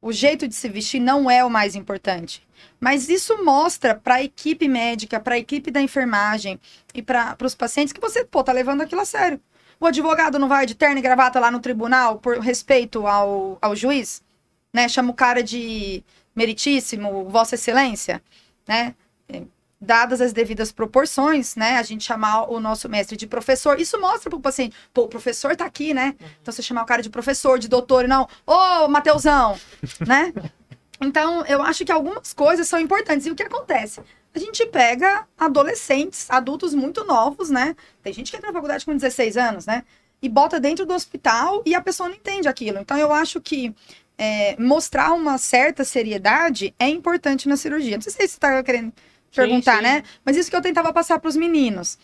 o 0.00 0.12
jeito 0.12 0.48
de 0.48 0.54
se 0.54 0.68
vestir 0.68 1.00
não 1.00 1.30
é 1.30 1.44
o 1.44 1.50
mais 1.50 1.74
importante. 1.74 2.42
Mas 2.80 3.08
isso 3.08 3.44
mostra 3.44 3.94
para 3.94 4.16
a 4.16 4.22
equipe 4.22 4.68
médica, 4.68 5.20
para 5.20 5.36
a 5.36 5.38
equipe 5.38 5.70
da 5.70 5.80
enfermagem 5.80 6.60
e 6.94 7.02
para 7.02 7.36
os 7.44 7.54
pacientes 7.54 7.92
que 7.92 8.00
você, 8.00 8.24
pô, 8.24 8.42
tá 8.42 8.52
levando 8.52 8.82
aquilo 8.82 9.00
a 9.00 9.04
sério. 9.04 9.40
O 9.82 9.86
advogado 9.88 10.38
não 10.38 10.46
vai 10.46 10.64
de 10.64 10.76
terno 10.76 10.98
e 10.98 11.02
gravata 11.02 11.40
lá 11.40 11.50
no 11.50 11.58
tribunal 11.58 12.16
por 12.16 12.38
respeito 12.38 13.04
ao, 13.04 13.58
ao 13.60 13.74
juiz? 13.74 14.22
Né? 14.72 14.88
Chama 14.88 15.10
o 15.10 15.12
cara 15.14 15.42
de 15.42 16.04
meritíssimo, 16.36 17.28
Vossa 17.28 17.56
Excelência, 17.56 18.22
né? 18.64 18.94
É, 19.28 19.42
Dadas 19.80 20.20
as 20.20 20.32
devidas 20.32 20.70
proporções, 20.70 21.56
né? 21.56 21.78
A 21.78 21.82
gente 21.82 22.04
chamar 22.04 22.48
o 22.48 22.60
nosso 22.60 22.88
mestre 22.88 23.16
de 23.16 23.26
professor, 23.26 23.80
isso 23.80 24.00
mostra 24.00 24.30
pro 24.30 24.38
paciente, 24.38 24.76
pô, 24.94 25.02
o 25.02 25.08
professor 25.08 25.56
tá 25.56 25.64
aqui, 25.64 25.92
né? 25.92 26.14
Então 26.40 26.52
você 26.52 26.62
chamar 26.62 26.84
o 26.84 26.86
cara 26.86 27.02
de 27.02 27.10
professor, 27.10 27.58
de 27.58 27.66
doutor, 27.66 28.04
e 28.04 28.08
não, 28.08 28.28
ô, 28.46 28.86
Mateusão, 28.86 29.58
né? 30.06 30.32
Então, 31.00 31.44
eu 31.46 31.60
acho 31.60 31.84
que 31.84 31.90
algumas 31.90 32.32
coisas 32.32 32.68
são 32.68 32.78
importantes. 32.78 33.26
E 33.26 33.32
o 33.32 33.34
que 33.34 33.42
acontece? 33.42 34.00
A 34.34 34.38
gente 34.38 34.64
pega 34.66 35.26
adolescentes, 35.36 36.30
adultos 36.30 36.74
muito 36.74 37.04
novos, 37.04 37.50
né? 37.50 37.76
Tem 38.02 38.12
gente 38.12 38.30
que 38.30 38.36
entra 38.36 38.48
na 38.48 38.54
faculdade 38.54 38.84
com 38.84 38.96
16 38.96 39.36
anos, 39.36 39.66
né? 39.66 39.84
E 40.22 40.28
bota 40.28 40.58
dentro 40.58 40.86
do 40.86 40.94
hospital 40.94 41.62
e 41.66 41.74
a 41.74 41.80
pessoa 41.80 42.08
não 42.08 42.16
entende 42.16 42.48
aquilo. 42.48 42.78
Então, 42.78 42.96
eu 42.96 43.12
acho 43.12 43.40
que 43.40 43.74
é, 44.16 44.56
mostrar 44.60 45.12
uma 45.12 45.36
certa 45.36 45.84
seriedade 45.84 46.74
é 46.78 46.88
importante 46.88 47.48
na 47.48 47.56
cirurgia. 47.56 47.96
Não 47.96 48.02
sei 48.02 48.12
se 48.12 48.18
você 48.18 48.24
está 48.24 48.62
querendo 48.62 48.92
perguntar, 49.34 49.76
sim. 49.76 49.82
né? 49.82 50.02
Mas 50.24 50.36
isso 50.36 50.48
que 50.48 50.56
eu 50.56 50.62
tentava 50.62 50.92
passar 50.92 51.18
para 51.18 51.28
os 51.28 51.36
meninos. 51.36 51.98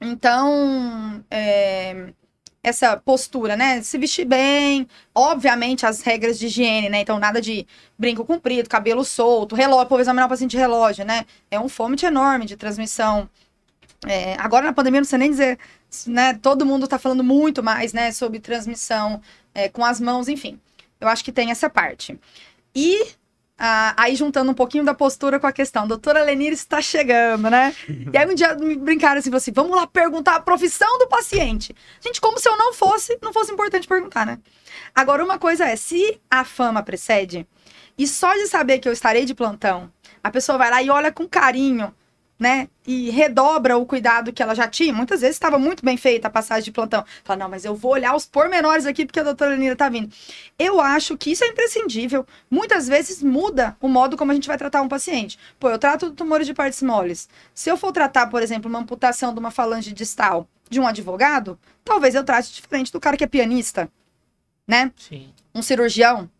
Então, 0.00 1.22
é, 1.30 2.12
essa 2.62 2.96
postura, 2.96 3.56
né? 3.56 3.82
Se 3.82 3.96
vestir 3.98 4.24
bem, 4.26 4.86
obviamente 5.14 5.86
as 5.86 6.02
regras 6.02 6.38
de 6.38 6.46
higiene, 6.46 6.88
né? 6.88 7.00
Então, 7.00 7.18
nada 7.18 7.40
de 7.40 7.66
brinco 7.98 8.24
comprido, 8.24 8.68
cabelo 8.68 9.04
solto, 9.04 9.54
relógio, 9.54 9.88
por 9.88 10.00
examinar 10.00 10.26
o 10.26 10.28
paciente 10.28 10.52
de 10.52 10.58
relógio, 10.58 11.04
né? 11.04 11.24
É 11.50 11.58
um 11.58 11.68
fômite 11.68 12.04
enorme 12.04 12.44
de 12.44 12.56
transmissão. 12.56 13.28
É, 14.06 14.34
agora 14.38 14.66
na 14.66 14.72
pandemia, 14.72 15.00
não 15.00 15.06
sei 15.06 15.18
nem 15.18 15.30
dizer, 15.30 15.58
né? 16.06 16.34
Todo 16.34 16.66
mundo 16.66 16.86
tá 16.86 16.98
falando 16.98 17.24
muito 17.24 17.62
mais, 17.62 17.92
né? 17.92 18.12
Sobre 18.12 18.40
transmissão 18.40 19.20
é, 19.54 19.68
com 19.68 19.84
as 19.84 20.00
mãos, 20.00 20.28
enfim. 20.28 20.60
Eu 21.00 21.08
acho 21.08 21.24
que 21.24 21.32
tem 21.32 21.50
essa 21.50 21.70
parte. 21.70 22.18
E 22.74 23.08
ah, 23.62 23.92
aí 23.94 24.16
juntando 24.16 24.50
um 24.50 24.54
pouquinho 24.54 24.82
da 24.82 24.94
postura 24.94 25.38
com 25.38 25.46
a 25.46 25.52
questão, 25.52 25.86
doutora 25.86 26.24
Lenir 26.24 26.50
está 26.54 26.80
chegando, 26.80 27.50
né? 27.50 27.74
E 28.10 28.16
aí 28.16 28.26
um 28.26 28.34
dia 28.34 28.54
me 28.54 28.74
brincaram 28.74 29.18
assim, 29.18 29.34
assim, 29.34 29.52
vamos 29.52 29.76
lá 29.76 29.86
perguntar 29.86 30.36
a 30.36 30.40
profissão 30.40 30.98
do 30.98 31.06
paciente. 31.06 31.76
Gente, 32.00 32.22
como 32.22 32.40
se 32.40 32.48
eu 32.48 32.56
não 32.56 32.72
fosse, 32.72 33.18
não 33.20 33.34
fosse 33.34 33.52
importante 33.52 33.86
perguntar, 33.86 34.24
né? 34.24 34.38
Agora, 34.94 35.22
uma 35.22 35.38
coisa 35.38 35.66
é, 35.66 35.76
se 35.76 36.18
a 36.30 36.42
fama 36.42 36.82
precede, 36.82 37.46
e 37.98 38.06
só 38.06 38.32
de 38.32 38.46
saber 38.46 38.78
que 38.78 38.88
eu 38.88 38.94
estarei 38.94 39.26
de 39.26 39.34
plantão, 39.34 39.92
a 40.24 40.30
pessoa 40.30 40.56
vai 40.56 40.70
lá 40.70 40.82
e 40.82 40.88
olha 40.88 41.12
com 41.12 41.28
carinho, 41.28 41.94
né? 42.40 42.68
E 42.86 43.10
redobra 43.10 43.76
o 43.76 43.84
cuidado 43.84 44.32
que 44.32 44.42
ela 44.42 44.54
já 44.54 44.66
tinha. 44.66 44.94
Muitas 44.94 45.20
vezes 45.20 45.36
estava 45.36 45.58
muito 45.58 45.84
bem 45.84 45.98
feita 45.98 46.26
a 46.26 46.30
passagem 46.30 46.64
de 46.64 46.72
plantão. 46.72 47.04
Fala, 47.22 47.40
não, 47.40 47.50
mas 47.50 47.66
eu 47.66 47.74
vou 47.74 47.92
olhar 47.92 48.16
os 48.16 48.24
pormenores 48.24 48.86
aqui 48.86 49.04
porque 49.04 49.20
a 49.20 49.22
doutora 49.22 49.50
Lenira 49.50 49.76
tá 49.76 49.90
vindo. 49.90 50.10
Eu 50.58 50.80
acho 50.80 51.18
que 51.18 51.32
isso 51.32 51.44
é 51.44 51.48
imprescindível. 51.48 52.26
Muitas 52.50 52.88
vezes 52.88 53.22
muda 53.22 53.76
o 53.78 53.86
modo 53.86 54.16
como 54.16 54.32
a 54.32 54.34
gente 54.34 54.48
vai 54.48 54.56
tratar 54.56 54.80
um 54.80 54.88
paciente. 54.88 55.38
Pô, 55.58 55.68
eu 55.68 55.78
trato 55.78 56.12
tumores 56.12 56.46
de 56.46 56.54
partes 56.54 56.80
moles. 56.80 57.28
Se 57.54 57.68
eu 57.68 57.76
for 57.76 57.92
tratar, 57.92 58.28
por 58.28 58.42
exemplo, 58.42 58.70
uma 58.70 58.78
amputação 58.78 59.34
de 59.34 59.38
uma 59.38 59.50
falange 59.50 59.92
distal 59.92 60.48
de 60.70 60.80
um 60.80 60.86
advogado, 60.86 61.58
talvez 61.84 62.14
eu 62.14 62.24
trate 62.24 62.54
diferente 62.54 62.90
do 62.90 63.00
cara 63.00 63.18
que 63.18 63.24
é 63.24 63.26
pianista, 63.26 63.90
né? 64.66 64.90
Sim. 64.96 65.30
Um 65.54 65.60
cirurgião. 65.60 66.30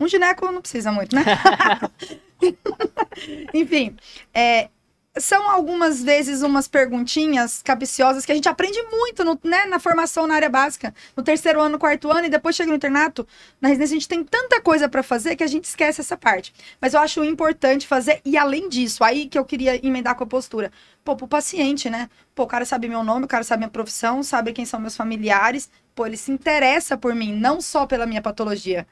Um 0.00 0.08
gineco 0.08 0.50
não 0.50 0.60
precisa 0.60 0.90
muito, 0.90 1.14
né? 1.14 1.22
Enfim, 3.54 3.96
é, 4.32 4.68
são 5.18 5.48
algumas 5.50 6.02
vezes 6.02 6.42
umas 6.42 6.68
perguntinhas 6.68 7.62
capciosas 7.62 8.24
que 8.26 8.32
a 8.32 8.34
gente 8.34 8.48
aprende 8.48 8.80
muito 8.84 9.24
no- 9.24 9.38
né, 9.44 9.64
na 9.66 9.78
formação 9.78 10.26
na 10.26 10.34
área 10.34 10.48
básica, 10.48 10.94
no 11.16 11.22
terceiro 11.22 11.60
ano, 11.60 11.70
no 11.70 11.78
quarto 11.78 12.10
ano, 12.10 12.26
e 12.26 12.30
depois 12.30 12.54
chega 12.54 12.68
no 12.68 12.76
internato. 12.76 13.26
Na 13.60 13.68
residência 13.68 13.94
a 13.94 13.98
gente 13.98 14.08
tem 14.08 14.22
tanta 14.24 14.60
coisa 14.60 14.88
para 14.88 15.02
fazer 15.02 15.36
que 15.36 15.44
a 15.44 15.46
gente 15.46 15.64
esquece 15.64 16.00
essa 16.00 16.16
parte. 16.16 16.52
Mas 16.80 16.94
eu 16.94 17.00
acho 17.00 17.24
importante 17.24 17.86
fazer, 17.86 18.20
e 18.24 18.36
além 18.36 18.68
disso, 18.68 19.02
aí 19.02 19.26
que 19.26 19.38
eu 19.38 19.44
queria 19.44 19.84
emendar 19.86 20.14
com 20.16 20.24
a 20.24 20.26
postura. 20.26 20.70
Pô, 21.04 21.16
pro 21.16 21.28
paciente, 21.28 21.88
né? 21.88 22.10
Pô, 22.34 22.42
o 22.42 22.46
cara 22.46 22.64
sabe 22.64 22.88
meu 22.88 23.02
nome, 23.04 23.24
o 23.24 23.28
cara 23.28 23.44
sabe 23.44 23.60
minha 23.60 23.70
profissão, 23.70 24.22
sabe 24.22 24.52
quem 24.52 24.64
são 24.64 24.80
meus 24.80 24.96
familiares. 24.96 25.70
Pô, 25.94 26.04
ele 26.06 26.16
se 26.16 26.30
interessa 26.30 26.96
por 26.96 27.14
mim, 27.14 27.34
não 27.34 27.60
só 27.60 27.86
pela 27.86 28.06
minha 28.06 28.20
patologia. 28.20 28.86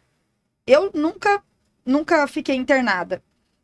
Eu 0.66 0.90
nunca, 0.94 1.42
nunca 1.84 2.26
fiquei 2.26 2.54
internada. 2.54 3.22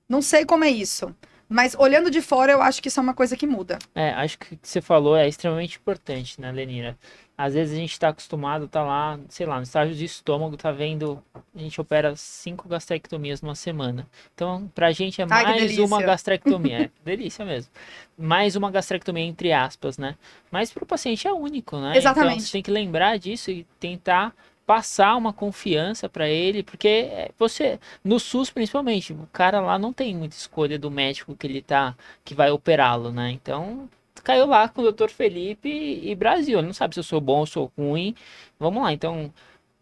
Não 0.08 0.20
sei 0.20 0.44
como 0.44 0.64
é 0.64 0.70
isso. 0.70 1.14
Mas 1.50 1.74
olhando 1.76 2.12
de 2.12 2.22
fora, 2.22 2.52
eu 2.52 2.62
acho 2.62 2.80
que 2.80 2.86
isso 2.86 3.00
é 3.00 3.02
uma 3.02 3.12
coisa 3.12 3.36
que 3.36 3.44
muda. 3.44 3.76
É, 3.92 4.10
acho 4.10 4.38
que 4.38 4.54
o 4.54 4.56
que 4.56 4.68
você 4.68 4.80
falou 4.80 5.16
é 5.16 5.26
extremamente 5.26 5.78
importante, 5.78 6.40
né, 6.40 6.52
Lenira? 6.52 6.96
Às 7.36 7.54
vezes 7.54 7.74
a 7.74 7.76
gente 7.76 7.98
tá 7.98 8.10
acostumado, 8.10 8.68
tá 8.68 8.84
lá, 8.84 9.18
sei 9.28 9.46
lá, 9.46 9.56
no 9.56 9.64
estágio 9.64 9.94
de 9.96 10.04
estômago, 10.04 10.56
tá 10.56 10.70
vendo, 10.70 11.20
a 11.34 11.58
gente 11.58 11.80
opera 11.80 12.14
cinco 12.14 12.68
gastrectomias 12.68 13.42
numa 13.42 13.56
semana. 13.56 14.06
Então, 14.32 14.70
pra 14.74 14.92
gente 14.92 15.20
é 15.20 15.26
Ai, 15.28 15.44
mais 15.44 15.78
uma 15.78 16.00
gastrectomia. 16.02 16.70
É, 16.70 16.90
delícia 17.04 17.44
mesmo. 17.44 17.72
Mais 18.16 18.54
uma 18.54 18.70
gastrectomia, 18.70 19.24
entre 19.24 19.52
aspas, 19.52 19.98
né? 19.98 20.14
Mas 20.52 20.70
pro 20.70 20.86
paciente 20.86 21.26
é 21.26 21.32
único, 21.32 21.78
né? 21.78 21.88
Então 21.88 21.98
Exatamente. 21.98 22.42
você 22.42 22.52
tem 22.52 22.62
que 22.62 22.70
lembrar 22.70 23.18
disso 23.18 23.50
e 23.50 23.66
tentar 23.80 24.34
passar 24.70 25.16
uma 25.16 25.32
confiança 25.32 26.08
pra 26.08 26.28
ele, 26.28 26.62
porque 26.62 26.86
é, 26.86 27.30
você, 27.36 27.80
no 28.04 28.20
SUS 28.20 28.50
principalmente, 28.50 29.12
o 29.12 29.28
cara 29.32 29.58
lá 29.60 29.76
não 29.76 29.92
tem 29.92 30.14
muita 30.14 30.36
escolha 30.36 30.78
do 30.78 30.88
médico 30.88 31.34
que 31.34 31.44
ele 31.44 31.60
tá, 31.60 31.96
que 32.24 32.34
vai 32.36 32.52
operá-lo, 32.52 33.10
né? 33.10 33.32
Então, 33.32 33.88
caiu 34.22 34.46
lá 34.46 34.68
com 34.68 34.80
o 34.82 34.92
Dr. 34.92 35.08
Felipe 35.08 35.68
e 35.68 36.14
Brasil. 36.14 36.56
Ele 36.56 36.68
não 36.68 36.72
sabe 36.72 36.94
se 36.94 37.00
eu 37.00 37.04
sou 37.04 37.20
bom 37.20 37.40
ou 37.40 37.46
sou 37.46 37.72
ruim. 37.76 38.14
Vamos 38.60 38.80
lá, 38.80 38.92
então, 38.92 39.32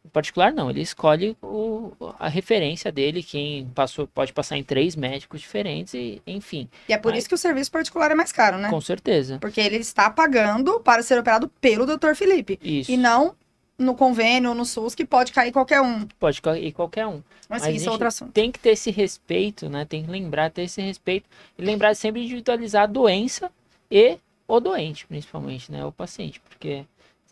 em 0.02 0.08
particular 0.08 0.54
não, 0.54 0.70
ele 0.70 0.80
escolhe 0.80 1.36
o, 1.42 1.92
a 2.18 2.26
referência 2.26 2.90
dele, 2.90 3.22
quem 3.22 3.66
passou, 3.74 4.06
pode 4.06 4.32
passar 4.32 4.56
em 4.56 4.64
três 4.64 4.96
médicos 4.96 5.42
diferentes 5.42 5.92
e, 5.92 6.22
enfim, 6.26 6.66
E 6.88 6.94
é 6.94 6.96
por 6.96 7.10
Mas- 7.10 7.18
isso 7.18 7.28
que 7.28 7.34
o 7.34 7.38
serviço 7.38 7.70
particular 7.70 8.10
é 8.10 8.14
mais 8.14 8.32
caro, 8.32 8.56
né? 8.56 8.70
com 8.70 8.80
certeza. 8.80 9.36
Porque 9.38 9.60
ele 9.60 9.76
está 9.76 10.08
pagando 10.08 10.80
para 10.80 11.02
ser 11.02 11.18
operado 11.18 11.46
pelo 11.60 11.84
Dr. 11.84 12.14
Felipe. 12.14 12.58
Isso. 12.62 12.90
E 12.90 12.96
não 12.96 13.34
no 13.78 13.94
convênio 13.94 14.50
ou 14.50 14.56
no 14.56 14.64
SUS, 14.64 14.94
que 14.94 15.04
pode 15.04 15.32
cair 15.32 15.52
qualquer 15.52 15.80
um. 15.80 16.06
Pode 16.18 16.42
ir 16.60 16.72
qualquer 16.72 17.06
um. 17.06 17.22
Mas, 17.48 17.62
Mas 17.62 17.76
isso 17.76 17.88
é 17.88 17.92
outro 17.92 18.08
assunto. 18.08 18.32
Tem 18.32 18.50
que 18.50 18.58
ter 18.58 18.70
esse 18.70 18.90
respeito, 18.90 19.68
né? 19.68 19.84
Tem 19.84 20.04
que 20.04 20.10
lembrar, 20.10 20.50
ter 20.50 20.62
esse 20.62 20.82
respeito 20.82 21.26
e 21.56 21.62
lembrar 21.62 21.92
de 21.92 21.98
sempre 21.98 22.22
individualizar 22.22 22.82
a 22.82 22.86
doença 22.86 23.50
e 23.90 24.18
o 24.46 24.60
doente, 24.60 25.06
principalmente, 25.06 25.70
né? 25.70 25.84
O 25.84 25.92
paciente, 25.92 26.40
porque 26.40 26.84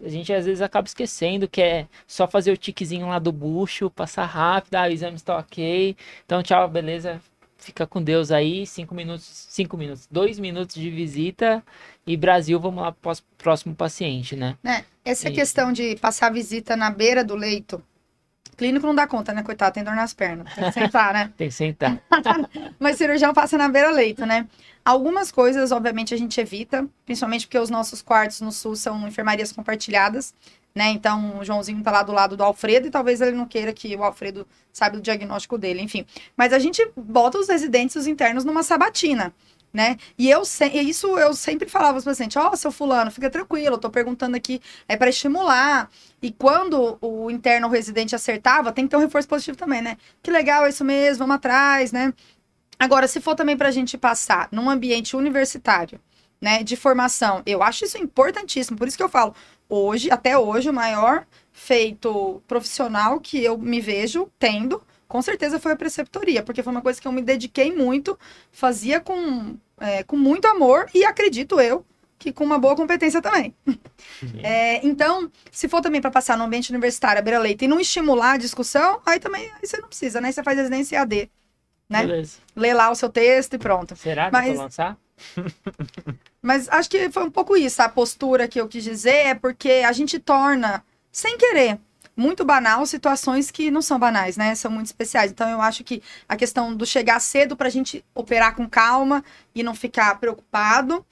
a 0.04 0.08
gente 0.08 0.32
às 0.32 0.44
vezes 0.44 0.60
acaba 0.60 0.86
esquecendo 0.86 1.48
que 1.48 1.62
é 1.62 1.86
só 2.06 2.28
fazer 2.28 2.52
o 2.52 2.56
tiquezinho 2.56 3.08
lá 3.08 3.18
do 3.18 3.32
bucho, 3.32 3.90
passar 3.90 4.26
rápido, 4.26 4.74
ah, 4.74 4.82
o 4.82 4.90
exame 4.90 5.16
está 5.16 5.38
ok, 5.38 5.96
então 6.24 6.42
tchau, 6.42 6.68
beleza, 6.68 7.20
fica 7.66 7.84
com 7.86 8.00
Deus 8.00 8.30
aí, 8.30 8.64
cinco 8.64 8.94
minutos, 8.94 9.46
cinco 9.50 9.76
minutos, 9.76 10.06
dois 10.08 10.38
minutos 10.38 10.76
de 10.76 10.88
visita 10.88 11.62
e 12.06 12.16
Brasil, 12.16 12.60
vamos 12.60 12.82
lá 12.84 12.92
pro 12.92 13.12
próximo 13.36 13.74
paciente, 13.74 14.36
né? 14.36 14.56
Né? 14.62 14.84
Essa 15.04 15.28
E- 15.28 15.32
questão 15.32 15.72
de 15.72 15.96
passar 15.96 16.32
visita 16.32 16.76
na 16.76 16.90
beira 16.90 17.24
do 17.24 17.34
leito. 17.34 17.82
Clínico 18.56 18.86
não 18.86 18.94
dá 18.94 19.06
conta, 19.06 19.32
né, 19.34 19.42
coitado? 19.42 19.74
Tem 19.74 19.84
dor 19.84 19.94
nas 19.96 20.14
pernas. 20.14 20.54
Tem 20.54 20.64
que 20.64 20.72
sentar, 20.72 21.12
né? 21.12 21.32
Tem 21.36 21.48
que 21.48 21.54
sentar. 21.54 22.00
Mas 22.78 22.96
cirurgião 22.96 23.34
passa 23.34 23.58
na 23.58 23.68
beira-leito, 23.68 24.24
né? 24.24 24.46
Algumas 24.84 25.32
coisas, 25.32 25.72
obviamente, 25.72 26.14
a 26.14 26.16
gente 26.16 26.40
evita, 26.40 26.86
principalmente 27.04 27.46
porque 27.46 27.58
os 27.58 27.68
nossos 27.68 28.00
quartos 28.00 28.40
no 28.40 28.52
sul 28.52 28.76
são 28.76 29.06
enfermarias 29.06 29.50
compartilhadas, 29.52 30.32
né? 30.76 30.90
Então, 30.90 31.38
o 31.38 31.44
Joãozinho 31.44 31.82
tá 31.82 31.90
lá 31.90 32.02
do 32.02 32.12
lado 32.12 32.36
do 32.36 32.44
Alfredo 32.44 32.86
e 32.86 32.90
talvez 32.90 33.22
ele 33.22 33.34
não 33.34 33.46
queira 33.46 33.72
que 33.72 33.96
o 33.96 34.04
Alfredo 34.04 34.46
saiba 34.70 34.98
o 34.98 35.00
diagnóstico 35.00 35.56
dele, 35.56 35.80
enfim. 35.80 36.04
Mas 36.36 36.52
a 36.52 36.58
gente 36.58 36.86
bota 36.94 37.38
os 37.38 37.48
residentes, 37.48 37.96
os 37.96 38.06
internos, 38.06 38.44
numa 38.44 38.62
sabatina, 38.62 39.34
né? 39.72 39.96
E 40.18 40.28
eu 40.30 40.44
se- 40.44 40.68
e 40.68 40.90
isso 40.90 41.18
eu 41.18 41.32
sempre 41.32 41.66
falava 41.66 41.92
para 41.94 41.98
os 42.00 42.04
pacientes, 42.04 42.36
ó, 42.36 42.54
seu 42.54 42.70
fulano, 42.70 43.10
fica 43.10 43.30
tranquilo, 43.30 43.76
eu 43.76 43.78
tô 43.78 43.88
perguntando 43.88 44.36
aqui, 44.36 44.60
é 44.86 44.98
para 44.98 45.08
estimular. 45.08 45.90
E 46.20 46.30
quando 46.30 46.98
o 47.00 47.30
interno 47.30 47.68
ou 47.68 47.72
residente 47.72 48.14
acertava, 48.14 48.70
tem 48.70 48.84
que 48.84 48.90
ter 48.90 48.96
um 48.98 49.00
reforço 49.00 49.26
positivo 49.28 49.56
também, 49.56 49.80
né? 49.80 49.96
Que 50.22 50.30
legal, 50.30 50.66
é 50.66 50.68
isso 50.68 50.84
mesmo, 50.84 51.20
vamos 51.20 51.36
atrás, 51.36 51.90
né? 51.90 52.12
Agora, 52.78 53.08
se 53.08 53.18
for 53.18 53.34
também 53.34 53.56
para 53.56 53.68
a 53.68 53.72
gente 53.72 53.96
passar 53.96 54.48
num 54.52 54.68
ambiente 54.68 55.16
universitário, 55.16 55.98
né, 56.40 56.62
de 56.62 56.76
formação, 56.76 57.42
eu 57.46 57.62
acho 57.62 57.84
isso 57.84 57.98
importantíssimo. 57.98 58.76
Por 58.76 58.86
isso 58.88 58.96
que 58.96 59.02
eu 59.02 59.08
falo, 59.08 59.34
hoje, 59.68 60.10
até 60.10 60.36
hoje, 60.38 60.68
o 60.68 60.72
maior 60.72 61.26
feito 61.52 62.42
profissional 62.46 63.18
que 63.20 63.42
eu 63.42 63.56
me 63.56 63.80
vejo 63.80 64.30
tendo, 64.38 64.82
com 65.08 65.22
certeza 65.22 65.58
foi 65.58 65.72
a 65.72 65.76
preceptoria, 65.76 66.42
porque 66.42 66.62
foi 66.62 66.70
uma 66.72 66.82
coisa 66.82 67.00
que 67.00 67.08
eu 67.08 67.12
me 67.12 67.22
dediquei 67.22 67.74
muito, 67.74 68.18
fazia 68.52 69.00
com, 69.00 69.56
é, 69.80 70.02
com 70.02 70.16
muito 70.16 70.46
amor 70.46 70.88
e 70.94 71.04
acredito 71.04 71.60
eu 71.60 71.84
que 72.18 72.32
com 72.32 72.44
uma 72.44 72.58
boa 72.58 72.74
competência 72.74 73.20
também. 73.20 73.54
É, 74.42 74.84
então, 74.86 75.30
se 75.50 75.68
for 75.68 75.82
também 75.82 76.00
para 76.00 76.10
passar 76.10 76.36
no 76.36 76.44
ambiente 76.44 76.70
universitário, 76.70 77.18
à 77.18 77.22
beira-leito, 77.22 77.64
e 77.64 77.68
não 77.68 77.78
estimular 77.78 78.32
a 78.32 78.36
discussão, 78.38 79.00
aí 79.04 79.20
também 79.20 79.50
aí 79.52 79.66
você 79.66 79.78
não 79.78 79.88
precisa, 79.88 80.20
né? 80.20 80.32
Você 80.32 80.42
faz 80.42 80.56
residência 80.56 81.00
AD, 81.00 81.30
né? 81.88 82.06
Beleza. 82.06 82.38
lê 82.54 82.72
lá 82.72 82.90
o 82.90 82.94
seu 82.94 83.10
texto 83.10 83.54
e 83.54 83.58
pronto. 83.58 83.94
Será 83.96 84.26
que 84.26 84.32
Mas- 84.32 84.58
lançar? 84.58 84.96
Mas 86.42 86.68
acho 86.68 86.88
que 86.90 87.10
foi 87.10 87.24
um 87.24 87.30
pouco 87.30 87.56
isso. 87.56 87.82
A 87.82 87.88
postura 87.88 88.48
que 88.48 88.60
eu 88.60 88.68
quis 88.68 88.84
dizer 88.84 89.26
é 89.26 89.34
porque 89.34 89.82
a 89.86 89.92
gente 89.92 90.18
torna, 90.18 90.84
sem 91.10 91.36
querer, 91.36 91.78
muito 92.16 92.44
banal 92.44 92.86
situações 92.86 93.50
que 93.50 93.70
não 93.70 93.82
são 93.82 93.98
banais, 93.98 94.36
né? 94.36 94.54
São 94.54 94.70
muito 94.70 94.86
especiais. 94.86 95.30
Então 95.30 95.48
eu 95.48 95.60
acho 95.60 95.84
que 95.84 96.02
a 96.28 96.36
questão 96.36 96.74
do 96.74 96.86
chegar 96.86 97.20
cedo 97.20 97.56
para 97.56 97.68
a 97.68 97.70
gente 97.70 98.04
operar 98.14 98.54
com 98.54 98.68
calma 98.68 99.22
e 99.54 99.62
não 99.62 99.74
ficar 99.74 100.18
preocupado. 100.18 101.04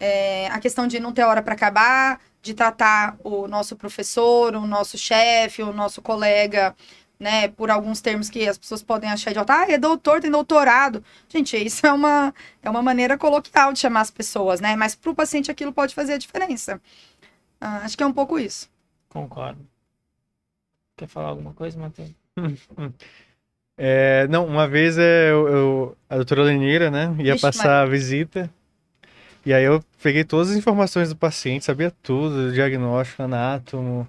É, 0.00 0.48
a 0.48 0.58
questão 0.58 0.86
de 0.86 1.00
não 1.00 1.12
ter 1.12 1.24
hora 1.24 1.42
para 1.42 1.54
acabar, 1.54 2.20
de 2.42 2.54
tratar 2.54 3.16
o 3.24 3.48
nosso 3.48 3.76
professor, 3.76 4.54
o 4.54 4.66
nosso 4.66 4.96
chefe, 4.96 5.62
o 5.62 5.72
nosso 5.72 6.00
colega, 6.00 6.74
né, 7.18 7.48
por 7.48 7.70
alguns 7.70 8.00
termos 8.00 8.28
que 8.28 8.46
as 8.48 8.58
pessoas 8.58 8.82
podem 8.82 9.10
achar 9.10 9.30
idiota. 9.30 9.52
Ah, 9.54 9.70
é 9.70 9.78
doutor, 9.78 10.20
tem 10.20 10.30
doutorado. 10.30 11.02
Gente, 11.28 11.56
isso 11.56 11.86
é 11.86 11.92
uma, 11.92 12.34
é 12.62 12.68
uma 12.68 12.82
maneira 12.82 13.16
coloquial 13.16 13.72
de 13.72 13.78
chamar 13.78 14.02
as 14.02 14.10
pessoas, 14.10 14.60
né? 14.60 14.76
Mas 14.76 14.94
para 14.94 15.10
o 15.10 15.14
paciente 15.14 15.50
aquilo 15.50 15.72
pode 15.72 15.94
fazer 15.94 16.14
a 16.14 16.18
diferença. 16.18 16.80
Ah, 17.60 17.78
acho 17.78 17.96
que 17.96 18.02
é 18.02 18.06
um 18.06 18.12
pouco 18.12 18.38
isso. 18.38 18.68
Concordo. 19.08 19.66
Quer 20.96 21.08
falar 21.08 21.28
alguma 21.28 21.52
coisa, 21.52 21.78
Matheus? 21.78 22.10
É, 23.78 24.26
não, 24.28 24.46
uma 24.46 24.66
vez 24.66 24.96
é, 24.96 25.30
eu, 25.30 25.48
eu- 25.48 25.96
a 26.08 26.16
doutora 26.16 26.44
Lenira, 26.44 26.90
né, 26.90 27.14
ia 27.18 27.32
Vixe, 27.34 27.42
passar 27.42 27.82
a 27.82 27.86
visita. 27.86 28.50
E 29.44 29.52
aí 29.52 29.64
eu 29.64 29.84
peguei 30.02 30.24
todas 30.24 30.50
as 30.50 30.56
informações 30.56 31.10
do 31.10 31.16
paciente, 31.16 31.64
sabia 31.66 31.90
tudo, 32.02 32.52
diagnóstico, 32.52 33.22
anátomo. 33.22 34.08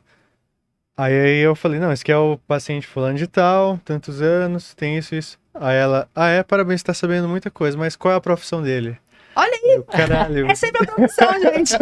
Aí, 0.97 1.39
eu 1.39 1.55
falei, 1.55 1.79
não, 1.79 1.91
esse 1.91 2.01
aqui 2.01 2.11
é 2.11 2.17
o 2.17 2.39
paciente 2.47 2.87
fulano 2.87 3.17
de 3.17 3.27
tal, 3.27 3.79
tantos 3.85 4.19
anos, 4.19 4.73
tem 4.73 4.97
isso, 4.97 5.13
isso. 5.13 5.37
Aí 5.53 5.77
ela, 5.77 6.09
ah 6.15 6.27
é, 6.27 6.41
parabéns, 6.43 6.81
tá 6.81 6.93
sabendo 6.93 7.27
muita 7.27 7.51
coisa, 7.51 7.77
mas 7.77 7.95
qual 7.95 8.13
é 8.13 8.17
a 8.17 8.21
profissão 8.21 8.61
dele? 8.63 8.97
Olha 9.35 9.51
aí! 9.51 9.75
Eu, 9.75 9.83
Caralho, 9.83 10.47
É 10.49 10.55
sempre 10.55 10.83
a 10.83 10.87
profissão, 10.87 11.31
gente. 11.39 11.75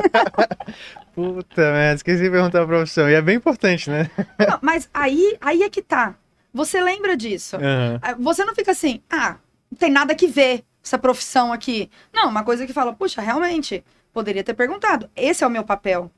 puta 1.15 1.71
merda, 1.71 1.95
esqueci 1.95 2.23
de 2.23 2.29
perguntar 2.29 2.63
a 2.63 2.67
profissão. 2.67 3.09
E 3.09 3.13
é 3.13 3.21
bem 3.21 3.37
importante, 3.37 3.89
né? 3.89 4.09
Não, 4.37 4.59
mas 4.61 4.89
aí, 4.93 5.37
aí 5.39 5.63
é 5.63 5.69
que 5.69 5.81
tá. 5.81 6.15
Você 6.53 6.81
lembra 6.81 7.15
disso? 7.15 7.57
Ah, 8.01 8.15
Você 8.19 8.43
não 8.43 8.53
fica 8.53 8.71
assim, 8.71 9.01
ah, 9.09 9.37
não 9.71 9.77
tem 9.77 9.89
nada 9.91 10.13
que 10.13 10.27
ver 10.27 10.63
essa 10.83 10.97
profissão 10.97 11.53
aqui. 11.53 11.89
Não, 12.13 12.29
uma 12.29 12.43
coisa 12.43 12.67
que 12.67 12.73
fala, 12.73 12.93
puxa, 12.93 13.21
realmente, 13.21 13.83
poderia 14.13 14.43
ter 14.43 14.53
perguntado. 14.53 15.09
Esse 15.15 15.43
é 15.43 15.47
o 15.47 15.49
meu 15.49 15.63
papel. 15.63 16.11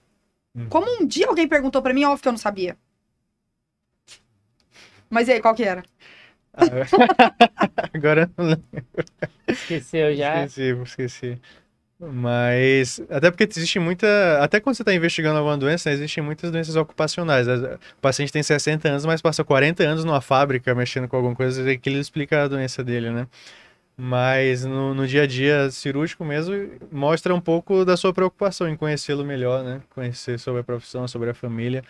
Hum. 0.56 0.68
Como 0.70 0.88
um 1.00 1.06
dia 1.06 1.28
alguém 1.28 1.48
perguntou 1.48 1.82
pra 1.82 1.94
mim, 1.94 2.04
óbvio 2.04 2.22
que 2.24 2.28
eu 2.28 2.34
não 2.34 2.40
sabia. 2.40 2.76
Mas 5.10 5.28
e 5.28 5.34
aí, 5.34 5.42
qual 5.42 5.56
que 5.56 5.64
era? 5.64 5.84
Agora 7.94 8.30
eu 8.38 8.44
não 8.44 8.50
lembro. 8.50 9.06
Esqueceu 9.48 10.16
já? 10.16 10.46
Esqueci, 10.46 10.82
esqueci. 10.84 11.42
Mas, 12.00 13.02
até 13.10 13.32
porque 13.32 13.44
existe 13.44 13.80
muita. 13.80 14.08
Até 14.44 14.60
quando 14.60 14.76
você 14.76 14.84
está 14.84 14.94
investigando 14.94 15.38
alguma 15.38 15.58
doença, 15.58 15.90
né, 15.90 15.96
existem 15.96 16.24
muitas 16.24 16.52
doenças 16.52 16.76
ocupacionais. 16.76 17.48
O 17.48 17.80
paciente 18.00 18.32
tem 18.32 18.44
60 18.44 18.88
anos, 18.88 19.06
mas 19.06 19.20
passa 19.22 19.44
40 19.44 19.84
anos 19.84 20.06
numa 20.06 20.22
fábrica 20.22 20.76
mexendo 20.76 21.08
com 21.08 21.16
alguma 21.16 21.36
coisa, 21.36 21.72
e 21.72 21.78
que 21.78 21.90
ele 21.90 22.00
explica 22.00 22.44
a 22.44 22.48
doença 22.48 22.84
dele, 22.84 23.10
né? 23.10 23.28
Mas 24.00 24.64
no, 24.64 24.94
no 24.94 25.08
dia 25.08 25.24
a 25.24 25.28
dia 25.28 25.72
cirúrgico 25.72 26.24
mesmo, 26.24 26.54
mostra 26.92 27.34
um 27.34 27.42
pouco 27.42 27.84
da 27.84 27.98
sua 27.98 28.14
preocupação 28.14 28.70
em 28.70 28.76
conhecê-lo 28.78 29.26
melhor, 29.26 29.64
né? 29.64 29.82
Conhecer 29.90 30.38
sobre 30.40 30.62
a 30.62 30.64
profissão, 30.64 31.08
sobre 31.08 31.32
a 31.32 31.34
família. 31.34 31.84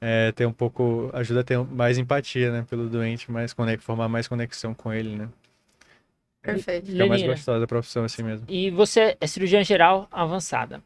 É, 0.00 0.32
ter 0.32 0.46
um 0.46 0.52
pouco. 0.52 1.10
ajuda 1.12 1.40
a 1.40 1.44
ter 1.44 1.58
mais 1.58 1.98
empatia, 1.98 2.50
né? 2.50 2.66
Pelo 2.68 2.88
doente, 2.88 3.30
mais 3.30 3.54
formar 3.80 4.08
mais 4.08 4.26
conexão 4.26 4.74
com 4.74 4.92
ele, 4.92 5.16
né? 5.16 5.28
Perfeito. 6.42 6.86
Fica 6.86 7.06
mais 7.06 7.22
gostosa 7.22 7.64
a 7.64 7.68
profissão 7.68 8.04
assim 8.04 8.22
mesmo. 8.22 8.46
e 8.48 8.70
você 8.70 9.16
é 9.20 9.26
cirurgiã 9.26 9.62
geral 9.62 10.08
avançada. 10.10 10.82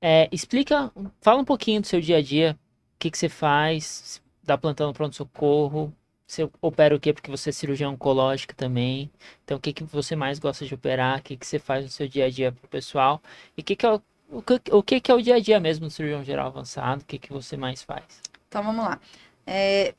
É, 0.00 0.28
explica, 0.32 0.90
fala 1.20 1.40
um 1.40 1.44
pouquinho 1.44 1.80
do 1.82 1.86
seu 1.86 2.00
dia 2.00 2.18
a 2.18 2.22
dia, 2.22 2.58
o 2.96 2.98
que, 2.98 3.10
que 3.10 3.18
você 3.18 3.28
faz, 3.28 4.22
dá 4.42 4.56
plantão 4.56 4.88
no 4.88 4.94
pronto-socorro, 4.94 5.94
você 6.26 6.48
opera 6.62 6.94
o 6.94 7.00
quê? 7.00 7.12
Porque 7.12 7.30
você 7.30 7.50
é 7.50 7.52
cirurgiã 7.52 7.90
oncológica 7.90 8.54
também. 8.54 9.10
Então, 9.44 9.58
o 9.58 9.60
que, 9.60 9.72
que 9.72 9.84
você 9.84 10.14
mais 10.16 10.38
gosta 10.38 10.64
de 10.64 10.74
operar? 10.74 11.18
O 11.18 11.22
que, 11.22 11.36
que 11.36 11.46
você 11.46 11.58
faz 11.58 11.84
no 11.84 11.90
seu 11.90 12.06
dia 12.08 12.26
a 12.26 12.30
dia 12.30 12.52
pro 12.52 12.68
pessoal? 12.68 13.20
E 13.56 13.60
o 13.62 13.64
que, 13.64 13.74
que 13.76 13.84
é 13.84 13.92
o, 13.92 14.00
o, 14.30 14.42
que, 14.42 14.60
o 14.72 14.82
que, 14.82 15.00
que 15.00 15.10
é 15.10 15.14
o 15.14 15.20
dia 15.20 15.34
a 15.36 15.40
dia 15.40 15.58
mesmo 15.60 15.86
do 15.86 15.90
cirurgião 15.90 16.22
geral 16.24 16.46
avançado? 16.46 17.02
O 17.02 17.04
que, 17.04 17.18
que 17.18 17.32
você 17.32 17.56
mais 17.56 17.82
faz? 17.82 18.22
Então 18.50 18.64
vamos 18.64 18.84
lá. 18.84 19.00
É, 19.46 19.94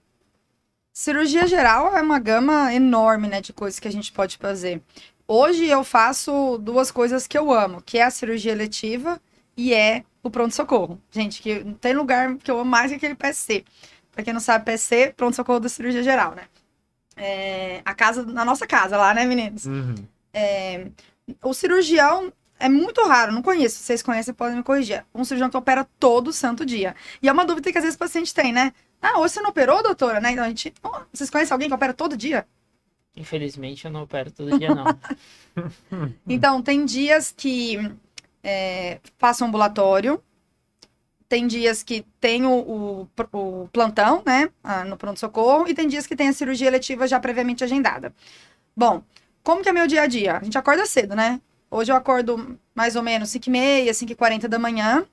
Cirurgia 0.93 1.47
geral 1.47 1.95
é 1.95 2.01
uma 2.01 2.19
gama 2.19 2.73
enorme, 2.73 3.27
né, 3.27 3.39
de 3.39 3.53
coisas 3.53 3.79
que 3.79 3.87
a 3.87 3.91
gente 3.91 4.11
pode 4.11 4.37
fazer. 4.37 4.81
Hoje 5.25 5.65
eu 5.65 5.85
faço 5.85 6.57
duas 6.57 6.91
coisas 6.91 7.25
que 7.25 7.37
eu 7.37 7.51
amo, 7.51 7.81
que 7.81 7.97
é 7.97 8.03
a 8.03 8.11
cirurgia 8.11 8.51
eletiva 8.51 9.19
e 9.55 9.73
é 9.73 10.03
o 10.21 10.29
pronto-socorro. 10.29 11.01
Gente, 11.09 11.41
que 11.41 11.63
não 11.63 11.75
tem 11.75 11.93
lugar 11.93 12.35
que 12.35 12.51
eu 12.51 12.59
amo 12.59 12.69
mais 12.69 12.91
que 12.91 12.97
aquele 12.97 13.15
PSC. 13.15 13.63
Pra 14.11 14.21
quem 14.21 14.33
não 14.33 14.41
sabe, 14.41 14.65
PSC, 14.65 15.13
pronto-socorro 15.15 15.61
da 15.61 15.69
cirurgia 15.69 16.03
geral, 16.03 16.35
né? 16.35 16.43
É, 17.15 17.81
a 17.85 17.93
casa, 17.95 18.25
na 18.25 18.43
nossa 18.43 18.67
casa 18.67 18.97
lá, 18.97 19.13
né, 19.13 19.25
meninos? 19.25 19.65
Uhum. 19.65 19.95
O 21.41 21.53
cirurgião 21.53 22.33
é 22.62 22.69
muito 22.69 23.06
raro, 23.08 23.32
não 23.32 23.41
conheço. 23.41 23.78
Se 23.78 23.84
vocês 23.84 24.02
conhecem, 24.02 24.34
podem 24.34 24.58
me 24.58 24.63
corrigir. 24.63 25.06
Um 25.13 25.24
cirurgião 25.26 25.50
que 25.50 25.58
opera 25.58 25.86
todo 26.00 26.32
santo 26.34 26.65
dia. 26.65 26.95
E 27.21 27.28
é 27.28 27.32
uma 27.32 27.45
dúvida 27.45 27.71
que 27.71 27.78
às 27.78 27.84
vezes 27.84 27.95
o 27.95 28.00
paciente 28.00 28.34
tem, 28.34 28.52
né? 28.54 28.74
Ah, 29.02 29.19
hoje 29.19 29.34
você 29.34 29.41
não 29.41 29.50
operou, 29.50 29.82
doutora? 29.84 30.19
Né? 30.21 30.32
Então 30.32 30.43
a 30.43 30.47
gente. 30.47 30.74
"Oh, 30.84 31.00
vocês 31.12 31.30
conhecem 31.30 31.54
alguém 31.54 31.67
que 31.67 31.74
opera 31.76 31.93
todo 31.93 32.15
dia? 32.15 32.45
Infelizmente, 33.15 33.84
eu 33.86 33.91
não 33.91 34.04
opero 34.04 34.32
todo 34.32 34.58
dia, 34.58 34.74
não. 34.74 34.86
Então, 36.28 36.62
tem 36.62 36.86
dias 36.86 37.34
que 37.36 37.78
é, 38.43 39.00
faço 39.17 39.43
ambulatório, 39.43 40.24
tem 41.28 41.45
dias 41.47 41.84
que 41.84 42.06
tem 42.21 42.45
o, 42.45 42.52
o- 42.52 43.10
o 43.34 43.67
plantão, 43.71 44.21
né, 44.26 44.50
ah, 44.63 44.84
no 44.86 44.95
pronto-socorro, 44.97 45.67
e 45.67 45.74
tem 45.74 45.88
dias 45.88 46.08
que 46.08 46.15
tem 46.15 46.30
a 46.30 46.34
cirurgia 46.34 46.67
eletiva 46.67 47.08
já 47.08 47.19
previamente 47.19 47.63
agendada. 47.63 48.13
Bom, 48.76 49.04
como 49.43 49.62
que 49.62 49.69
é 49.69 49.74
meu 49.74 49.88
dia 49.88 50.04
a 50.04 50.08
dia? 50.08 50.38
A 50.38 50.43
gente 50.43 50.58
acorda 50.58 50.86
cedo, 50.86 51.15
né? 51.15 51.41
Hoje 51.71 51.89
eu 51.89 51.95
acordo 51.95 52.60
mais 52.75 52.97
ou 52.97 53.01
menos 53.01 53.29
5h30, 53.29 53.89
5h40 53.91 54.47
da 54.49 54.60
manhã, 54.60 55.05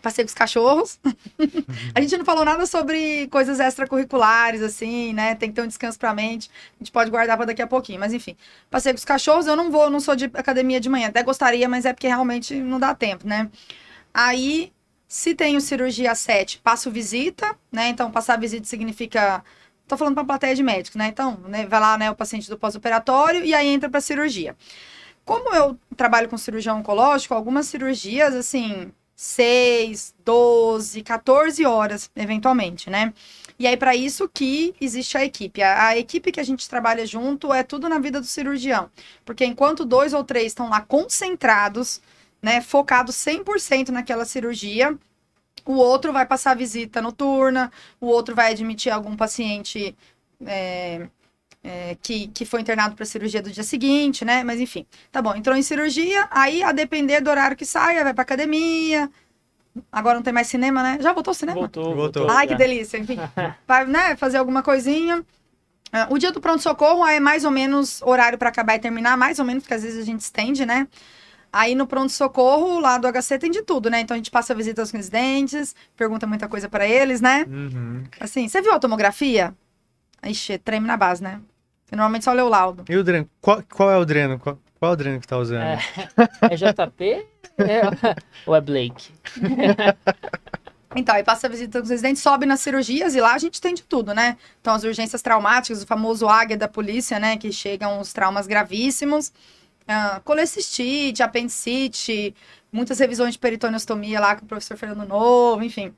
passei 0.00 0.24
com 0.24 0.28
os 0.28 0.34
cachorros. 0.34 1.00
a 1.92 2.00
gente 2.00 2.16
não 2.16 2.24
falou 2.24 2.44
nada 2.44 2.64
sobre 2.64 3.26
coisas 3.26 3.58
extracurriculares, 3.58 4.62
assim, 4.62 5.12
né? 5.12 5.34
Tem 5.34 5.48
que 5.48 5.56
ter 5.56 5.62
um 5.62 5.66
descanso 5.66 5.98
pra 5.98 6.14
mente. 6.14 6.48
A 6.76 6.78
gente 6.78 6.92
pode 6.92 7.10
guardar 7.10 7.36
pra 7.36 7.44
daqui 7.44 7.60
a 7.60 7.66
pouquinho, 7.66 7.98
mas 7.98 8.12
enfim. 8.12 8.36
Passei 8.70 8.92
com 8.92 8.98
os 8.98 9.04
cachorros, 9.04 9.48
eu 9.48 9.56
não 9.56 9.68
vou, 9.68 9.90
não 9.90 9.98
sou 9.98 10.14
de 10.14 10.26
academia 10.26 10.78
de 10.78 10.88
manhã. 10.88 11.08
Até 11.08 11.24
gostaria, 11.24 11.68
mas 11.68 11.84
é 11.84 11.92
porque 11.92 12.06
realmente 12.06 12.54
não 12.54 12.78
dá 12.78 12.94
tempo, 12.94 13.26
né? 13.26 13.50
Aí, 14.14 14.72
se 15.08 15.34
tenho 15.34 15.60
cirurgia 15.60 16.12
às 16.12 16.20
7, 16.20 16.60
passo 16.60 16.88
visita, 16.88 17.56
né? 17.72 17.88
Então, 17.88 18.12
passar 18.12 18.38
visita 18.38 18.66
significa. 18.66 19.42
Tô 19.88 19.96
falando 19.96 20.14
pra 20.14 20.24
plateia 20.24 20.54
de 20.54 20.62
médicos, 20.62 20.96
né? 20.96 21.08
Então, 21.08 21.36
né, 21.48 21.66
vai 21.66 21.80
lá, 21.80 21.98
né, 21.98 22.08
o 22.10 22.14
paciente 22.14 22.48
do 22.48 22.56
pós-operatório 22.56 23.44
e 23.44 23.52
aí 23.52 23.66
entra 23.66 23.90
pra 23.90 24.00
cirurgia. 24.00 24.56
Como 25.30 25.54
eu 25.54 25.78
trabalho 25.96 26.28
com 26.28 26.36
cirurgião 26.36 26.80
oncológico, 26.80 27.34
algumas 27.34 27.66
cirurgias, 27.66 28.34
assim, 28.34 28.92
6, 29.14 30.12
12, 30.24 31.02
14 31.04 31.64
horas, 31.64 32.10
eventualmente, 32.16 32.90
né? 32.90 33.14
E 33.56 33.64
aí, 33.64 33.76
para 33.76 33.94
isso 33.94 34.28
que 34.28 34.74
existe 34.80 35.16
a 35.16 35.24
equipe. 35.24 35.62
A, 35.62 35.86
a 35.86 35.96
equipe 35.96 36.32
que 36.32 36.40
a 36.40 36.42
gente 36.42 36.68
trabalha 36.68 37.06
junto 37.06 37.52
é 37.52 37.62
tudo 37.62 37.88
na 37.88 38.00
vida 38.00 38.20
do 38.20 38.26
cirurgião. 38.26 38.90
Porque 39.24 39.44
enquanto 39.44 39.84
dois 39.84 40.12
ou 40.12 40.24
três 40.24 40.46
estão 40.46 40.68
lá 40.68 40.80
concentrados, 40.80 42.02
né, 42.42 42.60
focados 42.60 43.14
100% 43.14 43.90
naquela 43.90 44.24
cirurgia, 44.24 44.98
o 45.64 45.74
outro 45.74 46.12
vai 46.12 46.26
passar 46.26 46.56
visita 46.56 47.00
noturna, 47.00 47.70
o 48.00 48.06
outro 48.06 48.34
vai 48.34 48.50
admitir 48.50 48.90
algum 48.90 49.14
paciente 49.16 49.96
é, 50.44 51.08
é, 51.62 51.96
que, 52.02 52.28
que 52.28 52.44
foi 52.44 52.60
internado 52.60 52.94
para 52.94 53.04
cirurgia 53.04 53.42
do 53.42 53.50
dia 53.50 53.62
seguinte, 53.62 54.24
né? 54.24 54.42
Mas 54.42 54.60
enfim, 54.60 54.86
tá 55.12 55.20
bom. 55.20 55.34
Entrou 55.34 55.56
em 55.56 55.62
cirurgia, 55.62 56.26
aí 56.30 56.62
a 56.62 56.72
depender 56.72 57.20
do 57.20 57.30
horário 57.30 57.56
que 57.56 57.66
saia, 57.66 58.02
vai 58.04 58.14
pra 58.14 58.22
academia. 58.22 59.10
Agora 59.92 60.16
não 60.16 60.22
tem 60.22 60.32
mais 60.32 60.48
cinema, 60.48 60.82
né? 60.82 60.98
Já 61.00 61.12
voltou 61.12 61.32
o 61.32 61.34
cinema? 61.34 61.58
Voltou, 61.60 61.94
Voltou. 61.94 62.28
Ai, 62.30 62.46
que 62.46 62.52
já. 62.54 62.58
delícia, 62.58 62.98
enfim. 62.98 63.18
Vai, 63.68 63.86
né, 63.86 64.16
fazer 64.16 64.38
alguma 64.38 64.62
coisinha. 64.64 65.24
Ah, 65.92 66.08
O 66.10 66.18
dia 66.18 66.32
do 66.32 66.40
pronto-socorro 66.40 67.06
é 67.06 67.20
mais 67.20 67.44
ou 67.44 67.50
menos 67.52 68.02
horário 68.02 68.36
para 68.36 68.48
acabar 68.48 68.74
e 68.74 68.78
terminar, 68.80 69.16
mais 69.16 69.38
ou 69.38 69.44
menos, 69.44 69.62
porque 69.62 69.74
às 69.74 69.82
vezes 69.82 70.00
a 70.00 70.04
gente 70.04 70.20
estende, 70.20 70.66
né? 70.66 70.88
Aí 71.52 71.74
no 71.74 71.86
pronto-socorro, 71.86 72.78
lá 72.80 72.96
do 72.98 73.06
HC 73.08 73.38
tem 73.38 73.50
de 73.50 73.62
tudo, 73.62 73.90
né? 73.90 74.00
Então 74.00 74.14
a 74.14 74.18
gente 74.18 74.30
passa 74.30 74.54
visita 74.54 74.82
aos 74.82 74.90
residentes, 74.90 75.74
pergunta 75.96 76.26
muita 76.26 76.48
coisa 76.48 76.68
para 76.68 76.86
eles, 76.86 77.20
né? 77.20 77.44
Uhum. 77.48 78.04
Assim, 78.18 78.48
você 78.48 78.60
viu 78.62 78.72
a 78.72 78.78
tomografia? 78.78 79.54
Ixi, 80.24 80.58
treme 80.58 80.86
na 80.86 80.96
base, 80.96 81.22
né? 81.22 81.40
Você 81.90 81.96
normalmente 81.96 82.24
só 82.24 82.32
lê 82.32 82.40
o 82.40 82.48
laudo. 82.48 82.84
E 82.88 82.96
o 82.96 83.02
dreno? 83.02 83.28
Qual, 83.40 83.60
qual 83.68 83.90
é 83.90 83.98
o 83.98 84.04
dreno? 84.04 84.38
Qual, 84.38 84.56
qual 84.78 84.92
é 84.92 84.94
o 84.94 84.96
dreno 84.96 85.18
que 85.20 85.26
tá 85.26 85.36
usando? 85.36 85.62
É. 85.62 85.78
É 86.42 86.56
JP 86.56 87.26
É- 87.58 87.82
ou 88.46 88.54
é 88.54 88.60
Blake? 88.60 89.10
Então, 90.94 91.14
aí 91.14 91.22
passa 91.22 91.46
a 91.46 91.50
visita 91.50 91.80
dos 91.80 91.88
residentes, 91.88 92.20
sobe 92.20 92.46
nas 92.46 92.60
cirurgias 92.60 93.14
e 93.14 93.20
lá 93.20 93.34
a 93.34 93.38
gente 93.38 93.60
tem 93.60 93.72
de 93.74 93.82
tudo, 93.84 94.12
né? 94.12 94.36
Então, 94.60 94.74
as 94.74 94.82
urgências 94.82 95.22
traumáticas, 95.22 95.84
o 95.84 95.86
famoso 95.86 96.28
águia 96.28 96.56
da 96.56 96.66
polícia, 96.66 97.16
né? 97.20 97.36
Que 97.36 97.52
chegam 97.52 98.00
os 98.00 98.12
traumas 98.12 98.48
gravíssimos. 98.48 99.32
ah, 99.86 100.20
colecistite, 100.24 101.22
apendicite, 101.22 102.34
muitas 102.72 102.98
revisões 102.98 103.34
de 103.34 103.38
peritoneostomia 103.38 104.18
lá 104.18 104.34
com 104.34 104.44
o 104.44 104.48
professor 104.48 104.76
Fernando 104.76 105.06
Novo, 105.06 105.62
enfim. 105.62 105.94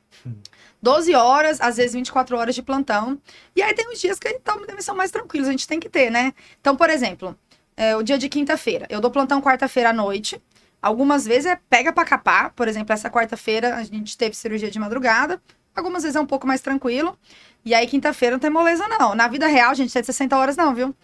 12 0.83 1.15
horas, 1.15 1.61
às 1.61 1.77
vezes 1.77 1.93
24 1.93 2.37
horas 2.37 2.55
de 2.55 2.63
plantão. 2.63 3.19
E 3.55 3.63
aí 3.63 3.73
tem 3.73 3.89
uns 3.89 4.01
dias 4.01 4.19
que 4.19 4.29
então, 4.29 4.61
são 4.81 4.97
mais 4.97 5.13
tranquilos, 5.13 5.49
a 5.49 5.53
gente 5.53 5.69
tem 5.69 5.79
que 5.79 5.89
ter, 5.89 6.11
né? 6.11 6.35
Então, 6.61 6.77
por 6.77 6.91
exemplo, 6.91 7.39
é, 7.77 7.97
o 7.97 8.03
dia 8.03 8.19
de 8.19 8.29
quinta-feira. 8.29 8.87
Eu 8.91 9.01
dou 9.01 9.11
plantão 9.11 9.41
quarta-feira 9.41 9.91
à 9.91 9.93
noite. 9.93 10.43
Algumas 10.81 11.25
vezes 11.25 11.47
é 11.47 11.59
pega 11.71 11.93
pra 11.93 12.05
capar. 12.05 12.51
Por 12.51 12.67
exemplo, 12.67 12.93
essa 12.93 13.09
quarta-feira 13.09 13.77
a 13.77 13.85
gente 13.85 14.19
teve 14.19 14.35
cirurgia 14.35 14.71
de 14.71 14.79
madrugada. 14.79 15.41
Algumas 15.75 16.03
vezes 16.03 16.17
é 16.17 16.21
um 16.21 16.27
pouco 16.27 16.47
mais 16.47 16.61
tranquilo. 16.61 17.17
E 17.65 17.75
aí, 17.75 17.87
quinta-feira 17.87 18.35
não 18.35 18.41
tem 18.41 18.51
moleza, 18.51 18.87
não. 18.89 19.15
Na 19.15 19.29
vida 19.29 19.47
real, 19.47 19.73
gente, 19.75 19.97
é 19.97 20.03
60 20.03 20.37
horas, 20.37 20.57
não, 20.57 20.75
viu? 20.75 20.95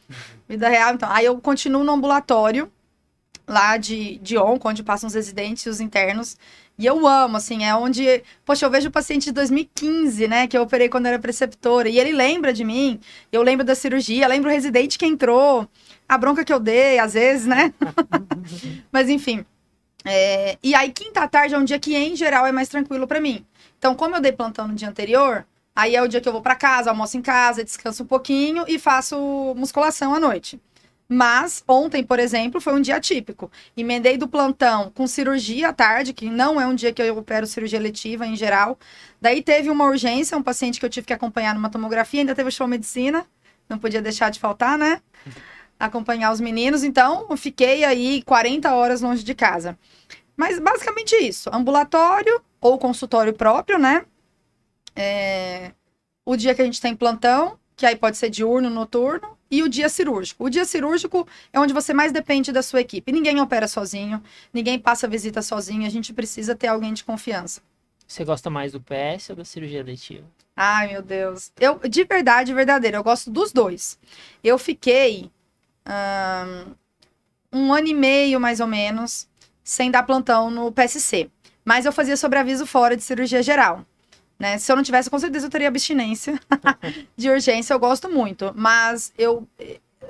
Vida 0.49 0.69
real, 0.69 0.95
então. 0.95 1.09
Aí 1.11 1.25
eu 1.25 1.41
continuo 1.41 1.85
no 1.85 1.93
ambulatório, 1.93 2.71
lá 3.47 3.77
de, 3.77 4.19
de 4.19 4.37
onco, 4.37 4.69
onde 4.69 4.83
passam 4.83 5.07
os 5.07 5.15
residentes 5.15 5.65
e 5.67 5.69
os 5.69 5.81
internos. 5.81 6.37
E 6.79 6.87
eu 6.87 7.07
amo, 7.09 7.37
assim, 7.37 7.65
é 7.65 7.75
onde. 7.75 8.23
Poxa, 8.45 8.65
eu 8.65 8.71
vejo 8.71 8.89
o 8.89 8.93
paciente 8.93 9.25
de 9.25 9.33
2015, 9.33 10.29
né? 10.29 10.47
Que 10.47 10.57
eu 10.57 10.63
operei 10.63 10.89
quando 10.89 11.07
era 11.07 11.19
preceptora. 11.19 11.89
E 11.89 11.99
ele 11.99 12.13
lembra 12.13 12.53
de 12.53 12.65
mim. 12.65 13.01
Eu 13.33 13.43
lembro 13.43 13.67
da 13.67 13.75
cirurgia, 13.75 14.29
lembro 14.29 14.49
o 14.49 14.53
residente 14.53 14.97
que 14.97 15.05
entrou, 15.05 15.69
a 16.09 16.17
bronca 16.17 16.45
que 16.45 16.53
eu 16.53 16.61
dei, 16.61 17.01
às 17.01 17.15
vezes, 17.15 17.47
né? 17.47 17.75
Mas 18.93 19.09
enfim. 19.09 19.45
É, 20.05 20.57
e 20.63 20.73
aí, 20.75 20.93
quinta 20.93 21.27
tarde 21.27 21.55
é 21.55 21.59
um 21.59 21.65
dia 21.65 21.79
que, 21.81 21.97
em 21.97 22.15
geral, 22.15 22.47
é 22.47 22.53
mais 22.53 22.69
tranquilo 22.69 23.09
para 23.09 23.21
mim. 23.21 23.45
Então, 23.77 23.95
como 23.95 24.15
eu 24.15 24.21
dei 24.21 24.33
plantão 24.33 24.69
no 24.69 24.75
dia 24.75 24.89
anterior, 24.89 25.45
aí 25.75 25.97
é 25.97 26.03
o 26.03 26.09
dia 26.09 26.21
que 26.21 26.29
eu 26.29 26.33
vou 26.33 26.43
para 26.43 26.55
casa, 26.55 26.91
almoço 26.91 27.17
em 27.17 27.23
casa, 27.23 27.65
descanso 27.65 28.05
um 28.05 28.07
pouquinho 28.07 28.65
e 28.69 28.79
faço 28.79 29.17
musculação 29.57 30.15
à 30.15 30.21
noite. 30.21 30.61
Mas 31.11 31.65
ontem, 31.67 32.05
por 32.05 32.19
exemplo, 32.19 32.61
foi 32.61 32.75
um 32.75 32.81
dia 32.83 33.01
típico. 33.01 33.51
Emendei 33.75 34.19
do 34.19 34.29
plantão 34.29 34.91
com 34.95 35.07
cirurgia 35.07 35.71
à 35.71 35.73
tarde, 35.73 36.13
que 36.13 36.29
não 36.29 36.61
é 36.61 36.67
um 36.67 36.75
dia 36.75 36.93
que 36.93 37.01
eu 37.01 37.17
opero 37.17 37.47
cirurgia 37.47 37.81
letiva 37.81 38.27
em 38.27 38.37
geral. 38.37 38.79
Daí 39.19 39.43
teve 39.43 39.71
uma 39.71 39.87
urgência, 39.87 40.37
um 40.37 40.43
paciente 40.43 40.79
que 40.79 40.85
eu 40.85 40.91
tive 40.91 41.07
que 41.07 41.13
acompanhar 41.15 41.55
numa 41.55 41.71
tomografia, 41.71 42.21
ainda 42.21 42.35
teve 42.35 42.51
show 42.51 42.69
medicina, 42.69 43.27
não 43.67 43.79
podia 43.79 44.03
deixar 44.03 44.31
de 44.31 44.39
faltar, 44.39 44.77
né? 44.77 45.01
Acompanhar 45.81 46.33
os 46.33 46.41
meninos, 46.41 46.83
então 46.83 47.27
eu 47.31 47.37
fiquei 47.37 47.85
aí 47.85 48.21
40 48.25 48.75
horas 48.75 49.01
longe 49.01 49.23
de 49.23 49.33
casa. 49.33 49.79
Mas 50.37 50.59
basicamente 50.59 51.15
isso: 51.15 51.49
ambulatório 51.53 52.43
ou 52.61 52.77
consultório 52.79 53.33
próprio, 53.33 53.79
né? 53.79 54.05
É... 54.95 55.71
O 56.27 56.37
dia 56.37 56.53
que 56.55 56.61
a 56.61 56.65
gente 56.65 56.81
tem 56.81 56.97
plantão, 56.97 57.57
que 57.77 57.87
aí 57.87 57.95
pode 57.95 58.17
ser 58.17 58.29
diurno, 58.29 58.69
noturno, 58.69 59.38
e 59.51 59.63
o 59.63 59.69
dia 59.69 59.89
cirúrgico. 59.89 60.45
O 60.45 60.51
dia 60.51 60.65
cirúrgico 60.65 61.27
é 61.53 61.59
onde 61.59 61.73
você 61.73 61.93
mais 61.95 62.13
depende 62.13 62.53
da 62.53 62.63
sua 62.63 62.81
equipe. 62.81 63.13
Ninguém 63.13 63.41
opera 63.41 63.67
sozinho, 63.67 64.23
ninguém 64.53 64.79
passa 64.79 65.09
visita 65.09 65.43
sozinho, 65.43 65.87
a 65.87 65.91
gente 65.91 66.13
precisa 66.13 66.55
ter 66.55 66.69
alguém 66.69 66.93
de 66.93 67.05
confiança. 67.05 67.61
Você 68.07 68.25
gosta 68.25 68.49
mais 68.49 68.73
do 68.73 68.81
PS 68.81 69.31
ou 69.31 69.37
da 69.37 69.45
cirurgia 69.45 69.83
letiva? 69.83 70.25
Ai, 70.57 70.89
meu 70.93 71.03
Deus. 71.03 71.53
Eu, 71.61 71.79
de 71.89 72.05
verdade, 72.05 72.55
verdadeiro, 72.55 72.97
eu 72.97 73.05
gosto 73.05 73.31
dos 73.31 73.53
dois. 73.53 73.99
Eu 74.43 74.59
fiquei 74.59 75.31
um, 75.87 76.75
um 77.53 77.73
ano 77.73 77.89
e 77.89 77.95
meio, 77.95 78.41
mais 78.41 78.59
ou 78.61 78.67
menos, 78.67 79.29
sem 79.63 79.91
dar 79.91 80.03
plantão 80.03 80.51
no 80.51 80.73
PSC. 80.73 81.31
Mas 81.65 81.85
eu 81.85 81.93
fazia 81.93 82.17
sobreaviso 82.17 82.67
fora 82.67 82.97
de 82.97 83.03
cirurgia 83.03 83.43
geral. 83.43 83.85
Né? 84.39 84.57
Se 84.59 84.71
eu 84.71 84.77
não 84.77 84.83
tivesse, 84.83 85.11
com 85.11 85.19
certeza 85.19 85.47
eu 85.47 85.51
teria 85.51 85.69
abstinência 85.69 86.39
de 87.17 87.29
urgência. 87.29 87.75
Eu 87.75 87.79
gosto 87.79 88.09
muito. 88.09 88.53
Mas 88.55 89.13
eu. 89.19 89.47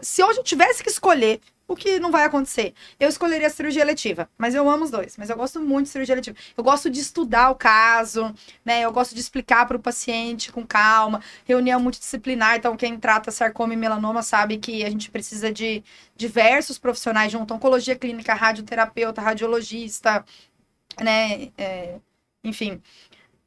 Se 0.02 0.22
hoje 0.22 0.38
eu 0.38 0.44
tivesse 0.44 0.82
que 0.82 0.90
escolher, 0.90 1.40
o 1.66 1.76
que 1.76 1.98
não 2.00 2.10
vai 2.10 2.24
acontecer, 2.24 2.72
eu 2.98 3.08
escolheria 3.08 3.46
a 3.46 3.50
cirurgia 3.50 3.84
letiva. 3.84 4.28
Mas 4.38 4.54
eu 4.54 4.68
amo 4.68 4.84
os 4.84 4.90
dois. 4.90 5.16
Mas 5.18 5.28
eu 5.30 5.36
gosto 5.36 5.60
muito 5.60 5.84
de 5.86 5.92
cirurgia 5.92 6.14
letiva. 6.14 6.36
Eu 6.56 6.64
gosto 6.64 6.88
de 6.90 7.00
estudar 7.00 7.50
o 7.50 7.54
caso, 7.54 8.34
né? 8.64 8.80
Eu 8.82 8.92
gosto 8.92 9.14
de 9.14 9.20
explicar 9.20 9.66
para 9.66 9.76
o 9.76 9.80
paciente 9.80 10.50
com 10.52 10.66
calma. 10.66 11.22
Reunião 11.44 11.80
multidisciplinar. 11.80 12.56
Então, 12.56 12.76
quem 12.76 12.98
trata 12.98 13.30
sarcoma 13.30 13.74
e 13.74 13.76
melanoma 13.76 14.22
sabe 14.22 14.58
que 14.58 14.84
a 14.84 14.90
gente 14.90 15.10
precisa 15.10 15.52
de 15.52 15.82
diversos 16.16 16.78
profissionais 16.78 17.30
junto. 17.32 17.52
Oncologia 17.54 17.96
clínica, 17.96 18.34
radioterapeuta, 18.34 19.20
radiologista, 19.20 20.24
né? 21.00 21.50
É, 21.58 21.96
enfim 22.44 22.80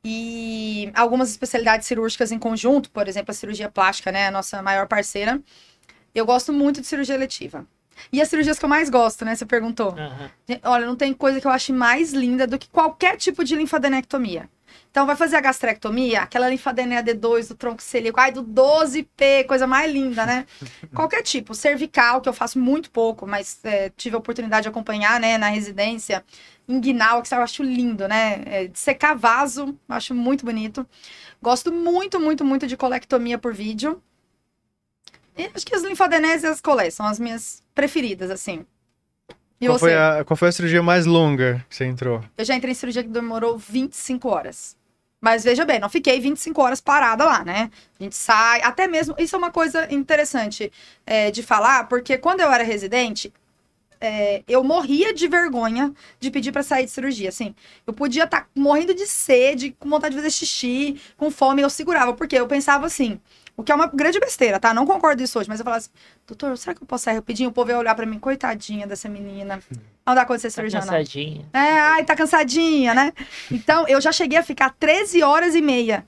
e 0.04 0.92
algumas 0.94 1.30
especialidades 1.30 1.88
cirúrgicas 1.88 2.32
em 2.32 2.40
conjunto, 2.40 2.90
por 2.90 3.08
exemplo, 3.08 3.32
a 3.32 3.36
cirurgia 3.36 3.70
plástica, 3.70 4.12
né, 4.12 4.28
a 4.28 4.32
nossa 4.32 4.62
maior 4.62 4.88
parceira. 4.88 5.40
Eu 6.14 6.26
gosto 6.26 6.52
muito 6.52 6.82
de 6.82 6.88
cirurgia 6.88 7.18
letiva. 7.18 7.66
E 8.12 8.22
as 8.22 8.28
cirurgias 8.30 8.58
que 8.58 8.66
eu 8.66 8.70
mais 8.70 8.90
gosto, 8.90 9.24
né? 9.24 9.36
Você 9.36 9.46
perguntou. 9.46 9.94
Uhum. 9.94 10.60
Olha, 10.64 10.86
não 10.88 10.96
tem 10.96 11.14
coisa 11.14 11.40
que 11.40 11.46
eu 11.46 11.52
ache 11.52 11.72
mais 11.72 12.14
linda 12.14 12.48
do 12.48 12.58
que 12.58 12.68
qualquer 12.70 13.16
tipo 13.16 13.44
de 13.44 13.56
linfadenectomia. 13.56 14.50
Então, 14.92 15.06
vai 15.06 15.16
fazer 15.16 15.38
a 15.38 15.42
gastrectomia, 15.42 16.22
aquela 16.22 16.50
linfadenia 16.50 17.02
D2 17.02 17.48
do 17.48 17.56
tronco 17.56 17.82
celíaco, 17.82 18.20
ai, 18.20 18.30
do 18.30 18.44
12P, 18.44 19.46
coisa 19.48 19.66
mais 19.66 19.90
linda, 19.90 20.26
né? 20.26 20.46
Qualquer 20.94 21.24
tipo. 21.24 21.56
Cervical, 21.56 22.20
que 22.20 22.28
eu 22.28 22.34
faço 22.34 22.60
muito 22.60 22.92
pouco, 22.92 23.26
mas 23.26 23.58
é, 23.64 23.90
tive 23.96 24.18
a 24.18 24.20
oportunidade 24.20 24.64
de 24.64 24.70
acompanhar, 24.70 25.18
né, 25.18 25.38
na 25.38 25.48
residência 25.48 26.26
inguinal, 26.68 27.22
que 27.22 27.34
eu 27.34 27.42
acho 27.42 27.64
lindo, 27.64 28.06
né? 28.06 28.44
É, 28.46 28.68
de 28.68 28.78
secar 28.78 29.16
vaso, 29.16 29.78
eu 29.88 29.96
acho 29.96 30.14
muito 30.14 30.46
bonito. 30.46 30.86
Gosto 31.42 31.72
muito, 31.72 32.20
muito, 32.20 32.44
muito 32.44 32.68
de 32.68 32.76
colectomia 32.76 33.38
por 33.38 33.54
vídeo. 33.54 34.02
E 35.38 35.50
acho 35.56 35.66
que 35.66 35.74
as 35.74 35.84
linfadenese 35.84 36.46
e 36.46 36.50
as 36.50 36.60
colés 36.60 36.94
são 36.94 37.06
as 37.06 37.18
minhas 37.18 37.64
preferidas, 37.74 38.30
assim. 38.30 38.66
E 39.60 39.68
qual, 39.68 39.80
foi 39.80 39.96
a, 39.96 40.24
qual 40.26 40.36
foi 40.36 40.50
a 40.50 40.52
cirurgia 40.52 40.84
mais 40.84 41.06
longa 41.06 41.66
que 41.70 41.76
você 41.76 41.86
entrou? 41.86 42.22
Eu 42.38 42.44
já 42.44 42.56
entrei 42.56 42.72
em 42.72 42.76
cirurgia 42.76 43.04
que 43.04 43.10
demorou 43.10 43.58
25 43.58 44.28
horas. 44.28 44.76
Mas 45.22 45.44
veja 45.44 45.64
bem, 45.64 45.80
não 45.80 45.88
fiquei 45.88 46.20
25 46.20 46.60
horas 46.62 46.82
parada 46.82 47.24
lá, 47.24 47.46
né? 47.46 47.70
A 48.00 48.04
gente 48.04 48.16
sai, 48.16 48.62
até 48.64 48.88
mesmo. 48.88 49.16
Isso 49.20 49.36
é 49.36 49.40
uma 49.40 49.52
coisa 49.52 49.88
interessante 49.94 50.72
é, 51.06 51.30
de 51.30 51.44
falar, 51.44 51.88
porque 51.88 52.18
quando 52.18 52.42
eu 52.42 52.52
era 52.52 52.64
residente, 52.64 53.32
é, 54.02 54.44
eu 54.48 54.64
morria 54.64 55.14
de 55.14 55.28
vergonha 55.28 55.94
de 56.20 56.32
pedir 56.32 56.52
para 56.52 56.64
sair 56.64 56.86
de 56.86 56.92
cirurgia, 56.92 57.30
assim. 57.30 57.54
Eu 57.86 57.94
podia 57.94 58.24
estar 58.24 58.42
tá 58.42 58.48
morrendo 58.56 58.96
de 58.96 59.06
sede, 59.06 59.76
com 59.80 59.88
vontade 59.88 60.16
de 60.16 60.22
fazer 60.22 60.32
xixi, 60.32 61.00
com 61.16 61.30
fome, 61.30 61.62
eu 61.62 61.70
segurava, 61.70 62.14
porque 62.14 62.36
eu 62.36 62.48
pensava 62.48 62.88
assim, 62.88 63.22
o 63.56 63.64
que 63.64 63.72
é 63.72 63.76
uma 63.76 63.88
grande 63.88 64.20
besteira, 64.20 64.60
tá? 64.60 64.74
Não 64.74 64.86
concordo 64.86 65.22
isso 65.22 65.38
hoje, 65.38 65.50
mas 65.50 65.60
eu 65.60 65.64
falava 65.64 65.80
assim, 65.80 65.92
doutor, 66.26 66.58
será 66.58 66.74
que 66.74 66.82
eu 66.82 66.88
posso 66.88 67.04
sair 67.04 67.16
rapidinho? 67.16 67.50
O 67.50 67.54
povo 67.54 67.70
ia 67.70 67.78
olhar 67.78 67.94
para 67.96 68.06
mim, 68.06 68.18
coitadinha 68.20 68.88
dessa 68.88 69.08
menina. 69.10 69.60
Não 70.06 70.16
dá 70.16 70.26
conta 70.26 70.38
de 70.38 70.42
ser 70.44 70.50
cirurgiã, 70.52 70.80
tá 70.80 70.86
cansadinha. 70.88 71.46
não. 71.54 71.62
É, 71.62 71.80
ai, 71.80 72.06
tá 72.06 72.16
cansadinha, 72.16 72.94
né? 72.94 73.14
Então, 73.52 73.88
eu 73.88 74.02
já 74.02 74.12
cheguei 74.12 74.38
a 74.38 74.44
ficar 74.44 74.74
13 74.80 75.22
horas 75.22 75.54
e 75.54 75.62
meia 75.62 76.06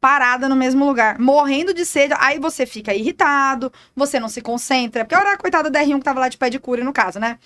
parada 0.00 0.48
no 0.48 0.56
mesmo 0.56 0.86
lugar, 0.86 1.18
morrendo 1.18 1.74
de 1.74 1.84
sede. 1.84 2.14
Aí 2.18 2.38
você 2.38 2.64
fica 2.64 2.94
irritado, 2.94 3.70
você 3.94 4.18
não 4.18 4.28
se 4.28 4.40
concentra. 4.40 5.04
Porque 5.04 5.14
era 5.14 5.34
a 5.34 5.36
coitada 5.36 5.70
da 5.70 5.80
R1 5.82 5.98
que 5.98 6.04
tava 6.04 6.20
lá 6.20 6.28
de 6.28 6.38
pé 6.38 6.48
de 6.48 6.58
cura, 6.58 6.82
no 6.82 6.92
caso, 6.92 7.20
né? 7.20 7.38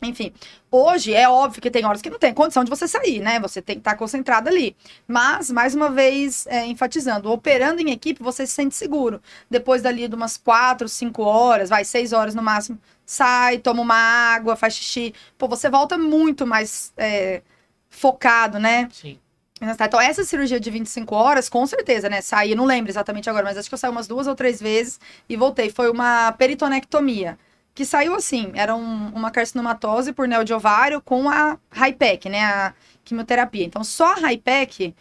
Enfim, 0.00 0.32
hoje 0.70 1.12
é 1.12 1.28
óbvio 1.28 1.60
que 1.60 1.70
tem 1.70 1.84
horas 1.84 2.00
que 2.00 2.08
não 2.08 2.18
tem 2.18 2.32
condição 2.32 2.62
de 2.62 2.70
você 2.70 2.86
sair, 2.86 3.20
né? 3.20 3.40
Você 3.40 3.60
tem 3.60 3.76
que 3.76 3.80
estar 3.80 3.96
concentrado 3.96 4.48
ali. 4.48 4.76
Mas, 5.08 5.50
mais 5.50 5.74
uma 5.74 5.90
vez, 5.90 6.46
é, 6.46 6.64
enfatizando, 6.66 7.30
operando 7.30 7.80
em 7.80 7.90
equipe, 7.90 8.22
você 8.22 8.46
se 8.46 8.52
sente 8.52 8.76
seguro. 8.76 9.20
Depois 9.50 9.82
dali 9.82 10.06
de 10.06 10.14
umas 10.14 10.36
quatro, 10.36 10.88
cinco 10.88 11.22
horas, 11.22 11.68
vai, 11.68 11.84
seis 11.84 12.12
horas 12.12 12.34
no 12.34 12.42
máximo, 12.42 12.78
sai, 13.04 13.58
toma 13.58 13.82
uma 13.82 13.96
água, 13.96 14.54
faz 14.54 14.74
xixi. 14.74 15.12
Pô, 15.36 15.48
você 15.48 15.68
volta 15.68 15.98
muito 15.98 16.46
mais 16.46 16.92
é, 16.96 17.42
focado, 17.90 18.60
né? 18.60 18.88
Sim. 18.92 19.18
Então, 19.60 20.00
essa 20.00 20.22
cirurgia 20.22 20.60
de 20.60 20.70
25 20.70 21.14
horas, 21.14 21.48
com 21.48 21.66
certeza, 21.66 22.08
né? 22.08 22.20
Saí, 22.20 22.54
não 22.54 22.64
lembro 22.64 22.90
exatamente 22.92 23.28
agora, 23.28 23.44
mas 23.44 23.58
acho 23.58 23.68
que 23.68 23.74
eu 23.74 23.78
saí 23.78 23.90
umas 23.90 24.06
duas 24.06 24.28
ou 24.28 24.34
três 24.36 24.60
vezes 24.60 25.00
e 25.28 25.36
voltei. 25.36 25.70
Foi 25.70 25.90
uma 25.90 26.30
peritonectomia. 26.32 27.36
Que 27.78 27.84
saiu 27.84 28.12
assim, 28.12 28.50
era 28.56 28.74
um, 28.74 29.10
uma 29.10 29.30
carcinomatose 29.30 30.12
por 30.12 30.26
neo 30.26 30.42
de 30.42 30.52
ovário 30.52 31.00
com 31.00 31.30
a 31.30 31.56
HIPEC, 31.70 32.28
né? 32.28 32.44
A 32.44 32.74
quimioterapia. 33.04 33.64
Então, 33.64 33.84
só 33.84 34.14
a 34.14 34.32
HIPEC, 34.32 34.96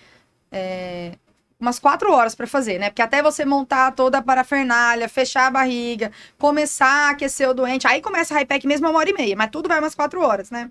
é, 0.52 1.14
umas 1.60 1.80
quatro 1.80 2.14
horas 2.14 2.36
para 2.36 2.46
fazer, 2.46 2.78
né? 2.78 2.92
Porque 2.92 3.02
até 3.02 3.24
você 3.24 3.44
montar 3.44 3.94
toda 3.94 4.20
a 4.20 4.22
parafernália, 4.22 5.10
fechar 5.10 5.48
a 5.48 5.50
barriga, 5.50 6.12
começar 6.38 7.08
a 7.08 7.10
aquecer 7.10 7.50
o 7.50 7.54
doente, 7.56 7.88
aí 7.88 8.00
começa 8.00 8.36
a 8.36 8.42
HIPEC 8.42 8.68
mesmo 8.68 8.88
uma 8.88 9.00
hora 9.00 9.10
e 9.10 9.14
meia, 9.14 9.36
mas 9.36 9.50
tudo 9.50 9.68
vai 9.68 9.80
umas 9.80 9.96
quatro 9.96 10.22
horas, 10.22 10.52
né? 10.52 10.70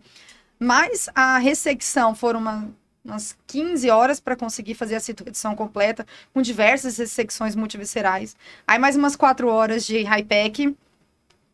Mas 0.60 1.08
a 1.12 1.38
ressecção 1.38 2.14
foram 2.14 2.38
uma 2.38 2.68
umas 3.04 3.36
15 3.46 3.88
horas 3.90 4.20
para 4.20 4.34
conseguir 4.36 4.74
fazer 4.74 4.96
a 4.96 5.00
citoredução 5.00 5.54
completa, 5.54 6.04
com 6.34 6.42
diversas 6.42 6.94
secções 7.10 7.54
multiviscerais. 7.54 8.36
Aí 8.66 8.78
mais 8.78 8.96
umas 8.96 9.14
4 9.14 9.48
horas 9.48 9.86
de 9.86 10.02
high-pack 10.02 10.76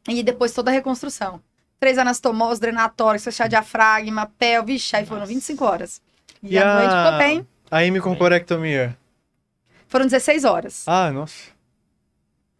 e 0.09 0.23
depois 0.23 0.53
toda 0.53 0.71
a 0.71 0.75
reconstrução. 0.75 1.41
Três 1.79 1.99
anastomose, 1.99 2.61
drenatórios, 2.61 3.25
fechar 3.25 3.49
diafragma, 3.49 4.31
pé, 4.39 4.63
vixe, 4.63 4.95
aí 4.97 5.05
foram 5.05 5.27
25 5.27 5.65
horas. 5.65 6.01
E, 6.43 6.55
e 6.55 6.59
a, 6.59 6.75
noite 6.75 6.95
ficou 6.95 7.19
bem. 7.19 7.47
A 7.71 7.85
hemicorporectomia? 7.85 8.97
Foram 9.89 10.07
16 10.07 10.45
horas. 10.45 10.85
Ah, 10.87 11.11
nossa. 11.11 11.51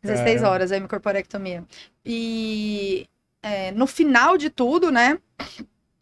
16 0.03 0.25
Caramba. 0.25 0.49
horas 0.51 0.73
a 0.73 0.77
hemicorporectomia. 0.77 1.65
E 2.05 3.07
é, 3.43 3.69
é, 3.69 3.73
no 3.73 3.87
final 3.87 4.39
de 4.39 4.49
tudo, 4.49 4.91
né? 4.91 5.19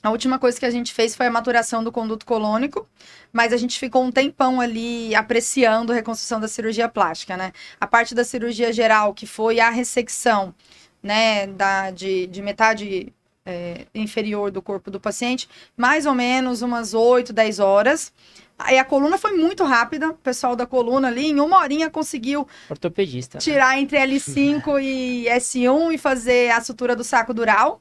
A 0.03 0.11
última 0.11 0.39
coisa 0.39 0.59
que 0.59 0.65
a 0.65 0.71
gente 0.71 0.95
fez 0.95 1.15
foi 1.15 1.27
a 1.27 1.31
maturação 1.31 1.85
do 1.85 1.93
conduto 1.93 2.25
colônico, 2.25 2.89
mas 3.31 3.53
a 3.53 3.57
gente 3.59 3.79
ficou 3.79 4.03
um 4.03 4.11
tempão 4.11 4.59
ali 4.59 5.15
apreciando 5.15 5.93
a 5.93 5.95
reconstrução 5.95 6.41
da 6.41 6.49
cirurgia 6.49 6.89
plástica, 6.89 7.37
né? 7.37 7.53
A 7.79 7.87
parte 7.87 8.15
da 8.15 8.25
cirurgia 8.25 8.73
geral, 8.73 9.13
que 9.13 9.27
foi 9.27 9.61
a 9.61 9.69
ressecção, 9.69 10.55
né, 11.03 11.47
da, 11.47 11.91
de, 11.91 12.27
de 12.27 12.43
metade 12.43 13.13
é, 13.45 13.87
inferior 13.95 14.51
do 14.51 14.61
corpo 14.61 14.91
do 14.91 15.01
paciente, 15.01 15.49
mais 15.77 16.07
ou 16.07 16.15
menos 16.15 16.63
umas 16.63 16.95
8, 16.95 17.33
10 17.33 17.59
horas. 17.59 18.13
Aí 18.59 18.79
a 18.79 18.85
coluna 18.85 19.17
foi 19.17 19.33
muito 19.33 19.65
rápida, 19.65 20.11
o 20.11 20.15
pessoal 20.15 20.55
da 20.55 20.67
coluna 20.67 21.09
ali, 21.09 21.29
em 21.29 21.41
uma 21.41 21.59
horinha 21.59 21.89
conseguiu 21.89 22.47
Ortopedista. 22.69 23.39
né? 23.39 23.41
tirar 23.41 23.79
entre 23.79 23.99
L5 23.99 24.81
e 24.83 25.25
S1 25.29 25.95
e 25.95 25.99
fazer 25.99 26.51
a 26.51 26.61
sutura 26.61 26.95
do 26.95 27.03
saco 27.03 27.33
dural. 27.33 27.81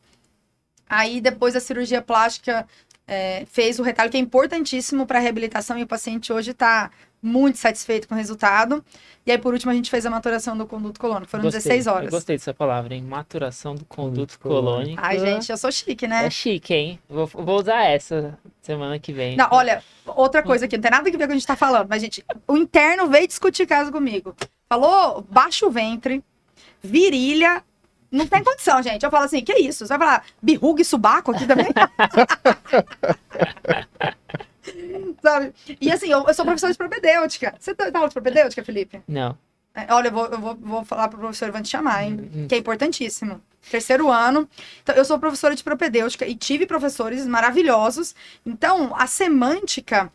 Aí 0.88 1.20
depois 1.20 1.55
a 1.55 1.59
cirurgia 1.59 2.01
plástica 2.01 2.65
é, 3.05 3.45
fez 3.45 3.78
o 3.78 3.84
retalho, 3.84 4.09
que 4.09 4.17
é 4.17 4.20
importantíssimo 4.20 5.05
para 5.05 5.20
a 5.20 5.22
reabilitação 5.22 5.78
e 5.78 5.84
o 5.84 5.88
paciente 5.88 6.32
hoje 6.32 6.51
está 6.51 6.89
muito 7.22 7.57
satisfeito 7.57 8.07
com 8.07 8.15
o 8.15 8.17
resultado. 8.17 8.84
E 9.26 9.32
aí, 9.32 9.38
por 9.38 9.53
último, 9.53 9.72
a 9.72 9.76
gente 9.76 9.89
fez 9.89 10.05
a 10.05 10.09
maturação 10.09 10.57
do 10.57 10.65
conduto 10.65 10.99
colônico. 10.99 11.30
Foram 11.30 11.43
Gostei, 11.43 11.61
16 11.61 11.86
Eu 11.86 11.93
horas. 11.93 12.09
gostei 12.09 12.38
dessa 12.38 12.53
palavra, 12.53 12.95
hein? 12.95 13.03
Maturação 13.03 13.76
do 13.76 13.86
conduto 13.86 14.39
colônico. 14.39 15.01
Ai, 15.03 15.20
gente, 15.20 15.51
eu 15.51 15.57
sou 15.57 15.72
chique, 15.72 16.07
né? 16.07 16.26
É 16.26 16.30
chique, 16.30 16.74
hein? 16.74 16.99
Vou, 17.09 17.28
vou 17.28 17.59
usar 17.59 17.84
essa 17.84 18.38
semana 18.61 18.97
que 18.97 19.13
vem. 19.13 19.36
Não, 19.36 19.47
olha, 19.51 19.84
outra 20.05 20.41
coisa 20.41 20.65
aqui, 20.65 20.78
não 20.78 20.82
tem 20.82 20.91
nada 20.91 21.01
a 21.01 21.03
ver 21.03 21.11
com 21.11 21.17
o 21.17 21.20
que 21.20 21.26
a 21.26 21.36
gente 21.36 21.45
tá 21.45 21.55
falando, 21.55 21.88
mas, 21.89 22.01
gente, 22.01 22.26
o 22.47 22.57
interno 22.57 23.07
veio 23.07 23.28
discutir 23.28 23.67
caso 23.67 23.91
comigo. 23.91 24.36
Falou 24.67 25.24
baixo 25.30 25.70
ventre, 25.70 26.24
virilha. 26.82 27.63
Não 28.11 28.26
tem 28.26 28.43
condição, 28.43 28.82
gente. 28.82 29.03
Eu 29.03 29.11
falo 29.11 29.26
assim, 29.26 29.43
que 29.43 29.53
isso? 29.53 29.86
Você 29.86 29.95
vai 29.95 29.99
falar 29.99 30.26
birruga 30.41 30.82
e 30.82 30.86
subaco 30.86 31.32
aqui 31.32 31.45
também? 31.45 31.67
Sabe? 35.22 35.54
E 35.80 35.91
assim, 35.91 36.10
eu, 36.10 36.26
eu 36.28 36.34
sou 36.34 36.45
professor 36.45 36.72
de 36.72 36.78
propedêutica. 36.78 37.56
Você 37.60 37.74
tá 37.76 37.91
tá 37.91 37.97
aula 38.00 38.10
de 38.10 38.14
propedêutica, 38.14 38.64
Felipe? 38.64 39.02
Não. 39.08 39.38
É, 39.76 39.93
olha, 39.93 40.08
eu 40.08 40.12
vou, 40.12 40.26
eu 40.26 40.39
vou, 40.39 40.56
vou 40.56 40.84
falar 40.86 41.08
pro 41.08 41.20
professor 41.20 41.47
Ivan 41.47 41.62
te 41.62 41.70
chamar, 41.70 42.04
hein? 42.04 42.30
Hum. 42.36 42.47
Que 42.47 42.56
é 42.56 42.58
importantíssimo. 42.58 43.41
Terceiro 43.70 44.10
ano. 44.10 44.50
Então, 44.82 44.95
eu 44.95 45.06
sou 45.06 45.20
professora 45.20 45.56
de 45.56 45.64
propedêutica 45.64 46.26
e 46.26 46.36
tive 46.36 46.66
professores 46.66 47.26
maravilhosos. 47.28 48.16
Então, 48.45 48.93
a 48.95 49.06
semântica 49.06 50.12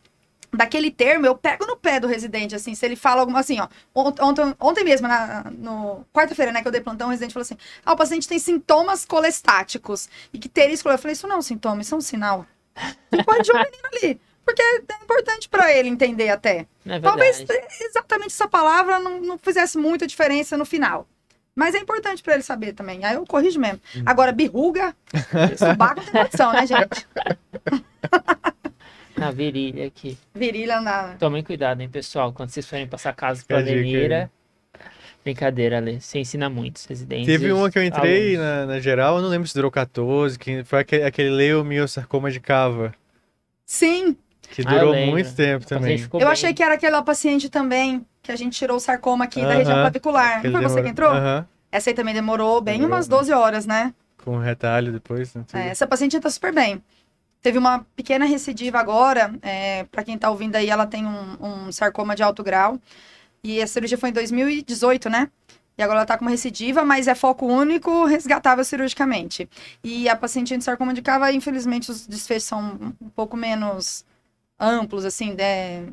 daquele 0.53 0.91
termo, 0.91 1.26
eu 1.26 1.37
pego 1.37 1.66
no 1.66 1.76
pé 1.76 1.99
do 1.99 2.07
residente, 2.07 2.55
assim, 2.55 2.74
se 2.74 2.85
ele 2.87 2.95
fala 2.97 3.20
alguma 3.20 3.41
assim, 3.41 3.59
ó. 3.61 3.68
ont- 3.95 4.20
Ontem, 4.20 4.55
ontem 4.61 4.85
mesmo, 4.85 5.07
na 5.09 5.51
no 5.51 6.05
quarta-feira, 6.12 6.53
né, 6.53 6.62
que 6.62 6.68
eu 6.68 6.72
dei 6.72 6.80
plantão, 6.80 7.09
o 7.09 7.11
residente 7.11 7.32
falou 7.32 7.43
assim: 7.43 7.57
ah, 7.85 7.93
o 7.93 7.97
paciente 7.97 8.26
tem 8.28 8.39
sintomas 8.39 9.05
colestáticos. 9.05 10.09
E 10.32 10.39
que 10.39 10.49
ter 10.49 10.70
isso, 10.70 10.89
eu 10.89 10.99
falei, 10.99 11.12
isso 11.12 11.26
não 11.26 11.37
é 11.37 11.39
um 11.39 11.43
sintoma, 11.43 11.80
isso 11.82 11.95
é 11.95 11.99
um 11.99 12.01
sinal. 12.01 12.47
Você 13.11 13.22
pode 13.24 13.47
jogar 13.47 13.62
o 13.62 13.64
menino 13.70 13.89
ali. 14.03 14.20
Porque 14.45 14.62
é 14.62 15.03
importante 15.03 15.49
para 15.49 15.72
ele 15.72 15.88
entender 15.88 16.28
até. 16.28 16.66
É 16.86 17.01
Talvez 17.01 17.45
exatamente 17.80 18.28
essa 18.28 18.47
palavra 18.47 18.99
não, 18.99 19.20
não 19.20 19.38
fizesse 19.38 19.78
muita 19.78 20.07
diferença 20.07 20.57
no 20.57 20.64
final. 20.64 21.09
Mas 21.55 21.74
é 21.74 21.78
importante 21.78 22.22
para 22.22 22.34
ele 22.34 22.42
saber 22.42 22.72
também. 22.72 23.05
Aí 23.05 23.14
eu 23.14 23.24
corrijo 23.24 23.61
mesmo. 23.61 23.80
Agora, 24.05 24.32
birruga, 24.32 24.95
subaco 25.57 26.03
tem 26.03 26.22
condição, 26.22 26.53
né, 26.53 26.66
gente? 26.66 27.07
Na 29.16 29.30
virilha 29.30 29.86
aqui. 29.86 30.18
Virilha 30.34 30.80
na. 30.80 31.14
Tomem 31.14 31.45
cuidado, 31.45 31.80
hein, 31.80 31.88
pessoal. 31.88 32.32
Quando 32.32 32.51
vocês 32.51 32.68
forem 32.68 32.88
passar 32.88 33.14
casa 33.14 33.45
pra 33.47 33.59
Fica 33.59 33.70
a 33.70 33.74
dica 33.74 33.86
aí. 33.86 33.92
Venira. 33.92 34.30
Brincadeira, 35.22 35.78
Lê. 35.78 36.01
Você 36.01 36.18
ensina 36.18 36.51
muitos 36.51 36.84
residentes. 36.84 37.26
Teve 37.26 37.53
uma 37.53 37.70
que 37.70 37.78
eu 37.78 37.84
entrei 37.84 38.36
na, 38.36 38.66
na 38.66 38.80
geral, 38.80 39.16
eu 39.16 39.22
não 39.22 39.28
lembro 39.28 39.47
se 39.47 39.55
durou 39.55 39.70
14, 39.70 40.36
que 40.36 40.64
foi 40.64 40.80
aquele, 40.80 41.05
aquele 41.05 41.30
leiomiosarcoma 41.30 42.28
de 42.28 42.40
cava, 42.40 42.92
Sim, 43.64 44.16
que 44.51 44.62
Ah, 44.66 44.70
durou 44.70 44.92
lembro. 44.92 45.11
muito 45.12 45.34
tempo 45.34 45.66
também. 45.66 45.99
eu 46.12 46.18
bem. 46.18 46.28
achei 46.28 46.53
que 46.55 46.62
era 46.62 46.74
aquela 46.74 47.03
paciente 47.03 47.49
também, 47.49 48.05
que 48.22 48.30
a 48.32 48.36
gente 48.36 48.57
tirou 48.57 48.76
o 48.76 48.80
sarcoma 48.80 49.24
aqui 49.24 49.40
da 49.40 49.49
Aham, 49.49 49.59
região 49.59 49.76
clavicular. 49.80 50.38
Aquele 50.38 50.53
Não 50.55 50.61
foi 50.62 50.68
você 50.70 50.82
que 50.82 50.88
entrou? 50.88 51.11
Aham, 51.11 51.47
Essa 51.70 51.90
aí 51.90 51.95
também 51.95 52.14
demorou 52.14 52.61
bem 52.61 52.74
Demorou, 52.78 52.97
umas 52.97 53.09
né? 53.09 53.16
12 53.16 53.32
horas, 53.32 53.66
né? 53.66 53.92
com 54.24 54.38
retalho 54.38 54.90
depois, 54.90 55.34
né? 55.34 55.45
É, 55.53 55.68
essa 55.68 55.86
paciente 55.86 56.18
tá 56.18 56.30
super 56.30 56.51
bem. 56.53 56.82
Teve 57.42 57.59
uma 57.59 57.84
pequena 57.95 58.24
recidiva 58.24 58.78
agora, 58.78 59.34
é, 59.42 59.84
para 59.84 60.03
quem 60.03 60.16
tá 60.16 60.30
ouvindo 60.30 60.57
aí, 60.57 60.70
ela 60.70 60.86
tem 60.86 61.05
um, 61.07 61.36
um 61.66 61.70
sarcoma 61.72 62.16
de 62.16 62.22
alto 62.22 62.42
grau. 62.42 62.78
E 63.42 63.61
a 63.61 63.66
cirurgia 63.66 63.99
foi 63.99 64.09
em 64.09 64.12
2018, 64.14 65.11
né? 65.11 65.28
E 65.76 65.82
agora 65.82 65.99
ela 65.99 66.07
tá 66.07 66.16
com 66.16 66.24
uma 66.24 66.30
recidiva, 66.30 66.84
mas 66.86 67.07
é 67.07 67.14
foco 67.14 67.45
único, 67.47 68.07
resgatável 68.07 68.64
cirurgicamente. 68.64 69.47
E 69.82 70.09
a 70.09 70.16
paciente 70.16 70.57
de 70.57 70.64
sarcoma 70.64 70.95
de 70.95 71.03
cava, 71.03 71.30
infelizmente, 71.30 71.90
os 71.90 72.07
desfechos 72.07 72.45
são 72.45 72.95
um 73.03 73.11
pouco 73.11 73.36
menos 73.36 74.07
amplos, 74.59 75.05
assim, 75.05 75.34
né? 75.34 75.86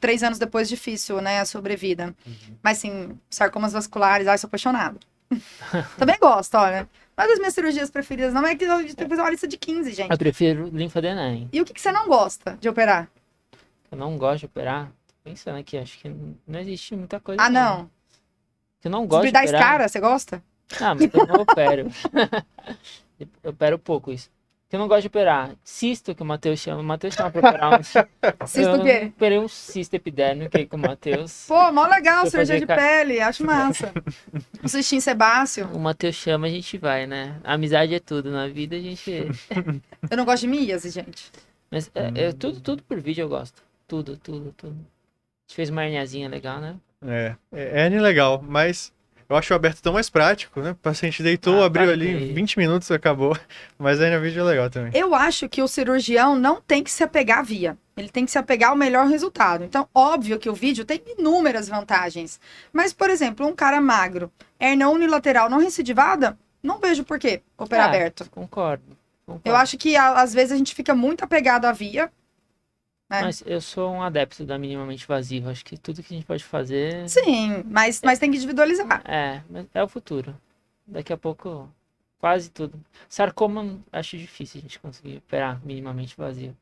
Três 0.00 0.22
anos 0.22 0.38
depois, 0.38 0.68
difícil, 0.68 1.20
né, 1.20 1.40
a 1.40 1.44
sobrevida. 1.44 2.14
Mas, 2.62 2.78
sim, 2.78 3.18
sarcomas 3.30 3.72
vasculares, 3.72 4.26
ai, 4.26 4.36
sou 4.36 4.48
apaixonada. 4.48 4.98
Também 5.96 6.18
gosto, 6.20 6.56
olha. 6.56 6.88
Uma 7.16 7.28
das 7.28 7.38
minhas 7.38 7.54
cirurgias 7.54 7.90
preferidas, 7.90 8.34
não 8.34 8.44
é 8.44 8.56
que 8.56 8.64
eu 8.64 8.76
tenho 8.78 8.94
que 8.94 9.08
fazer 9.08 9.22
uma 9.22 9.30
lista 9.30 9.46
de 9.46 9.56
15, 9.56 9.92
gente. 9.92 10.10
Eu 10.10 10.18
prefiro 10.18 10.68
linfadeném. 10.72 11.48
E 11.52 11.60
o 11.60 11.64
que, 11.64 11.72
que 11.72 11.80
você 11.80 11.92
não 11.92 12.08
gosta 12.08 12.58
de 12.60 12.68
operar? 12.68 13.08
Eu 13.90 13.96
não 13.96 14.18
gosto 14.18 14.40
de 14.40 14.46
operar. 14.46 14.88
Tô 15.06 15.14
Pensando 15.22 15.56
aqui, 15.56 15.78
acho 15.78 15.96
que 15.98 16.08
não 16.46 16.58
existe 16.58 16.96
muita 16.96 17.20
coisa. 17.20 17.40
Ah, 17.40 17.48
não. 17.48 17.88
Que 18.80 18.88
eu 18.88 18.90
não 18.90 19.06
gosto 19.06 19.26
de 19.26 19.32
Desbridar 19.32 19.44
operar. 19.44 19.62
escara, 19.62 19.88
você 19.88 20.00
gosta? 20.00 20.42
Ah, 20.80 20.94
mas 20.94 21.14
eu 21.14 21.26
não 21.26 21.42
opero. 21.42 21.88
eu 23.42 23.50
opero 23.50 23.78
pouco 23.78 24.10
isso. 24.10 24.28
Que 24.74 24.76
eu 24.76 24.80
não 24.80 24.88
gosto 24.88 25.02
de 25.02 25.06
operar. 25.06 25.52
Cisto, 25.62 26.16
que 26.16 26.22
o 26.24 26.26
Matheus 26.26 26.58
chama. 26.58 26.80
O 26.80 26.84
Matheus 26.84 27.14
chama 27.14 27.30
pra 27.30 27.48
operar 27.48 27.78
um. 27.78 27.82
Cisto 28.44 28.70
eu 28.70 28.80
o 28.80 28.82
quê? 28.82 29.12
operei 29.14 29.38
um 29.38 29.46
cisto 29.46 29.94
epidérmico 29.94 30.56
aí 30.56 30.66
com 30.66 30.76
o 30.76 30.80
Matheus. 30.80 31.44
Pô, 31.46 31.70
mó 31.70 31.86
legal, 31.86 32.26
cirurgia 32.26 32.58
de 32.58 32.66
ca- 32.66 32.74
pele, 32.74 33.20
acho 33.20 33.46
massa. 33.46 33.92
Um 34.64 34.66
cistinho 34.66 35.00
sebáceo. 35.00 35.68
O 35.72 35.78
Matheus 35.78 36.16
chama, 36.16 36.48
a 36.48 36.50
gente 36.50 36.76
vai, 36.76 37.06
né? 37.06 37.36
A 37.44 37.54
amizade 37.54 37.94
é 37.94 38.00
tudo. 38.00 38.32
Na 38.32 38.48
vida 38.48 38.74
a 38.74 38.80
gente. 38.80 39.12
Eu 40.10 40.16
não 40.16 40.24
gosto 40.24 40.40
de 40.40 40.48
miase, 40.48 40.90
gente. 40.90 41.30
Mas 41.70 41.88
é, 41.94 42.24
é 42.24 42.32
tudo, 42.32 42.60
tudo 42.60 42.82
por 42.82 43.00
vídeo 43.00 43.22
eu 43.22 43.28
gosto. 43.28 43.62
Tudo, 43.86 44.16
tudo, 44.16 44.52
tudo. 44.56 44.72
A 44.74 45.46
gente 45.46 45.54
fez 45.54 45.70
uma 45.70 45.84
herniazinha 45.84 46.28
legal, 46.28 46.60
né? 46.60 46.74
É, 47.06 47.36
é 47.52 47.84
hernia 47.84 48.02
legal, 48.02 48.42
mas 48.44 48.92
eu 49.28 49.36
acho 49.36 49.52
o 49.52 49.56
aberto 49.56 49.80
tão 49.82 49.92
mais 49.92 50.08
prático, 50.10 50.60
né? 50.60 50.72
O 50.72 50.74
paciente 50.74 51.22
deitou, 51.22 51.62
Ah, 51.62 51.66
abriu 51.66 51.84
para 51.84 51.92
ali, 51.92 52.06
com 52.12 52.18
em 52.18 52.24
isso. 52.26 52.34
20 52.34 52.58
minutos 52.58 52.90
acabou. 52.90 53.36
Mas 53.78 54.00
a 54.00 54.04
hernia 54.04 54.20
vídeo 54.20 54.40
é 54.40 54.44
legal 54.44 54.70
também. 54.70 54.92
Eu 54.94 55.14
acho 55.14 55.48
que 55.48 55.62
o 55.62 55.68
cirurgião 55.68 56.36
não 56.36 56.60
tem 56.60 56.82
que 56.82 56.90
se 56.90 57.02
apegar 57.02 57.38
à 57.38 57.42
via. 57.42 57.76
Ele 57.96 58.08
tem 58.08 58.24
que 58.24 58.30
se 58.32 58.38
apegar 58.38 58.70
ao 58.70 58.76
melhor 58.76 59.06
resultado. 59.06 59.62
Então, 59.64 59.88
óbvio 59.94 60.38
que 60.38 60.50
o 60.50 60.54
vídeo 60.54 60.84
tem 60.84 61.00
inúmeras 61.18 61.68
vantagens. 61.68 62.40
Mas, 62.72 62.92
por 62.92 63.08
exemplo, 63.08 63.46
um 63.46 63.54
cara 63.54 63.80
magro, 63.80 64.30
hernia 64.60 64.88
unilateral 64.88 65.48
não 65.48 65.58
recidivada, 65.58 66.36
não 66.62 66.78
vejo 66.80 67.04
por 67.04 67.18
que 67.18 67.40
operar 67.56 67.86
Ah, 67.86 67.88
aberto. 67.90 68.28
Concordo. 68.30 68.82
concordo. 69.24 69.42
Eu 69.44 69.54
acho 69.54 69.78
que 69.78 69.96
às 69.96 70.34
vezes 70.34 70.52
a 70.52 70.56
gente 70.56 70.74
fica 70.74 70.94
muito 70.94 71.22
apegado 71.22 71.66
à 71.66 71.72
via. 71.72 72.10
Né? 73.08 73.22
Mas 73.22 73.42
eu 73.46 73.60
sou 73.60 73.92
um 73.92 74.02
adepto 74.02 74.44
da 74.44 74.58
minimamente 74.58 75.04
invasiva. 75.04 75.50
Acho 75.50 75.64
que 75.64 75.76
tudo 75.76 76.02
que 76.02 76.12
a 76.12 76.16
gente 76.16 76.26
pode 76.26 76.44
fazer. 76.44 77.08
Sim, 77.08 77.62
mas, 77.66 78.00
mas 78.02 78.18
tem 78.18 78.30
que 78.30 78.36
individualizar. 78.36 79.02
É, 79.04 79.42
é 79.72 79.82
o 79.82 79.88
futuro. 79.88 80.34
Daqui 80.86 81.12
a 81.12 81.16
pouco, 81.16 81.68
quase 82.18 82.50
tudo. 82.50 82.78
Sarcoma, 83.08 83.78
acho 83.92 84.16
difícil 84.16 84.58
a 84.58 84.62
gente 84.62 84.78
conseguir 84.78 85.18
operar 85.18 85.60
minimamente 85.64 86.16
vazio. 86.16 86.56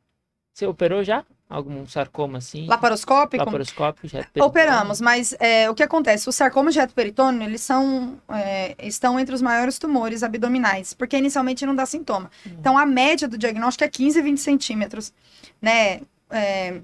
Você 0.53 0.66
operou 0.66 1.03
já? 1.03 1.24
Algum 1.49 1.86
sarcoma 1.86 2.38
assim? 2.38 2.66
Laparoscópico? 2.66 3.45
Laparoscópio? 3.45 4.09
Já 4.09 4.24
Operamos, 4.40 5.01
mas 5.01 5.34
é, 5.38 5.68
o 5.68 5.74
que 5.74 5.82
acontece? 5.82 6.28
Os 6.28 6.36
sarcomas 6.36 6.74
de 6.74 6.80
reto 6.80 6.95
peritônio, 6.95 7.43
eles 7.43 7.61
são, 7.61 8.18
é, 8.28 8.74
estão 8.78 9.18
entre 9.18 9.34
os 9.34 9.43
maiores 9.43 9.78
tumores 9.78 10.22
abdominais, 10.22 10.95
porque 10.95 11.16
inicialmente 11.16 11.64
não 11.66 11.74
dá 11.74 11.84
sintoma. 11.84 12.30
Então, 12.47 12.76
a 12.76 12.86
média 12.86 13.28
do 13.28 13.36
diagnóstico 13.36 13.84
é 13.84 13.88
15, 13.88 14.20
20 14.22 14.38
centímetros, 14.38 15.12
né? 15.61 16.01
É, 16.32 16.80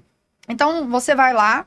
então, 0.47 0.87
você 0.89 1.13
vai 1.13 1.33
lá, 1.33 1.65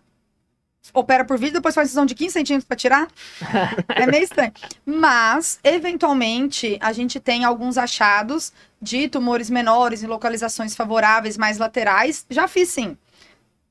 opera 0.93 1.25
por 1.25 1.39
vídeo, 1.39 1.55
depois 1.55 1.75
faz 1.75 1.89
incisão 1.89 2.07
de 2.07 2.15
15 2.15 2.33
centímetros 2.33 2.67
para 2.67 2.77
tirar. 2.77 3.09
é 3.89 4.07
meio 4.07 4.25
estranho. 4.25 4.53
Mas, 4.85 5.61
eventualmente, 5.63 6.79
a 6.81 6.93
gente 6.93 7.21
tem 7.21 7.45
alguns 7.45 7.79
achados 7.79 8.53
de 8.81 9.09
tumores 9.09 9.51
menores 9.51 10.03
em 10.03 10.07
localizações 10.07 10.75
favoráveis, 10.75 11.37
mais 11.37 11.59
laterais. 11.59 12.27
Já 12.31 12.49
fiz, 12.49 12.69
sim. 12.71 12.97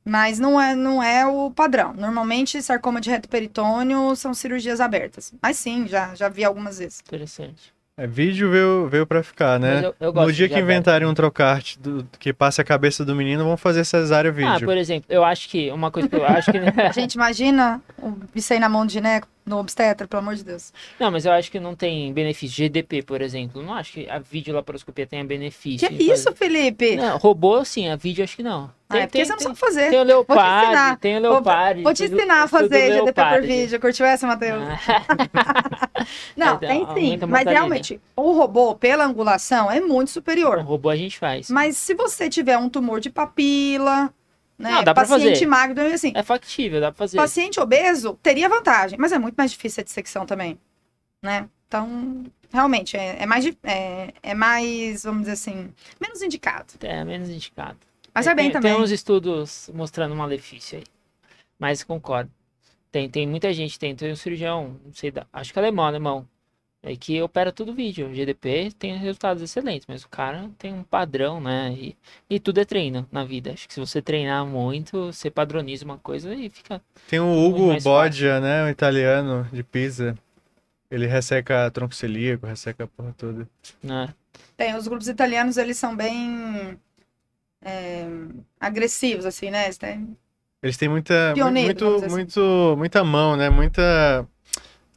Mas 0.03 0.39
não 0.39 0.59
é, 0.59 0.73
não 0.75 1.01
é 1.01 1.27
o 1.27 1.51
padrão. 1.51 1.93
Normalmente, 1.93 2.61
sarcoma 2.61 2.99
de 2.99 3.09
reto 3.09 3.29
peritônio 3.29 4.15
são 4.15 4.33
cirurgias 4.33 4.81
abertas. 4.81 5.31
Mas 5.41 5.57
sim, 5.57 5.87
já, 5.87 6.15
já 6.15 6.27
vi 6.27 6.43
algumas 6.43 6.79
vezes. 6.79 7.01
Interessante. 7.01 7.73
É, 7.97 8.07
vídeo 8.07 8.49
veio, 8.49 8.87
veio 8.87 9.05
pra 9.05 9.21
ficar, 9.21 9.59
né? 9.59 9.85
eu, 9.85 9.95
eu 9.99 10.13
No 10.13 10.31
dia 10.31 10.47
que 10.47 10.57
inventarem 10.57 11.07
um 11.07 11.13
trocarte 11.13 11.77
do, 11.77 12.07
que 12.17 12.31
passe 12.31 12.61
a 12.61 12.63
cabeça 12.63 13.03
do 13.03 13.13
menino, 13.13 13.43
vão 13.43 13.57
fazer 13.57 13.83
cesárea 13.83 14.29
Ah, 14.29 14.33
vídeo. 14.33 14.65
por 14.65 14.77
exemplo, 14.77 15.05
eu 15.09 15.25
acho 15.25 15.49
que 15.49 15.69
uma 15.71 15.91
coisa 15.91 16.07
que 16.07 16.15
eu 16.15 16.25
acho 16.25 16.51
que 16.51 16.57
A 16.57 16.61
gente 16.93 17.15
imagina 17.15 17.81
um- 18.01 18.15
isso 18.33 18.53
aí 18.53 18.59
na 18.59 18.69
mão 18.69 18.85
de 18.85 18.93
gineco, 18.93 19.27
no 19.45 19.57
obstetra, 19.57 20.07
pelo 20.07 20.21
amor 20.21 20.35
de 20.35 20.43
Deus. 20.43 20.71
não, 20.99 21.09
mas 21.11 21.25
eu 21.25 21.31
acho 21.31 21.49
que 21.51 21.59
não 21.59 21.75
tem 21.75 22.13
benefício. 22.13 22.55
GDP, 22.55 23.01
por 23.01 23.21
exemplo, 23.21 23.61
não 23.63 23.73
acho 23.73 23.93
que 23.93 24.09
a 24.09 24.19
videolaparoscopia 24.19 25.07
tenha 25.07 25.23
benefício. 25.23 25.87
Que 25.87 25.93
em 25.95 25.97
fazer- 25.97 26.13
isso, 26.13 26.31
Felipe? 26.33 26.95
Não, 26.95 27.17
robô 27.17 27.63
sim, 27.65 27.89
a 27.89 27.95
vídeo 27.95 28.23
acho 28.23 28.35
que 28.35 28.43
não. 28.43 28.71
Ah, 28.89 28.99
é 28.99 29.07
porque 29.07 29.23
você 29.23 29.31
não 29.31 29.37
tem, 29.37 29.47
sabe 29.47 29.57
fazer. 29.59 29.89
tem 29.89 29.99
o 29.99 30.03
ensinar. 30.03 30.05
Leopard, 30.05 30.97
tem 30.99 31.17
o 31.17 31.21
Vou- 31.21 31.31
Leopard. 31.31 31.81
Vou 31.83 31.93
te 31.93 32.03
ensinar 32.03 32.43
a 32.43 32.47
fazer 32.47 32.91
GDP 32.93 33.23
por 33.23 33.41
vídeo. 33.41 33.79
Curtiu 33.79 34.05
essa, 34.05 34.27
Matheus? 34.27 34.61
Ah, 35.33 36.05
Não, 36.35 36.57
tem 36.57 36.85
sim. 36.93 37.19
Mas 37.27 37.45
realmente, 37.45 38.01
o 38.15 38.33
robô, 38.33 38.75
pela 38.75 39.05
angulação, 39.05 39.71
é 39.71 39.79
muito 39.79 40.09
o 40.09 40.11
superior. 40.11 40.59
robô 40.59 40.89
a 40.89 40.95
gente 40.95 41.17
faz. 41.17 41.49
Mas 41.49 41.77
se 41.77 41.93
você 41.93 42.29
tiver 42.29 42.57
um 42.57 42.69
tumor 42.69 42.99
de 42.99 43.09
papila, 43.09 44.13
né? 44.61 44.71
Não, 44.71 44.83
dá 44.83 44.93
pra 44.93 45.05
paciente 45.05 45.33
fazer. 45.33 45.45
magro, 45.45 45.81
assim, 45.93 46.11
É 46.15 46.23
factível, 46.23 46.79
dá 46.79 46.91
pra 46.91 46.97
fazer. 46.97 47.17
paciente 47.17 47.59
obeso 47.59 48.17
teria 48.21 48.47
vantagem, 48.47 48.97
mas 48.99 49.11
é 49.11 49.19
muito 49.19 49.35
mais 49.35 49.51
difícil 49.51 49.81
a 49.81 49.83
dissecção 49.83 50.25
também, 50.25 50.59
né? 51.23 51.49
Então, 51.67 52.23
realmente, 52.51 52.97
é, 52.97 53.23
é 53.23 53.25
mais, 53.25 53.45
é, 53.63 54.13
é 54.21 54.33
mais, 54.33 55.03
vamos 55.03 55.21
dizer 55.21 55.33
assim, 55.33 55.73
menos 55.99 56.21
indicado. 56.21 56.73
É 56.81 57.03
menos 57.03 57.29
indicado. 57.29 57.77
Mas 58.13 58.27
é 58.27 58.35
bem 58.35 58.45
tem, 58.45 58.53
também. 58.53 58.73
Tem 58.73 58.81
uns 58.81 58.91
estudos 58.91 59.69
mostrando 59.73 60.15
malefício 60.15 60.77
aí. 60.79 60.83
Mas 61.57 61.83
concordo. 61.83 62.29
Tem, 62.91 63.09
tem 63.09 63.25
muita 63.25 63.53
gente, 63.53 63.79
tem, 63.79 63.95
tem 63.95 64.11
um 64.11 64.15
cirurgião, 64.17 64.77
não 64.85 64.93
sei, 64.93 65.13
acho 65.31 65.53
que 65.53 65.59
é 65.59 65.61
alemão, 65.61 65.85
alemão, 65.85 66.27
é 66.83 66.95
que 66.95 67.21
opera 67.21 67.51
tudo 67.51 67.73
vídeo. 67.73 68.07
O 68.07 68.13
GDP 68.13 68.71
tem 68.77 68.97
resultados 68.97 69.41
excelentes, 69.43 69.85
mas 69.87 70.03
o 70.03 70.09
cara 70.09 70.49
tem 70.57 70.73
um 70.73 70.83
padrão, 70.83 71.39
né? 71.39 71.71
E, 71.73 71.95
e 72.29 72.39
tudo 72.39 72.59
é 72.59 72.65
treino 72.65 73.07
na 73.11 73.23
vida. 73.23 73.51
Acho 73.53 73.67
que 73.67 73.73
se 73.73 73.79
você 73.79 74.01
treinar 74.01 74.45
muito, 74.45 75.07
você 75.13 75.29
padroniza 75.29 75.85
uma 75.85 75.97
coisa 75.97 76.33
e 76.33 76.49
fica. 76.49 76.81
Tem 77.07 77.19
o 77.19 77.31
Hugo 77.45 77.79
Boggia, 77.81 78.39
né? 78.39 78.65
O 78.65 78.69
italiano 78.69 79.47
de 79.53 79.63
Pisa. 79.63 80.17
Ele 80.89 81.07
resseca 81.07 81.69
tronco 81.71 81.95
celíaco, 81.95 82.45
resseca 82.45 82.83
a 82.83 82.87
porra 82.87 83.13
toda. 83.17 83.47
Né? 83.81 84.13
Tem, 84.57 84.75
os 84.75 84.87
grupos 84.87 85.07
italianos, 85.07 85.57
eles 85.57 85.77
são 85.77 85.95
bem 85.95 86.77
é, 87.63 88.05
agressivos, 88.59 89.25
assim, 89.25 89.49
né? 89.51 89.65
Eles 89.65 89.77
têm- 89.77 90.17
Eles 90.63 90.77
têm 90.77 90.89
muita, 90.89 91.31
Pioneiro, 91.33 91.67
muito, 91.67 92.05
assim. 92.05 92.09
muito, 92.13 92.75
muita 92.77 93.03
mão, 93.03 93.35
né? 93.37 93.49
Muita, 93.49 94.27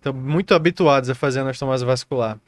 estão 0.08 0.12
muito 0.12 0.54
habituados 0.54 1.08
a 1.08 1.14
fazer 1.14 1.40
anastomose 1.40 1.84
vascular. 1.84 2.38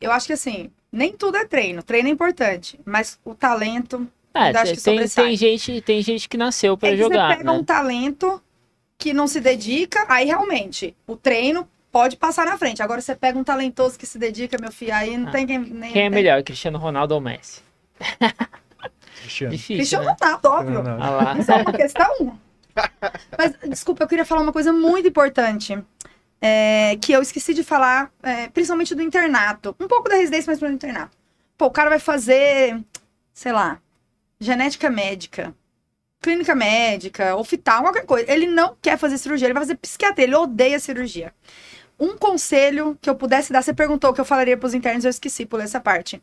Eu 0.00 0.10
acho 0.10 0.26
que, 0.26 0.32
assim, 0.32 0.70
nem 0.90 1.12
tudo 1.12 1.36
é 1.36 1.44
treino. 1.46 1.82
Treino 1.82 2.08
é 2.08 2.12
importante, 2.12 2.80
mas 2.84 3.18
o 3.24 3.34
talento... 3.34 4.08
É, 4.36 4.52
tem, 4.52 4.98
que 4.98 5.14
tem, 5.14 5.36
gente, 5.36 5.80
tem 5.80 6.02
gente 6.02 6.28
que 6.28 6.36
nasceu 6.36 6.76
pra 6.76 6.88
é 6.88 6.96
jogar, 6.96 7.30
você 7.30 7.36
pega 7.36 7.52
né? 7.52 7.56
um 7.56 7.62
talento 7.62 8.42
que 8.98 9.12
não 9.14 9.28
se 9.28 9.40
dedica, 9.40 10.04
aí 10.08 10.26
realmente, 10.26 10.96
o 11.06 11.14
treino 11.14 11.68
pode 11.92 12.16
passar 12.16 12.44
na 12.44 12.58
frente. 12.58 12.82
Agora 12.82 13.00
você 13.00 13.14
pega 13.14 13.38
um 13.38 13.44
talentoso 13.44 13.96
que 13.96 14.04
se 14.04 14.18
dedica, 14.18 14.56
meu 14.60 14.72
filho, 14.72 14.92
aí 14.92 15.16
não 15.16 15.28
Ah. 15.28 15.30
tem 15.30 15.46
quem... 15.46 15.58
Nem, 15.60 15.92
Quem 15.92 16.02
é 16.02 16.04
tem- 16.06 16.10
melhor, 16.10 16.42
Cristiano 16.42 16.78
Ronaldo 16.78 17.14
ou 17.14 17.20
Messi? 17.20 17.60
Cristiano. 19.20 19.52
Difícil, 19.54 19.76
Cristiano 19.76 20.04
né? 20.06 20.16
Ronaldo, 20.20 20.48
óbvio. 20.48 20.82
Não, 20.82 20.98
não. 20.98 21.20
Ah 21.20 21.36
é 21.48 21.62
uma 21.62 21.72
questão. 21.72 22.38
Mas, 23.38 23.54
desculpa, 23.68 24.02
eu 24.02 24.08
queria 24.08 24.24
falar 24.24 24.40
uma 24.40 24.52
coisa 24.52 24.72
muito 24.72 25.06
importante. 25.08 25.78
É, 26.46 26.98
que 27.00 27.10
eu 27.10 27.22
esqueci 27.22 27.54
de 27.54 27.64
falar, 27.64 28.12
é, 28.22 28.48
principalmente 28.48 28.94
do 28.94 29.00
internato. 29.00 29.74
Um 29.80 29.88
pouco 29.88 30.10
da 30.10 30.16
residência, 30.16 30.50
mas 30.50 30.58
pro 30.58 30.68
internato. 30.68 31.16
Pô, 31.56 31.64
o 31.64 31.70
cara 31.70 31.88
vai 31.88 31.98
fazer, 31.98 32.84
sei 33.32 33.50
lá, 33.50 33.80
genética 34.38 34.90
médica, 34.90 35.54
clínica 36.20 36.54
médica, 36.54 37.34
hospital, 37.34 37.80
qualquer 37.84 38.04
coisa. 38.04 38.30
Ele 38.30 38.46
não 38.46 38.76
quer 38.82 38.98
fazer 38.98 39.16
cirurgia, 39.16 39.46
ele 39.46 39.54
vai 39.54 39.62
fazer 39.62 39.76
psiquiatria, 39.76 40.26
ele 40.26 40.34
odeia 40.34 40.78
cirurgia. 40.78 41.32
Um 41.98 42.18
conselho 42.18 42.98
que 43.00 43.08
eu 43.08 43.14
pudesse 43.14 43.50
dar, 43.50 43.62
você 43.62 43.72
perguntou 43.72 44.10
o 44.10 44.12
que 44.12 44.20
eu 44.20 44.24
falaria 44.26 44.58
pros 44.58 44.74
internos, 44.74 45.06
eu 45.06 45.10
esqueci, 45.10 45.46
pulei 45.46 45.64
essa 45.64 45.80
parte. 45.80 46.22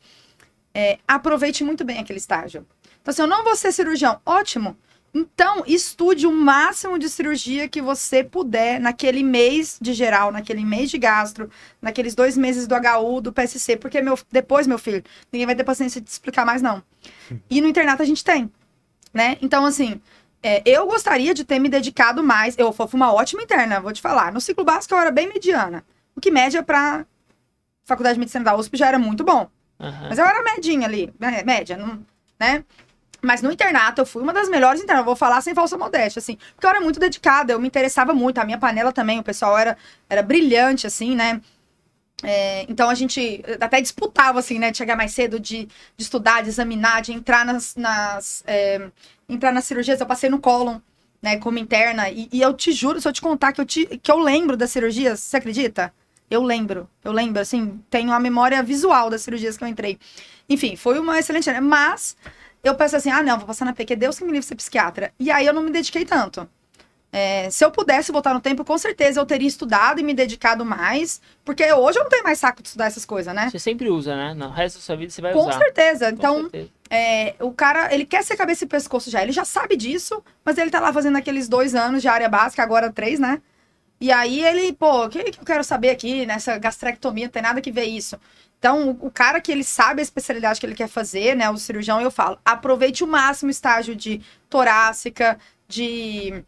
É, 0.72 1.00
aproveite 1.08 1.64
muito 1.64 1.84
bem 1.84 1.98
aquele 1.98 2.20
estágio. 2.20 2.64
Então, 3.02 3.12
se 3.12 3.20
eu 3.20 3.26
não 3.26 3.44
vou 3.44 3.56
ser 3.56 3.72
cirurgião, 3.72 4.22
ótimo. 4.24 4.78
Então, 5.14 5.64
estude 5.68 6.26
o 6.26 6.32
máximo 6.32 6.98
de 6.98 7.10
cirurgia 7.10 7.68
que 7.68 7.82
você 7.82 8.24
puder 8.24 8.80
naquele 8.80 9.24
mês 9.24 9.78
de 9.82 9.94
geral, 9.94 10.32
naquele 10.32 10.64
mês 10.64 10.90
de 10.90 10.98
gastro, 10.98 11.50
naqueles 11.82 12.16
dois 12.16 12.38
meses 12.38 12.66
do 12.66 12.76
HU, 12.76 13.20
do 13.22 13.34
PSC, 13.34 13.76
porque 13.76 14.02
meu, 14.02 14.18
depois, 14.32 14.66
meu 14.68 14.80
filho, 14.80 15.04
ninguém 15.32 15.46
vai 15.46 15.56
ter 15.56 15.66
paciência 15.66 16.00
de 16.00 16.08
te 16.08 16.12
explicar 16.12 16.46
mais, 16.46 16.62
não. 16.62 16.82
E 17.50 17.60
no 17.60 17.68
internato 17.68 18.02
a 18.02 18.06
gente 18.06 18.24
tem, 18.24 18.50
né? 19.14 19.38
Então, 19.42 19.66
assim, 19.66 20.00
é, 20.42 20.64
eu 20.66 20.88
gostaria 20.88 21.34
de 21.34 21.44
ter 21.44 21.60
me 21.60 21.68
dedicado 21.68 22.24
mais. 22.24 22.58
Eu 22.58 22.72
fui 22.72 22.88
uma 22.94 23.14
ótima 23.14 23.44
interna, 23.44 23.82
vou 23.82 23.92
te 23.92 24.02
falar. 24.02 24.32
No 24.32 24.40
ciclo 24.40 24.64
básico 24.64 24.94
eu 24.94 25.00
era 25.00 25.12
bem 25.12 25.28
mediana. 25.28 25.84
O 26.16 26.22
que 26.22 26.32
média 26.32 26.64
pra 26.64 27.06
Faculdade 27.84 28.14
de 28.16 28.20
Medicina 28.20 28.46
da 28.46 28.56
USP 28.56 28.78
já 28.78 28.88
era 28.88 28.98
muito 29.00 29.24
bom. 29.26 29.50
Aham. 29.80 30.08
Mas 30.10 30.18
eu 30.18 30.26
era 30.26 30.42
medinha 30.44 30.88
ali, 30.88 31.14
né, 31.20 31.44
média, 31.44 31.76
não- 31.76 32.06
né? 32.40 32.64
Mas 33.22 33.42
no 33.42 33.52
internato 33.52 34.02
eu 34.02 34.06
fui 34.06 34.24
uma 34.24 34.34
das 34.34 34.50
melhores 34.50 34.82
internas, 34.82 35.02
eu 35.02 35.06
vou 35.06 35.16
falar 35.16 35.42
sem 35.42 35.54
falsa 35.54 35.78
modéstia, 35.78 36.20
assim, 36.20 36.38
porque 36.56 36.66
eu 36.66 36.70
era 36.70 36.82
muito 36.82 37.00
dedicada, 37.00 37.54
eu 37.54 37.60
me 37.60 37.68
interessava 37.68 38.14
muito, 38.14 38.40
a 38.40 38.46
minha 38.46 38.58
panela 38.58 38.92
também, 38.92 39.20
o 39.20 39.24
pessoal 39.24 39.58
era, 39.58 39.78
era 40.10 40.24
brilhante, 40.24 40.88
assim, 40.88 41.16
né? 41.16 41.40
É, 42.24 42.66
então 42.70 42.90
a 42.90 42.96
gente 42.96 43.44
até 43.60 43.82
disputava, 43.82 44.40
assim, 44.40 44.60
né, 44.60 44.72
de 44.72 44.78
chegar 44.78 44.96
mais 44.96 45.14
cedo, 45.14 45.40
de, 45.40 45.66
de 45.98 46.04
estudar, 46.04 46.42
de 46.42 46.50
examinar, 46.50 47.02
de 47.02 47.14
entrar 47.14 47.46
nas, 47.46 47.76
nas 47.76 48.44
é, 48.46 48.90
entrar 49.30 49.52
nas 49.52 49.66
cirurgias, 49.66 50.00
eu 50.00 50.06
passei 50.06 50.30
no 50.30 50.40
cólon, 50.40 50.80
né, 51.22 51.38
como 51.38 51.60
interna, 51.60 52.10
e, 52.10 52.28
e 52.32 52.42
eu 52.42 52.54
te 52.54 52.72
juro, 52.72 53.00
se 53.00 53.08
eu 53.08 53.14
te 53.14 53.22
contar 53.22 53.54
que 53.54 53.62
eu, 53.62 53.66
te, 53.66 53.86
que 53.86 54.12
eu 54.12 54.18
lembro 54.18 54.58
das 54.58 54.72
cirurgias, 54.72 55.20
você 55.20 55.38
acredita? 55.38 55.94
Eu 56.30 56.42
lembro, 56.42 56.90
eu 57.04 57.12
lembro, 57.12 57.42
assim, 57.42 57.80
tenho 57.90 58.12
a 58.12 58.20
memória 58.20 58.64
visual 58.64 59.10
das 59.10 59.22
cirurgias 59.22 59.58
que 59.58 59.64
eu 59.64 59.68
entrei. 59.68 60.00
Enfim, 60.50 60.76
foi 60.76 60.98
uma 60.98 61.20
excelente, 61.20 61.50
mas 61.60 62.16
eu 62.64 62.76
penso 62.76 62.96
assim, 62.96 63.10
ah, 63.10 63.24
não, 63.24 63.38
vou 63.38 63.48
passar 63.48 63.66
na 63.66 63.74
PQ, 63.74 63.96
Deus 63.96 64.18
que 64.18 64.24
me 64.26 64.32
livre 64.32 64.46
ser 64.46 64.56
psiquiatra. 64.56 65.12
E 65.20 65.32
aí 65.32 65.46
eu 65.46 65.54
não 65.54 65.64
me 65.64 65.72
dediquei 65.72 66.06
tanto. 66.06 66.48
É, 67.14 67.50
se 67.50 67.66
eu 67.66 67.70
pudesse 67.70 68.10
voltar 68.10 68.34
no 68.34 68.40
tempo, 68.40 68.64
com 68.64 68.78
certeza 68.78 69.20
eu 69.20 69.26
teria 69.26 69.48
estudado 69.48 70.00
e 70.00 70.04
me 70.04 70.14
dedicado 70.14 70.64
mais, 70.66 71.20
porque 71.44 71.62
hoje 71.74 72.00
eu 72.00 72.04
não 72.04 72.10
tenho 72.10 72.24
mais 72.24 72.40
saco 72.40 72.62
de 72.62 72.70
estudar 72.70 72.86
essas 72.86 73.04
coisas, 73.04 73.34
né? 73.36 73.50
Você 73.50 73.60
sempre 73.60 73.90
usa, 73.90 74.16
né? 74.16 74.34
No 74.34 74.50
resto 74.50 74.78
da 74.78 74.82
sua 74.82 74.96
vida 74.96 75.12
você 75.12 75.22
vai 75.22 75.34
Com 75.34 75.42
usar. 75.42 75.58
certeza. 75.58 76.06
Com 76.08 76.14
Então, 76.14 76.42
certeza. 76.44 76.70
é, 76.90 77.36
o 77.42 77.52
cara, 77.52 77.94
ele 77.94 78.06
quer 78.06 78.24
ser 78.24 78.38
cabeça 78.38 78.64
e 78.64 78.68
pescoço 78.68 79.10
já, 79.12 79.22
ele 79.22 79.34
já 79.34 79.44
sabe 79.44 79.76
disso, 79.76 80.24
mas 80.46 80.58
ele 80.58 80.70
tá 80.72 80.80
lá 80.80 80.94
fazendo 80.94 81.18
aqueles 81.18 81.50
dois 81.50 81.76
anos 81.76 82.02
de 82.02 82.08
área 82.08 82.30
básica, 82.30 82.64
agora 82.64 82.90
três, 82.90 83.20
né? 83.20 83.42
E 84.02 84.12
aí 84.12 84.44
ele, 84.44 84.74
pô, 84.74 85.06
o 85.06 85.10
que, 85.10 85.24
que 85.26 85.40
eu 85.40 85.46
quero 85.46 85.64
saber 85.64 85.92
aqui 85.92 86.26
nessa 86.26 86.58
gastrectomia? 86.58 87.26
Não 87.26 87.32
tem 87.32 87.42
nada 87.42 87.62
que 87.62 87.72
ver 87.72 87.86
isso. 87.86 88.20
Então, 88.58 88.90
o, 88.90 89.08
o 89.08 89.12
cara 89.12 89.40
que 89.40 89.52
ele 89.52 89.64
sabe 89.64 90.02
a 90.02 90.04
especialidade 90.04 90.60
que 90.60 90.66
ele 90.66 90.74
quer 90.74 90.88
fazer, 90.88 91.36
né? 91.36 91.50
O 91.52 91.58
cirurgião, 91.58 92.02
eu 92.02 92.10
falo, 92.10 92.38
aproveite 92.44 93.04
o 93.04 93.08
máximo 93.08 93.50
o 93.50 93.52
estágio 93.52 93.96
de 93.96 94.20
torácica, 94.50 95.38
de 95.68 96.44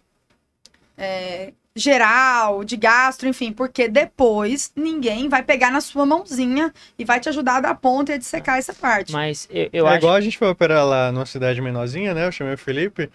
é, 0.98 1.54
geral, 1.76 2.64
de 2.64 2.78
gastro, 2.78 3.28
enfim, 3.28 3.52
porque 3.52 3.88
depois 3.88 4.72
ninguém 4.76 5.28
vai 5.28 5.42
pegar 5.42 5.72
na 5.72 5.82
sua 5.82 6.06
mãozinha 6.06 6.74
e 6.98 7.06
vai 7.06 7.20
te 7.20 7.30
ajudar 7.30 7.58
a 7.58 7.62
dar 7.62 7.76
ponta 7.76 8.12
e 8.12 8.16
a 8.16 8.18
dissecar 8.18 8.58
essa 8.58 8.74
parte. 8.74 9.12
Mas 9.12 9.48
eu, 9.50 9.70
eu 9.74 9.88
é 9.88 9.90
acho 9.92 9.98
igual 9.98 10.16
a 10.16 10.22
gente 10.22 10.38
foi 10.38 10.50
operar 10.50 10.86
lá 10.86 11.12
numa 11.12 11.26
cidade 11.26 11.62
menorzinha, 11.62 12.14
né? 12.14 12.28
Eu 12.28 12.32
chamei 12.32 12.54
o 12.54 12.58
Felipe. 12.58 13.10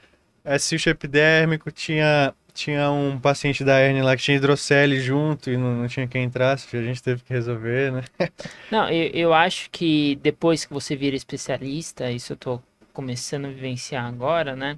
É 0.44 0.58
cisto 0.58 0.88
epidérmico, 0.88 1.70
tinha, 1.70 2.34
tinha 2.58 2.90
um 2.90 3.20
paciente 3.20 3.62
da 3.62 3.80
hernia 3.80 4.02
lá 4.02 4.16
que 4.16 4.22
tinha 4.22 4.36
hidrocele 4.36 5.00
junto 5.00 5.48
e 5.48 5.56
não, 5.56 5.76
não 5.76 5.86
tinha 5.88 6.08
quem 6.08 6.24
entrasse, 6.24 6.76
a 6.76 6.82
gente 6.82 7.00
teve 7.00 7.22
que 7.22 7.32
resolver, 7.32 7.92
né? 7.92 8.04
Não, 8.70 8.90
eu, 8.90 9.10
eu 9.14 9.34
acho 9.34 9.70
que 9.70 10.16
depois 10.16 10.64
que 10.64 10.72
você 10.72 10.96
vira 10.96 11.14
especialista, 11.14 12.10
isso 12.10 12.32
eu 12.32 12.36
tô 12.36 12.60
começando 12.92 13.44
a 13.44 13.48
vivenciar 13.48 14.04
agora, 14.06 14.56
né? 14.56 14.76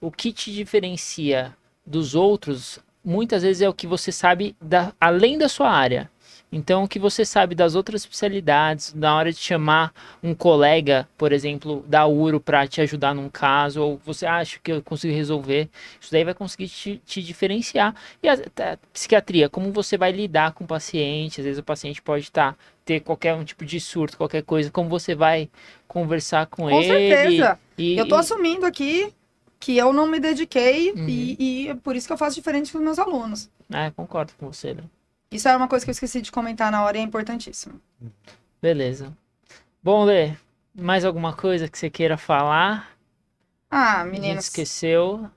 O 0.00 0.10
que 0.10 0.32
te 0.32 0.50
diferencia 0.50 1.54
dos 1.86 2.14
outros, 2.14 2.78
muitas 3.04 3.42
vezes 3.42 3.60
é 3.60 3.68
o 3.68 3.74
que 3.74 3.86
você 3.86 4.10
sabe 4.10 4.56
da, 4.60 4.94
além 4.98 5.36
da 5.36 5.48
sua 5.48 5.70
área. 5.70 6.10
Então, 6.52 6.82
o 6.82 6.88
que 6.88 6.98
você 6.98 7.24
sabe 7.24 7.54
das 7.54 7.74
outras 7.76 8.02
especialidades, 8.02 8.92
na 8.92 9.14
hora 9.16 9.30
de 9.32 9.38
chamar 9.38 9.92
um 10.22 10.34
colega, 10.34 11.08
por 11.16 11.30
exemplo, 11.32 11.84
da 11.86 12.06
URO 12.06 12.40
para 12.40 12.66
te 12.66 12.80
ajudar 12.80 13.14
num 13.14 13.28
caso, 13.28 13.80
ou 13.82 14.00
você 14.04 14.26
acha 14.26 14.58
que 14.62 14.72
eu 14.72 14.82
consigo 14.82 15.14
resolver, 15.14 15.68
isso 16.00 16.10
daí 16.10 16.24
vai 16.24 16.34
conseguir 16.34 16.68
te, 16.68 17.00
te 17.06 17.22
diferenciar. 17.22 17.94
E 18.22 18.28
a, 18.28 18.34
a 18.34 18.76
psiquiatria, 18.92 19.48
como 19.48 19.72
você 19.72 19.96
vai 19.96 20.10
lidar 20.10 20.52
com 20.52 20.64
o 20.64 20.66
paciente, 20.66 21.40
às 21.40 21.44
vezes 21.44 21.60
o 21.60 21.64
paciente 21.64 22.02
pode 22.02 22.24
estar 22.24 22.56
ter 22.84 22.98
qualquer 23.00 23.34
um 23.34 23.44
tipo 23.44 23.64
de 23.64 23.78
surto, 23.78 24.16
qualquer 24.16 24.42
coisa, 24.42 24.70
como 24.70 24.88
você 24.88 25.14
vai 25.14 25.48
conversar 25.86 26.46
com, 26.46 26.68
Com 26.68 26.82
ele. 26.82 27.40
certeza. 27.42 27.58
E, 27.78 27.96
Eu 27.96 28.08
tô 28.08 28.16
e- 28.16 28.18
assumindo 28.18 28.66
aqui 28.66 29.12
que 29.60 29.76
eu 29.76 29.92
não 29.92 30.06
me 30.08 30.18
dediquei 30.18 30.90
Uhum. 30.92 31.08
e, 31.08 31.36
e 31.38 31.68
é 31.68 31.74
por 31.74 31.94
isso 31.94 32.06
que 32.08 32.12
eu 32.12 32.18
faço 32.18 32.34
diferente 32.34 32.72
com 32.72 32.78
os 32.78 32.84
meus 32.84 32.98
alunos. 32.98 33.48
É, 33.72 33.90
concordo 33.92 34.32
com 34.38 34.46
você, 34.50 34.74
né? 34.74 34.82
Isso 35.30 35.48
era 35.48 35.56
uma 35.56 35.68
coisa 35.68 35.84
que 35.84 35.90
eu 35.90 35.92
esqueci 35.92 36.20
de 36.20 36.32
comentar 36.32 36.72
na 36.72 36.82
hora 36.82 36.98
e 36.98 37.00
é 37.00 37.04
importantíssimo. 37.04 37.80
Beleza. 38.60 39.16
Bom, 39.82 40.04
Lê, 40.04 40.34
mais 40.74 41.04
alguma 41.04 41.32
coisa 41.32 41.68
que 41.68 41.78
você 41.78 41.88
queira 41.88 42.16
falar? 42.16 42.90
Ah, 43.70 44.00
A 44.00 44.04
gente 44.04 44.12
meninos, 44.12 44.44
esqueceu. 44.46 45.30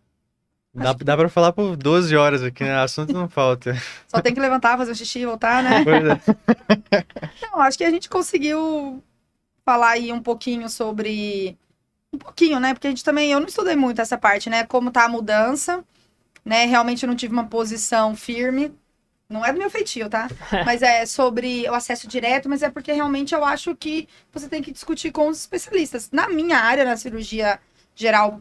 Dá, 0.73 0.93
dá 0.93 1.15
pra 1.15 1.29
falar 1.29 1.53
por 1.53 1.77
12 1.77 2.15
horas 2.15 2.41
aqui, 2.41 2.63
né? 2.63 2.75
Assunto 2.75 3.13
não 3.13 3.29
falta. 3.29 3.75
só 4.07 4.19
tem 4.19 4.33
que 4.33 4.39
levantar, 4.39 4.75
fazer 4.75 4.91
um 4.91 4.95
xixi 4.95 5.19
e 5.19 5.25
voltar, 5.25 5.61
né? 5.61 5.83
Pois 5.83 6.03
é. 6.03 7.05
Não, 7.45 7.59
acho 7.61 7.77
que 7.77 7.83
a 7.83 7.91
gente 7.91 8.09
conseguiu 8.09 9.03
falar 9.63 9.91
aí 9.91 10.11
um 10.11 10.21
pouquinho 10.21 10.67
sobre. 10.67 11.55
Um 12.11 12.17
pouquinho, 12.17 12.59
né? 12.59 12.73
Porque 12.73 12.87
a 12.87 12.89
gente 12.89 13.03
também. 13.03 13.31
Eu 13.31 13.39
não 13.39 13.47
estudei 13.47 13.75
muito 13.75 14.01
essa 14.01 14.17
parte, 14.17 14.49
né? 14.49 14.63
Como 14.63 14.89
tá 14.91 15.05
a 15.05 15.09
mudança, 15.09 15.83
né? 16.43 16.65
Realmente 16.65 17.03
eu 17.03 17.07
não 17.07 17.15
tive 17.15 17.33
uma 17.33 17.45
posição 17.45 18.15
firme. 18.15 18.73
Não 19.33 19.43
é 19.43 19.51
do 19.51 19.57
meu 19.57 19.69
feitio, 19.69 20.07
tá? 20.07 20.29
Mas 20.63 20.83
é 20.83 21.05
sobre 21.07 21.67
o 21.67 21.73
acesso 21.73 22.07
direto, 22.07 22.47
mas 22.47 22.61
é 22.61 22.69
porque 22.69 22.91
realmente 22.91 23.33
eu 23.33 23.43
acho 23.43 23.75
que 23.75 24.07
você 24.31 24.47
tem 24.47 24.61
que 24.61 24.71
discutir 24.71 25.11
com 25.11 25.27
os 25.27 25.39
especialistas. 25.39 26.11
Na 26.11 26.29
minha 26.29 26.59
área, 26.59 26.85
na 26.85 26.95
cirurgia 26.95 27.59
geral, 27.95 28.39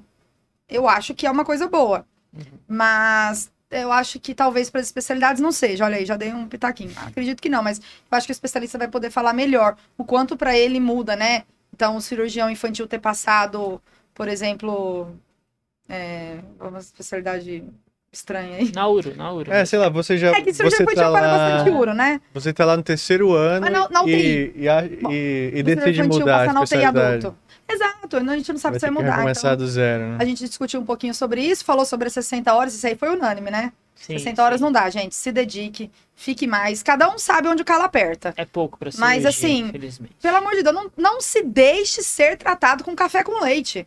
eu 0.68 0.86
acho 0.86 1.14
que 1.14 1.26
é 1.26 1.30
uma 1.30 1.47
coisa 1.47 1.66
boa. 1.66 2.07
Mas 2.68 3.51
eu 3.70 3.90
acho 3.90 4.20
que 4.20 4.34
talvez 4.34 4.68
para 4.68 4.82
as 4.82 4.86
especialidades 4.86 5.40
não 5.40 5.51
seja. 5.51 5.86
Olha 5.86 5.97
aí, 5.97 6.05
já 6.05 6.16
dei 6.16 6.30
um 6.32 6.47
pitaquinho. 6.47 6.93
Acredito 6.97 7.40
que 7.40 7.49
não, 7.49 7.62
mas 7.62 7.78
eu 7.78 8.18
acho 8.18 8.26
que 8.26 8.32
o 8.32 8.34
especialista 8.34 8.76
vai 8.76 8.88
poder 8.88 9.11
falar 9.11 9.32
melhor 9.32 9.76
o 9.97 10.05
quanto 10.05 10.36
para 10.36 10.57
ele 10.57 10.78
muda, 10.78 11.16
né? 11.16 11.45
Então, 11.72 11.97
o 11.97 12.03
cirurgião 12.03 12.51
infantil 12.51 12.86
ter 12.86 12.99
passado, 12.99 13.80
por 14.12 14.28
exemplo, 14.28 15.16
é, 15.88 16.38
uma 16.61 16.78
especialidade 16.78 17.64
estranha 18.12 18.56
aí. 18.58 18.70
Nauro, 18.74 19.14
Nauro. 19.16 19.50
É, 19.52 19.64
sei 19.64 19.78
lá, 19.78 19.88
você 19.88 20.18
já. 20.18 20.28
É 20.30 20.42
que 20.42 20.52
cirurgia 20.52 20.76
você 20.76 20.82
infantil 20.82 21.02
tá 21.02 21.08
lá, 21.08 21.20
bastante 21.20 21.70
ouro, 21.70 21.94
né? 21.94 22.20
Você 22.34 22.52
tá 22.52 22.64
lá 22.64 22.76
no 22.76 22.82
terceiro 22.82 23.32
ano 23.32 23.62
Mas 23.62 23.72
não- 23.72 23.88
na 23.88 24.00
e, 24.00 24.02
UTI. 24.04 24.52
e, 24.56 24.68
a- 24.68 24.82
Bom, 25.00 25.10
e, 25.12 25.52
e 25.54 25.62
decide 25.62 26.02
mudar 26.02 26.34
a 26.34 26.38
passa 26.40 26.52
na 26.52 26.60
UTI 26.62 26.84
adulto. 26.84 27.36
Exato, 27.68 28.16
a 28.18 28.36
gente 28.36 28.52
não 28.52 28.58
sabe 28.60 28.72
Vai 28.78 28.80
se 28.80 28.86
vai 28.86 28.90
mudar. 29.02 29.14
recomeçar 29.16 29.54
Então, 29.54 29.64
do 29.64 29.70
zero, 29.70 30.06
né? 30.08 30.16
a 30.20 30.24
gente 30.26 30.44
discutiu 30.44 30.78
um 30.80 30.84
pouquinho 30.84 31.14
sobre 31.14 31.40
isso, 31.40 31.64
falou 31.64 31.86
sobre 31.86 32.06
as 32.08 32.12
60 32.12 32.52
horas, 32.52 32.74
isso 32.74 32.86
aí 32.86 32.94
foi 32.96 33.08
unânime, 33.08 33.50
né? 33.50 33.72
Sim, 33.94 34.18
60 34.18 34.42
horas 34.42 34.58
sim. 34.58 34.64
não 34.64 34.72
dá, 34.72 34.90
gente. 34.90 35.14
Se 35.14 35.30
dedique, 35.32 35.90
fique 36.14 36.46
mais. 36.46 36.82
Cada 36.82 37.08
um 37.08 37.18
sabe 37.18 37.46
onde 37.48 37.62
o 37.62 37.64
calo 37.64 37.84
aperta. 37.84 38.34
É 38.36 38.44
pouco 38.44 38.76
pra 38.76 38.90
Mas, 38.98 39.22
cirurgia, 39.22 39.28
assim, 39.28 39.60
Infelizmente. 39.68 40.14
Pelo 40.20 40.36
amor 40.36 40.52
de 40.54 40.62
Deus, 40.62 40.74
não, 40.74 40.90
não 40.96 41.20
se 41.20 41.42
deixe 41.44 42.02
ser 42.02 42.36
tratado 42.36 42.82
com 42.84 42.94
café 42.96 43.22
com 43.22 43.40
leite. 43.42 43.86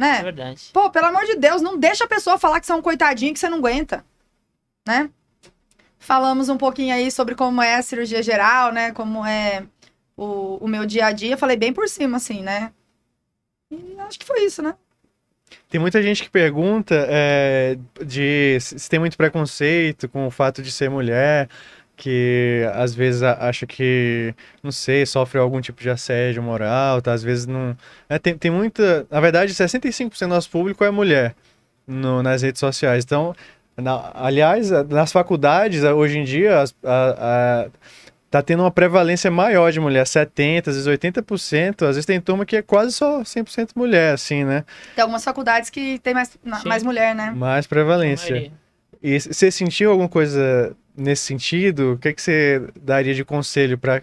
É 0.00 0.12
Né? 0.12 0.22
verdade. 0.22 0.70
Pô, 0.72 0.90
pelo 0.90 1.06
amor 1.06 1.24
de 1.26 1.36
Deus, 1.36 1.60
não 1.60 1.78
deixa 1.78 2.04
a 2.04 2.08
pessoa 2.08 2.38
falar 2.38 2.58
que 2.60 2.66
você 2.66 2.72
é 2.72 2.74
um 2.74 2.82
coitadinho 2.82 3.32
que 3.32 3.38
você 3.38 3.48
não 3.48 3.58
aguenta. 3.58 4.04
Né? 4.86 5.10
Falamos 5.98 6.48
um 6.48 6.56
pouquinho 6.56 6.94
aí 6.94 7.10
sobre 7.10 7.34
como 7.34 7.60
é 7.60 7.76
a 7.76 7.82
cirurgia 7.82 8.22
geral, 8.22 8.72
né? 8.72 8.90
Como 8.92 9.24
é 9.24 9.64
o, 10.16 10.56
o 10.64 10.66
meu 10.66 10.86
dia 10.86 11.06
a 11.06 11.12
dia. 11.12 11.36
Falei 11.36 11.56
bem 11.56 11.72
por 11.72 11.88
cima, 11.88 12.16
assim, 12.16 12.42
né? 12.42 12.72
E 13.70 13.96
acho 13.98 14.18
que 14.18 14.26
foi 14.26 14.44
isso, 14.44 14.62
né? 14.62 14.74
Tem 15.68 15.80
muita 15.80 16.02
gente 16.02 16.22
que 16.22 16.30
pergunta 16.30 17.06
é, 17.08 17.76
de 18.04 18.58
se 18.60 18.88
tem 18.88 18.98
muito 18.98 19.16
preconceito 19.16 20.08
com 20.08 20.26
o 20.26 20.30
fato 20.30 20.62
de 20.62 20.70
ser 20.72 20.88
mulher, 20.88 21.48
que 22.00 22.66
às 22.74 22.94
vezes 22.94 23.22
acha 23.22 23.66
que, 23.66 24.34
não 24.62 24.72
sei, 24.72 25.04
sofre 25.04 25.38
algum 25.38 25.60
tipo 25.60 25.82
de 25.82 25.90
assédio 25.90 26.42
moral, 26.42 27.02
tá? 27.02 27.12
Às 27.12 27.22
vezes 27.22 27.46
não. 27.46 27.76
é, 28.08 28.18
tem, 28.18 28.36
tem 28.36 28.50
muita. 28.50 29.06
Na 29.10 29.20
verdade, 29.20 29.52
65% 29.54 30.20
do 30.20 30.28
nosso 30.28 30.48
público 30.50 30.82
é 30.82 30.90
mulher 30.90 31.34
no- 31.86 32.22
nas 32.22 32.40
redes 32.42 32.58
sociais. 32.58 33.04
Então, 33.04 33.34
na- 33.76 34.10
aliás, 34.14 34.70
nas 34.88 35.12
faculdades, 35.12 35.84
hoje 35.84 36.18
em 36.18 36.24
dia, 36.24 36.60
as- 36.60 36.74
a- 36.82 37.66
a- 37.66 37.70
tá 38.30 38.40
tendo 38.40 38.62
uma 38.62 38.70
prevalência 38.70 39.30
maior 39.30 39.70
de 39.70 39.78
mulher, 39.80 40.06
70%, 40.06 40.68
às 40.70 40.76
vezes 40.76 40.86
80%, 40.86 41.82
às 41.84 41.96
vezes 41.96 42.06
tem 42.06 42.18
turma 42.20 42.46
que 42.46 42.56
é 42.56 42.62
quase 42.62 42.92
só 42.92 43.22
100% 43.24 43.72
mulher, 43.76 44.14
assim, 44.14 44.44
né? 44.44 44.64
Tem 44.94 45.02
algumas 45.02 45.22
faculdades 45.24 45.68
que 45.68 45.98
tem 45.98 46.14
mais, 46.14 46.28
Sim. 46.30 46.38
mais 46.68 46.82
mulher, 46.82 47.14
né? 47.14 47.30
Mais 47.36 47.66
prevalência. 47.66 48.50
E 49.02 49.18
você 49.18 49.50
sentiu 49.50 49.90
alguma 49.90 50.08
coisa 50.08 50.76
nesse 50.96 51.24
sentido? 51.24 51.94
O 51.94 51.98
que, 51.98 52.12
que 52.12 52.20
você 52.20 52.62
daria 52.76 53.14
de 53.14 53.24
conselho 53.24 53.78
para 53.78 54.02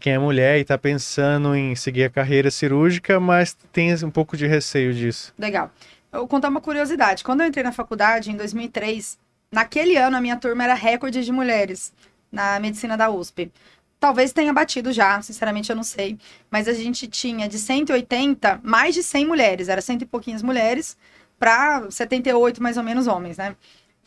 quem 0.00 0.14
é 0.14 0.18
mulher 0.18 0.58
e 0.58 0.62
está 0.62 0.78
pensando 0.78 1.54
em 1.54 1.74
seguir 1.76 2.04
a 2.04 2.10
carreira 2.10 2.50
cirúrgica, 2.50 3.20
mas 3.20 3.54
tem 3.72 3.94
um 4.04 4.10
pouco 4.10 4.36
de 4.36 4.46
receio 4.46 4.94
disso? 4.94 5.32
Legal. 5.38 5.70
Eu 6.10 6.20
vou 6.20 6.28
contar 6.28 6.48
uma 6.48 6.60
curiosidade. 6.60 7.22
Quando 7.22 7.42
eu 7.42 7.46
entrei 7.46 7.62
na 7.64 7.72
faculdade, 7.72 8.30
em 8.30 8.36
2003, 8.36 9.18
naquele 9.52 9.96
ano 9.96 10.16
a 10.16 10.20
minha 10.20 10.36
turma 10.36 10.64
era 10.64 10.74
recorde 10.74 11.22
de 11.22 11.32
mulheres 11.32 11.92
na 12.32 12.58
medicina 12.58 12.96
da 12.96 13.10
USP. 13.10 13.52
Talvez 14.00 14.32
tenha 14.32 14.52
batido 14.52 14.92
já, 14.92 15.20
sinceramente 15.22 15.70
eu 15.70 15.76
não 15.76 15.82
sei. 15.82 16.18
Mas 16.50 16.68
a 16.68 16.72
gente 16.72 17.06
tinha 17.08 17.48
de 17.48 17.58
180, 17.58 18.60
mais 18.62 18.94
de 18.94 19.02
100 19.02 19.26
mulheres. 19.26 19.68
Era 19.68 19.80
cento 19.80 20.02
e 20.02 20.06
pouquinhas 20.06 20.42
mulheres 20.42 20.96
para 21.38 21.90
78 21.90 22.62
mais 22.62 22.76
ou 22.76 22.82
menos 22.82 23.06
homens, 23.06 23.36
né? 23.36 23.56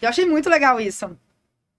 Eu 0.01 0.09
achei 0.09 0.25
muito 0.25 0.49
legal 0.49 0.79
isso. 0.79 1.17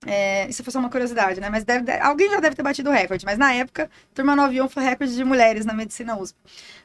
É, 0.07 0.49
isso 0.49 0.63
foi 0.63 0.73
só 0.73 0.79
uma 0.79 0.91
curiosidade, 0.91 1.41
né? 1.41 1.51
Mas 1.51 1.65
deve- 1.65 1.85
deve- 1.85 2.03
alguém 2.03 2.31
já 2.31 2.39
deve 2.41 2.55
ter 2.57 2.63
batido 2.63 2.91
o 2.91 2.93
recorde. 2.93 3.25
Mas 3.27 3.37
na 3.39 3.53
época, 3.53 3.91
turma 4.15 4.37
91 4.37 4.69
foi 4.69 4.83
recorde 4.85 5.15
de 5.15 5.25
mulheres 5.25 5.65
na 5.67 5.75
medicina 5.75 6.17
USP. 6.17 6.39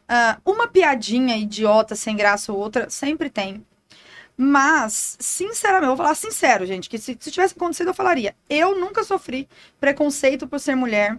Ah, 0.08 0.40
uma 0.46 0.68
piadinha 0.68 1.38
idiota, 1.38 1.96
sem 1.96 2.16
graça 2.16 2.52
ou 2.52 2.60
outra, 2.60 2.90
sempre 2.90 3.30
tem. 3.30 3.66
Mas, 4.36 5.16
sinceramente, 5.20 5.84
eu 5.92 5.96
vou 5.96 5.98
falar 5.98 6.16
sincero, 6.16 6.66
gente, 6.66 6.90
que 6.90 6.98
se, 6.98 7.16
se 7.20 7.32
tivesse 7.32 7.54
acontecido, 7.56 7.90
eu 7.90 7.94
falaria. 7.94 8.36
Eu 8.50 8.80
nunca 8.80 9.04
sofri 9.04 9.48
preconceito 9.80 10.48
por 10.48 10.60
ser 10.60 10.76
mulher. 10.76 11.18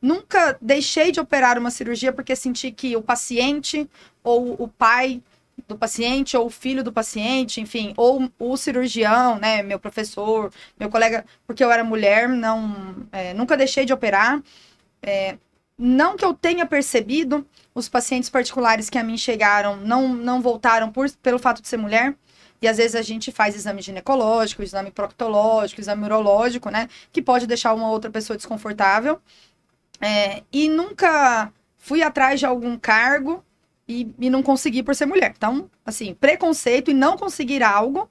Nunca 0.00 0.56
deixei 0.60 1.12
de 1.12 1.20
operar 1.20 1.58
uma 1.58 1.70
cirurgia 1.70 2.12
porque 2.12 2.34
senti 2.34 2.70
que 2.72 2.96
o 2.96 3.02
paciente 3.02 3.88
ou 4.22 4.54
o 4.62 4.66
pai 4.68 5.22
do 5.66 5.76
paciente 5.76 6.36
ou 6.36 6.46
o 6.46 6.50
filho 6.50 6.82
do 6.82 6.92
paciente, 6.92 7.60
enfim, 7.60 7.94
ou 7.96 8.30
o 8.38 8.56
cirurgião, 8.56 9.38
né, 9.38 9.62
meu 9.62 9.78
professor, 9.78 10.52
meu 10.78 10.90
colega, 10.90 11.24
porque 11.46 11.62
eu 11.64 11.70
era 11.70 11.84
mulher, 11.84 12.28
não, 12.28 13.06
é, 13.12 13.32
nunca 13.34 13.56
deixei 13.56 13.84
de 13.84 13.92
operar. 13.92 14.42
É, 15.02 15.38
não 15.76 16.16
que 16.16 16.24
eu 16.24 16.34
tenha 16.34 16.66
percebido, 16.66 17.46
os 17.74 17.88
pacientes 17.88 18.30
particulares 18.30 18.88
que 18.88 18.98
a 18.98 19.02
mim 19.02 19.16
chegaram 19.16 19.76
não, 19.76 20.08
não 20.08 20.40
voltaram 20.40 20.90
por, 20.90 21.10
pelo 21.22 21.38
fato 21.38 21.60
de 21.60 21.68
ser 21.68 21.76
mulher. 21.76 22.14
E 22.62 22.68
às 22.68 22.78
vezes 22.78 22.94
a 22.94 23.02
gente 23.02 23.32
faz 23.32 23.54
exame 23.54 23.82
ginecológico, 23.82 24.62
exame 24.62 24.90
proctológico, 24.90 25.80
exame 25.80 26.04
urológico, 26.04 26.70
né? 26.70 26.88
Que 27.12 27.20
pode 27.20 27.46
deixar 27.46 27.74
uma 27.74 27.90
outra 27.90 28.10
pessoa 28.10 28.36
desconfortável. 28.36 29.20
É, 30.00 30.42
e 30.52 30.68
nunca 30.68 31.52
fui 31.76 32.02
atrás 32.02 32.40
de 32.40 32.46
algum 32.46 32.78
cargo 32.78 33.44
e, 33.88 34.12
e 34.18 34.30
não 34.30 34.42
consegui 34.42 34.82
por 34.82 34.94
ser 34.94 35.06
mulher. 35.06 35.34
Então, 35.36 35.70
assim, 35.84 36.14
preconceito 36.14 36.90
e 36.90 36.94
não 36.94 37.16
conseguir 37.16 37.62
algo, 37.62 38.08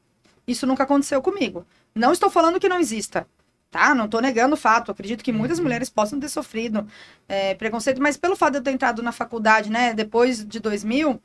isso 0.48 0.68
nunca 0.68 0.84
aconteceu 0.84 1.22
comigo. 1.22 1.66
Não 1.96 2.12
estou 2.12 2.30
falando 2.30 2.60
que 2.60 2.70
não 2.70 2.80
exista, 2.80 3.28
tá? 3.72 3.94
Não 3.96 4.06
estou 4.06 4.22
negando 4.22 4.56
o 4.56 4.58
fato. 4.58 4.92
Acredito 4.92 5.24
que 5.24 5.32
muitas 5.32 5.58
Uhum. 5.58 5.66
mulheres 5.66 5.90
possam 5.90 6.20
ter 6.20 6.30
sofrido 6.30 6.88
é, 7.28 7.56
preconceito, 7.56 8.02
mas 8.02 8.18
pelo 8.18 8.36
fato 8.36 8.54
de 8.54 8.58
eu 8.60 8.64
ter 8.64 8.72
entrado 8.72 9.02
na 9.02 9.12
faculdade, 9.12 9.72
né, 9.72 9.94
depois 9.94 10.46
de 10.46 10.60
2000, 10.60 11.22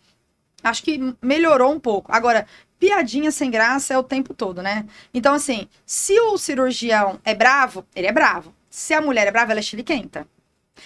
acho 0.63 0.83
que 0.83 1.15
melhorou 1.23 1.73
um 1.73 1.81
pouco. 1.81 2.13
Agora, 2.13 2.47
piadinha 2.79 3.31
sem 3.31 3.51
graça 3.51 3.95
é 3.95 3.99
o 3.99 4.03
tempo 4.03 4.33
todo, 4.35 4.63
né? 4.63 4.87
Então, 5.13 5.35
assim, 5.35 5.69
se 5.85 6.19
o 6.21 6.39
cirurgião 6.39 7.21
é 7.25 7.35
bravo, 7.35 7.85
ele 7.95 8.07
é 8.07 8.13
bravo. 8.13 8.55
Se 8.71 8.95
a 8.95 9.01
mulher 9.01 9.27
é 9.27 9.31
brava, 9.31 9.53
ela 9.53 9.61
é 9.61 9.63
chiliquenta. 9.63 10.27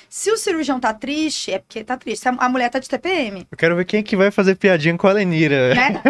Se 0.08 0.30
o 0.30 0.36
cirurgião 0.36 0.78
tá 0.80 0.92
triste, 0.92 1.52
é 1.52 1.58
porque 1.58 1.82
tá 1.84 1.96
triste. 1.96 2.26
A 2.28 2.48
mulher 2.48 2.70
tá 2.70 2.78
de 2.78 2.88
TPM, 2.88 3.46
Eu 3.50 3.58
quero 3.58 3.76
ver 3.76 3.84
quem 3.84 4.00
é 4.00 4.02
que 4.02 4.16
vai 4.16 4.30
fazer 4.30 4.54
piadinha 4.56 4.96
com 4.96 5.06
a 5.06 5.12
Lenira. 5.12 5.74
né? 5.74 6.02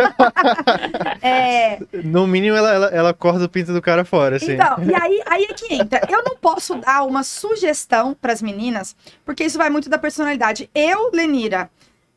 é, 1.22 1.78
No 2.05 2.26
mínimo, 2.26 2.57
ela, 2.57 2.72
ela, 2.72 2.87
ela 2.89 3.14
corta 3.14 3.45
o 3.45 3.49
pinto 3.49 3.72
do 3.72 3.83
cara 3.83 4.05
fora, 4.05 4.37
assim. 4.37 4.53
Então, 4.53 4.76
e 4.85 4.95
aí, 4.95 5.22
aí 5.26 5.45
é 5.45 5.55
que 5.55 5.74
entra. 5.74 6.01
Eu 6.09 6.22
não 6.24 6.37
posso 6.37 6.76
dar 6.76 7.05
uma 7.05 7.22
sugestão 7.22 8.14
para 8.14 8.33
as 8.33 8.43
meninas, 8.43 8.97
porque 9.24 9.45
isso 9.45 9.59
vai 9.59 9.70
muito 9.70 9.89
da 9.89 9.99
personalidade. 9.99 10.68
Eu, 10.74 11.11
Lenira, 11.12 11.70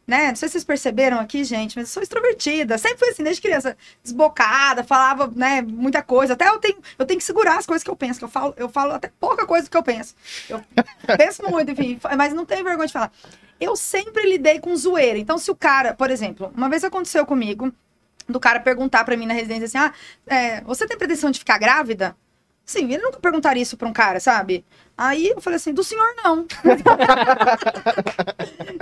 né? 0.08 0.30
Não 0.30 0.36
sei 0.36 0.48
se 0.48 0.54
vocês 0.54 0.64
perceberam 0.64 1.20
aqui, 1.20 1.44
gente, 1.44 1.76
mas 1.76 1.88
eu 1.88 1.94
sou 1.94 2.04
extrovertida. 2.04 2.78
Sempre 2.78 3.00
fui 3.00 3.10
assim, 3.10 3.24
desde 3.24 3.42
criança, 3.42 3.76
desbocada, 4.04 4.84
falava, 4.84 5.32
né, 5.36 5.62
muita 5.62 6.02
coisa. 6.04 6.34
Até 6.34 6.48
eu 6.48 6.60
tenho, 6.60 6.78
eu 6.98 7.06
tenho 7.06 7.20
que 7.20 7.26
segurar 7.26 7.58
as 7.58 7.66
coisas 7.66 7.84
que 7.84 7.90
eu 7.90 7.96
penso, 7.96 8.20
que 8.20 8.26
eu 8.26 8.30
falo, 8.30 8.54
eu 8.58 8.70
falo 8.70 8.94
até 8.94 9.12
pouca 9.20 9.46
coisa 9.46 9.66
do 9.66 9.72
que 9.72 9.78
eu 9.78 9.84
penso. 9.84 10.16
Eu 10.48 10.62
penso 11.18 11.44
muito, 11.50 11.72
enfim, 11.72 12.00
mas 12.18 12.34
não 12.34 12.46
tenho 12.46 12.64
vergonha 12.64 12.88
de 12.88 12.94
falar. 12.94 13.12
Eu 13.60 13.76
sempre 13.76 14.30
lidei 14.30 14.60
com 14.60 14.76
zoeira. 14.76 15.18
Então, 15.18 15.38
se 15.38 15.50
o 15.50 15.56
cara, 15.56 15.94
por 15.94 16.12
exemplo, 16.12 16.52
uma 16.56 16.70
vez 16.70 16.84
aconteceu 16.84 17.26
comigo, 17.26 17.74
do 18.28 18.40
cara 18.40 18.60
perguntar 18.60 19.04
pra 19.06 19.16
mim 19.16 19.26
na 19.26 19.34
residência 19.34 19.66
assim: 19.66 19.78
ah, 19.78 19.94
é, 20.28 20.62
você 20.62 20.88
tem 20.88 20.98
pretensão 20.98 21.32
de 21.32 21.40
ficar 21.40 21.58
grávida? 21.58 22.16
Sim, 22.66 22.92
ele 22.92 23.04
nunca 23.04 23.20
perguntaria 23.20 23.62
isso 23.62 23.78
pra 23.78 23.88
um 23.88 23.94
cara, 23.94 24.20
sabe? 24.20 24.66
Aí 24.98 25.28
eu 25.28 25.42
falei 25.42 25.58
assim, 25.58 25.74
do 25.74 25.84
senhor 25.84 26.08
não. 26.24 26.48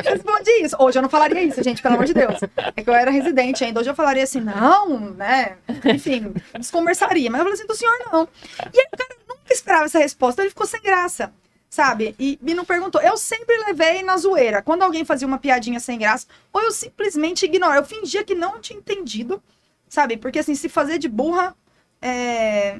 Respondi 0.03 0.51
isso. 0.61 0.75
Hoje 0.79 0.97
eu 0.97 1.01
não 1.01 1.09
falaria 1.09 1.41
isso, 1.43 1.61
gente, 1.63 1.81
pelo 1.81 1.95
amor 1.95 2.05
de 2.05 2.13
Deus. 2.13 2.39
É 2.75 2.81
que 2.81 2.89
eu 2.89 2.93
era 2.93 3.11
residente 3.11 3.63
ainda. 3.63 3.79
Hoje 3.79 3.89
eu 3.89 3.95
falaria 3.95 4.23
assim, 4.23 4.39
não, 4.39 4.99
né? 5.11 5.57
Enfim, 5.85 6.33
desconversaria. 6.57 7.29
Mas 7.29 7.39
eu 7.39 7.45
falei 7.45 7.59
assim, 7.59 7.67
do 7.67 7.75
senhor 7.75 7.93
não. 8.11 8.27
E 8.73 8.79
aí 8.79 8.87
o 8.93 8.97
cara 8.97 9.15
nunca 9.27 9.53
esperava 9.53 9.85
essa 9.85 9.99
resposta, 9.99 10.41
ele 10.41 10.49
ficou 10.49 10.65
sem 10.67 10.81
graça. 10.81 11.33
sabe? 11.69 12.15
E, 12.19 12.39
e 12.41 12.53
não 12.53 12.63
perguntou. 12.65 13.01
Eu 13.01 13.17
sempre 13.17 13.55
levei 13.65 14.01
na 14.03 14.15
zoeira. 14.17 14.61
Quando 14.61 14.83
alguém 14.83 15.03
fazia 15.03 15.27
uma 15.27 15.37
piadinha 15.39 15.79
sem 15.79 15.97
graça, 15.99 16.27
ou 16.53 16.61
eu 16.61 16.71
simplesmente 16.71 17.45
ignoro. 17.45 17.75
Eu 17.75 17.85
fingia 17.85 18.23
que 18.23 18.35
não 18.35 18.59
tinha 18.61 18.79
entendido, 18.79 19.41
sabe? 19.89 20.15
Porque 20.17 20.39
assim, 20.39 20.55
se 20.55 20.69
fazer 20.69 20.97
de 20.99 21.09
burra 21.09 21.55
é, 22.01 22.79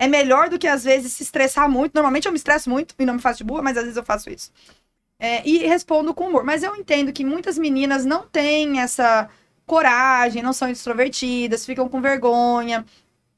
é 0.00 0.08
melhor 0.08 0.48
do 0.48 0.58
que 0.58 0.66
às 0.66 0.82
vezes 0.82 1.12
se 1.12 1.22
estressar 1.22 1.70
muito. 1.70 1.92
Normalmente 1.92 2.24
eu 2.24 2.32
me 2.32 2.38
estresso 2.38 2.70
muito 2.70 2.94
e 2.98 3.04
não 3.04 3.14
me 3.14 3.20
faço 3.20 3.38
de 3.38 3.44
burra, 3.44 3.60
mas 3.60 3.76
às 3.76 3.82
vezes 3.82 3.98
eu 3.98 4.02
faço 4.02 4.30
isso. 4.30 4.50
É, 5.18 5.46
e 5.46 5.58
respondo 5.58 6.14
com 6.14 6.28
humor. 6.28 6.42
Mas 6.42 6.62
eu 6.62 6.74
entendo 6.74 7.12
que 7.12 7.22
muitas 7.22 7.58
meninas 7.58 8.06
não 8.06 8.26
têm 8.26 8.80
essa 8.80 9.28
coragem, 9.66 10.42
não 10.42 10.54
são 10.54 10.70
extrovertidas, 10.70 11.66
ficam 11.66 11.86
com 11.86 12.00
vergonha. 12.00 12.82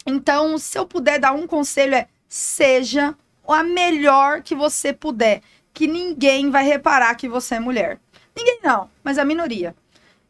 Então, 0.06 0.56
se 0.56 0.78
eu 0.78 0.86
puder 0.86 1.18
dar 1.18 1.32
um 1.32 1.48
conselho 1.48 1.96
é 1.96 2.06
seja 2.28 3.16
a 3.48 3.64
melhor 3.64 4.40
que 4.40 4.54
você 4.54 4.92
puder, 4.92 5.42
que 5.74 5.88
ninguém 5.88 6.48
vai 6.48 6.64
reparar 6.64 7.16
que 7.16 7.28
você 7.28 7.56
é 7.56 7.60
mulher. 7.60 7.98
Ninguém 8.36 8.60
não, 8.62 8.88
mas 9.02 9.18
a 9.18 9.24
minoria. 9.24 9.74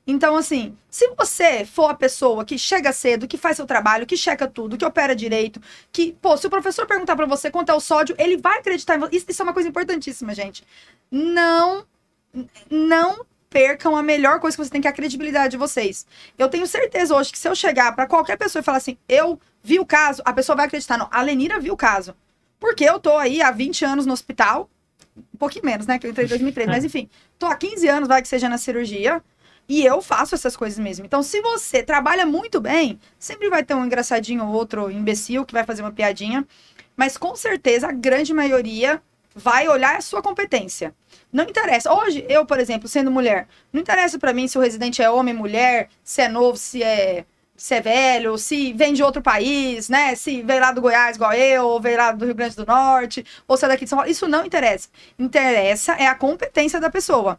Então, 0.06 0.36
assim, 0.36 0.76
se 0.90 1.08
você 1.16 1.64
for 1.64 1.88
a 1.88 1.94
pessoa 1.94 2.44
que 2.44 2.58
chega 2.58 2.92
cedo, 2.92 3.28
que 3.28 3.38
faz 3.38 3.56
seu 3.56 3.66
trabalho, 3.66 4.06
que 4.06 4.16
checa 4.16 4.48
tudo, 4.48 4.76
que 4.76 4.84
opera 4.84 5.14
direito, 5.14 5.62
que, 5.92 6.12
pô, 6.20 6.36
se 6.36 6.46
o 6.46 6.50
professor 6.50 6.86
perguntar 6.86 7.14
para 7.14 7.26
você 7.26 7.50
quanto 7.50 7.70
é 7.70 7.74
o 7.74 7.80
sódio, 7.80 8.16
ele 8.18 8.36
vai 8.36 8.58
acreditar 8.58 8.96
em 8.96 8.98
você. 8.98 9.16
Isso, 9.16 9.26
isso 9.28 9.42
é 9.42 9.44
uma 9.44 9.52
coisa 9.52 9.68
importantíssima, 9.68 10.34
gente. 10.34 10.64
Não, 11.10 11.86
não 12.68 13.24
percam 13.48 13.94
a 13.94 14.02
melhor 14.02 14.40
coisa 14.40 14.56
que 14.56 14.64
você 14.64 14.70
tem, 14.70 14.80
que 14.80 14.88
é 14.88 14.90
a 14.90 14.94
credibilidade 14.94 15.52
de 15.52 15.56
vocês. 15.56 16.04
Eu 16.36 16.48
tenho 16.48 16.66
certeza 16.66 17.14
hoje 17.14 17.30
que 17.30 17.38
se 17.38 17.48
eu 17.48 17.54
chegar 17.54 17.94
para 17.94 18.06
qualquer 18.06 18.36
pessoa 18.36 18.60
e 18.60 18.64
falar 18.64 18.78
assim, 18.78 18.96
eu 19.08 19.38
vi 19.62 19.78
o 19.78 19.86
caso, 19.86 20.20
a 20.24 20.32
pessoa 20.32 20.56
vai 20.56 20.66
acreditar. 20.66 20.98
Não, 20.98 21.08
a 21.12 21.22
Lenira 21.22 21.60
viu 21.60 21.74
o 21.74 21.76
caso. 21.76 22.14
Porque 22.58 22.84
eu 22.84 22.98
tô 22.98 23.16
aí 23.16 23.40
há 23.42 23.50
20 23.50 23.84
anos 23.84 24.06
no 24.06 24.12
hospital, 24.12 24.68
um 25.16 25.38
pouquinho 25.38 25.64
menos, 25.64 25.86
né? 25.86 25.98
Que 25.98 26.06
eu 26.06 26.10
entrei 26.10 26.26
em 26.26 26.28
2003, 26.28 26.68
mas 26.68 26.84
enfim, 26.84 27.10
tô 27.38 27.46
há 27.46 27.54
15 27.54 27.86
anos, 27.88 28.08
vai 28.08 28.22
que 28.22 28.28
seja 28.28 28.48
na 28.48 28.56
cirurgia, 28.56 29.22
e 29.68 29.84
eu 29.84 30.02
faço 30.02 30.34
essas 30.34 30.56
coisas 30.56 30.78
mesmo. 30.78 31.04
Então, 31.04 31.22
se 31.22 31.40
você 31.40 31.82
trabalha 31.82 32.26
muito 32.26 32.60
bem, 32.60 32.98
sempre 33.18 33.48
vai 33.48 33.62
ter 33.62 33.74
um 33.74 33.84
engraçadinho 33.84 34.44
ou 34.44 34.52
outro 34.52 34.90
imbecil 34.90 35.44
que 35.44 35.52
vai 35.54 35.64
fazer 35.64 35.82
uma 35.82 35.92
piadinha, 35.92 36.46
mas 36.96 37.16
com 37.16 37.34
certeza 37.34 37.88
a 37.88 37.92
grande 37.92 38.34
maioria 38.34 39.02
vai 39.34 39.68
olhar 39.68 39.96
a 39.96 40.00
sua 40.00 40.22
competência. 40.22 40.94
Não 41.32 41.44
interessa. 41.44 41.92
Hoje, 41.92 42.24
eu, 42.28 42.44
por 42.44 42.60
exemplo, 42.60 42.88
sendo 42.88 43.10
mulher, 43.10 43.48
não 43.72 43.80
interessa 43.80 44.18
para 44.18 44.32
mim 44.32 44.46
se 44.46 44.58
o 44.58 44.60
residente 44.60 45.02
é 45.02 45.10
homem, 45.10 45.32
mulher, 45.32 45.88
se 46.04 46.20
é 46.20 46.28
novo, 46.28 46.58
se 46.58 46.82
é 46.82 47.24
se 47.56 47.74
é 47.74 47.80
velho, 47.80 48.36
se 48.38 48.72
vem 48.72 48.92
de 48.92 49.04
outro 49.04 49.22
país, 49.22 49.88
né? 49.88 50.16
Se 50.16 50.42
veio 50.42 50.60
lá 50.60 50.72
do 50.72 50.80
Goiás 50.80 51.14
igual 51.14 51.32
eu, 51.32 51.64
ou 51.64 51.80
veio 51.80 51.96
lá 51.96 52.10
do 52.10 52.24
Rio 52.24 52.34
Grande 52.34 52.56
do 52.56 52.66
Norte, 52.66 53.24
ou 53.46 53.56
se 53.56 53.64
é 53.64 53.68
daqui 53.68 53.84
de 53.84 53.90
São 53.90 53.98
Paulo. 53.98 54.10
Isso 54.10 54.26
não 54.26 54.44
interessa. 54.44 54.88
Interessa 55.16 55.92
é 55.92 56.06
a 56.06 56.14
competência 56.14 56.80
da 56.80 56.90
pessoa. 56.90 57.38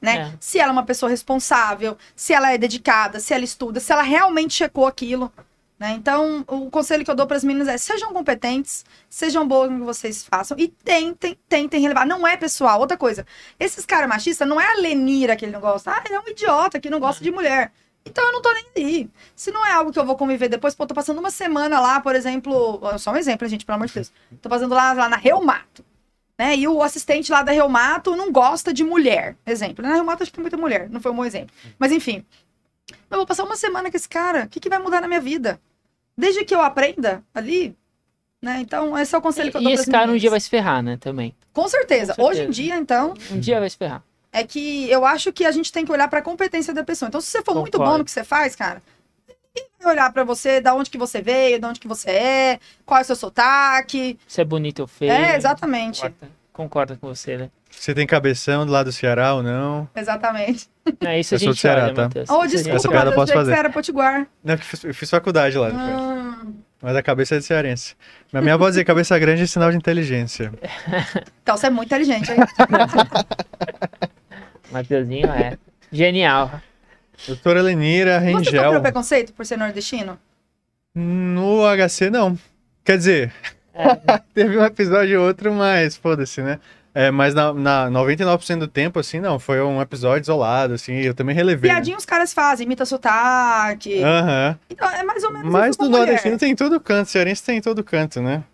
Né? 0.00 0.18
É. 0.18 0.32
Se 0.40 0.58
ela 0.58 0.70
é 0.70 0.72
uma 0.72 0.84
pessoa 0.84 1.08
responsável, 1.08 1.96
se 2.14 2.32
ela 2.32 2.52
é 2.52 2.58
dedicada, 2.58 3.20
se 3.20 3.32
ela 3.32 3.44
estuda, 3.44 3.80
se 3.80 3.92
ela 3.92 4.02
realmente 4.02 4.54
checou 4.54 4.86
aquilo. 4.86 5.32
Né? 5.78 5.92
Então, 5.92 6.44
o 6.46 6.70
conselho 6.70 7.04
que 7.04 7.10
eu 7.10 7.14
dou 7.14 7.26
para 7.26 7.36
as 7.36 7.44
meninas 7.44 7.68
é: 7.68 7.76
sejam 7.76 8.12
competentes, 8.12 8.84
sejam 9.08 9.46
boas 9.46 9.70
no 9.70 9.78
que 9.78 9.84
vocês 9.84 10.24
façam 10.24 10.56
e 10.58 10.68
tentem, 10.68 11.36
tentem 11.48 11.80
relevar. 11.80 12.06
Não 12.06 12.26
é 12.26 12.36
pessoal. 12.36 12.78
Outra 12.80 12.96
coisa, 12.96 13.26
esses 13.58 13.84
caras 13.84 14.08
machistas 14.08 14.46
não 14.46 14.60
é 14.60 14.72
a 14.72 14.76
Lenira 14.76 15.36
que 15.36 15.44
ele 15.44 15.52
não 15.52 15.60
gosta. 15.60 15.90
Ah, 15.90 16.02
ele 16.04 16.14
é 16.14 16.20
um 16.20 16.28
idiota 16.28 16.78
que 16.78 16.88
não 16.88 17.00
gosta 17.00 17.22
de 17.22 17.30
mulher. 17.30 17.72
Então 18.06 18.24
eu 18.24 18.32
não 18.32 18.42
tô 18.42 18.52
nem 18.52 18.66
aí. 18.76 19.10
Se 19.34 19.50
não 19.50 19.64
é 19.64 19.72
algo 19.72 19.90
que 19.90 19.98
eu 19.98 20.04
vou 20.04 20.16
conviver 20.16 20.48
depois, 20.48 20.74
pô, 20.74 20.86
tô 20.86 20.94
passando 20.94 21.18
uma 21.18 21.30
semana 21.30 21.80
lá, 21.80 22.00
por 22.00 22.14
exemplo. 22.14 22.80
Só 22.98 23.12
um 23.12 23.16
exemplo, 23.16 23.48
gente, 23.48 23.64
pelo 23.64 23.76
amor 23.76 23.88
de 23.88 23.94
Deus. 23.94 24.12
Tô 24.42 24.48
passando 24.48 24.74
lá, 24.74 24.92
lá 24.92 25.08
na 25.08 25.16
Reumato. 25.16 25.84
Né? 26.38 26.56
E 26.56 26.66
o 26.66 26.82
assistente 26.82 27.30
lá 27.30 27.42
da 27.42 27.52
Reumato 27.52 28.16
não 28.16 28.32
gosta 28.32 28.72
de 28.72 28.82
mulher. 28.82 29.36
Exemplo. 29.46 29.84
Na 29.86 29.94
Reumato 29.94 30.22
acho 30.22 30.32
que 30.32 30.36
tem 30.36 30.42
muita 30.42 30.56
mulher. 30.56 30.88
Não 30.90 31.00
foi 31.00 31.12
um 31.12 31.16
bom 31.16 31.24
exemplo. 31.24 31.54
Mas 31.78 31.92
enfim. 31.92 32.24
Eu 33.10 33.18
vou 33.18 33.26
passar 33.26 33.44
uma 33.44 33.56
semana 33.56 33.90
com 33.90 33.96
esse 33.96 34.08
cara. 34.08 34.44
O 34.44 34.48
que, 34.48 34.58
que 34.60 34.68
vai 34.68 34.78
mudar 34.78 35.00
na 35.00 35.06
minha 35.08 35.20
vida? 35.20 35.60
Desde 36.18 36.44
que 36.44 36.54
eu 36.54 36.60
aprenda 36.60 37.22
ali. 37.34 37.76
Né? 38.42 38.58
Então, 38.60 38.98
esse 38.98 39.14
é 39.14 39.18
o 39.18 39.22
conselho 39.22 39.50
que 39.50 39.56
eu 39.56 39.62
dou 39.62 39.70
E 39.70 39.74
esse 39.74 39.86
cara 39.90 40.04
um 40.04 40.06
meninas. 40.08 40.20
dia 40.20 40.30
vai 40.30 40.40
se 40.40 40.50
ferrar, 40.50 40.82
né? 40.82 40.96
Também. 40.98 41.34
Com 41.52 41.66
certeza. 41.68 42.14
Com 42.14 42.22
certeza. 42.24 42.42
Hoje 42.42 42.42
em 42.42 42.50
dia, 42.50 42.76
então, 42.76 43.14
Um 43.30 43.38
dia 43.40 43.58
vai 43.60 43.70
se 43.70 43.76
ferrar. 43.76 44.02
é 44.32 44.44
que 44.44 44.90
eu 44.90 45.06
acho 45.06 45.32
que 45.32 45.46
a 45.46 45.52
gente 45.52 45.72
tem 45.72 45.84
que 45.86 45.92
olhar 45.92 46.08
para 46.08 46.18
a 46.18 46.22
competência 46.22 46.74
da 46.74 46.84
pessoa. 46.84 47.08
Então, 47.08 47.20
se 47.20 47.28
você 47.30 47.42
for 47.42 47.54
muito 47.54 47.72
Concordo. 47.78 47.92
bom 47.92 47.98
no 47.98 48.04
que 48.04 48.10
você 48.10 48.22
faz, 48.24 48.54
cara, 48.54 48.82
olhar 49.88 50.12
para 50.12 50.24
você, 50.24 50.60
da 50.60 50.74
onde 50.74 50.90
que 50.90 50.98
você 50.98 51.20
veio, 51.20 51.58
de 51.58 51.66
onde 51.66 51.80
que 51.80 51.88
você 51.88 52.10
é, 52.10 52.58
qual 52.84 52.98
é 52.98 53.02
o 53.02 53.04
seu 53.04 53.16
sotaque. 53.16 54.18
Se 54.26 54.40
é 54.40 54.44
bonito 54.44 54.80
ou 54.80 54.86
feio. 54.86 55.12
É, 55.12 55.36
exatamente. 55.36 56.00
Concordo, 56.00 56.28
concordo 56.52 56.98
com 56.98 57.08
você, 57.08 57.36
né? 57.36 57.50
Você 57.70 57.92
tem 57.94 58.06
cabeção 58.06 58.64
do 58.64 58.72
lado 58.72 58.86
do 58.86 58.92
Ceará 58.92 59.34
ou 59.34 59.42
não? 59.42 59.88
Exatamente. 59.94 60.68
É 61.00 61.18
isso 61.18 61.34
a 61.34 61.36
Eu 61.36 61.40
sou 61.40 61.48
gente 61.48 61.48
do 61.48 61.56
Ceará, 61.56 61.84
olha, 61.84 61.94
tá? 61.94 62.02
Matheus. 62.04 62.30
Oh, 62.30 62.40
a 62.40 62.46
desculpa, 62.46 62.76
Essa 62.76 62.88
piada 62.88 63.10
eu 63.10 63.14
posso 63.14 63.32
achei 63.32 63.34
que 63.34 63.38
fazer. 63.40 63.52
você 63.52 63.58
era 63.58 63.70
potiguar. 63.70 64.26
Não, 64.42 64.54
eu 64.54 64.58
fiz, 64.58 64.84
eu 64.84 64.94
fiz 64.94 65.10
faculdade 65.10 65.58
lá. 65.58 65.68
depois. 65.68 65.86
Ah, 65.88 66.46
Mas 66.80 66.96
a 66.96 67.02
cabeça 67.02 67.34
é 67.34 67.38
de 67.38 67.44
cearense. 67.44 67.96
Mas 68.32 68.42
minha 68.42 68.54
avó 68.54 68.68
dizia 68.68 68.84
cabeça 68.84 69.18
grande 69.18 69.42
é 69.42 69.46
sinal 69.46 69.70
de 69.70 69.76
inteligência. 69.76 70.52
então, 71.42 71.56
você 71.56 71.66
é 71.66 71.70
muito 71.70 71.88
inteligente, 71.88 72.30
hein? 72.30 72.38
Mateuzinho 74.70 75.30
é 75.30 75.58
genial. 75.92 76.50
Doutora 77.26 77.62
Lenira 77.62 78.18
Você 78.20 78.26
Rengel. 78.26 78.62
sofreu 78.64 78.80
preconceito 78.82 79.32
por 79.32 79.44
ser 79.46 79.56
nordestino? 79.58 80.18
No 80.94 81.62
HC, 81.66 82.10
não. 82.10 82.38
Quer 82.84 82.98
dizer, 82.98 83.32
É, 83.74 83.84
teve 84.34 84.56
um 84.58 84.64
episódio 84.64 85.20
ou 85.20 85.26
outro, 85.26 85.52
mas 85.52 85.96
foda-se, 85.96 86.42
né? 86.42 86.58
É, 86.96 87.10
mas 87.10 87.34
na, 87.34 87.52
na 87.52 87.90
99% 87.90 88.58
do 88.60 88.68
tempo, 88.68 89.00
assim, 89.00 89.18
não. 89.18 89.36
Foi 89.40 89.60
um 89.60 89.80
episódio 89.82 90.22
isolado, 90.22 90.74
assim. 90.74 90.92
Eu 90.94 91.12
também 91.12 91.34
relevei. 91.34 91.68
né? 91.68 91.74
Piadinha 91.76 91.96
os 91.96 92.04
caras 92.06 92.32
fazem, 92.32 92.64
imita 92.66 92.84
sotaque. 92.84 94.00
Aham. 94.00 94.56
Então, 94.70 94.88
é 94.90 95.02
mais 95.02 95.24
ou 95.24 95.32
menos 95.32 95.50
Mas 95.50 95.70
isso 95.74 95.82
no 95.82 95.88
nordestino 95.88 96.38
tem 96.38 96.52
em 96.52 96.54
todo 96.54 96.78
canto, 96.78 97.10
cearense 97.10 97.42
tem 97.42 97.58
em 97.58 97.60
todo 97.60 97.82
canto, 97.82 98.22
né? 98.22 98.44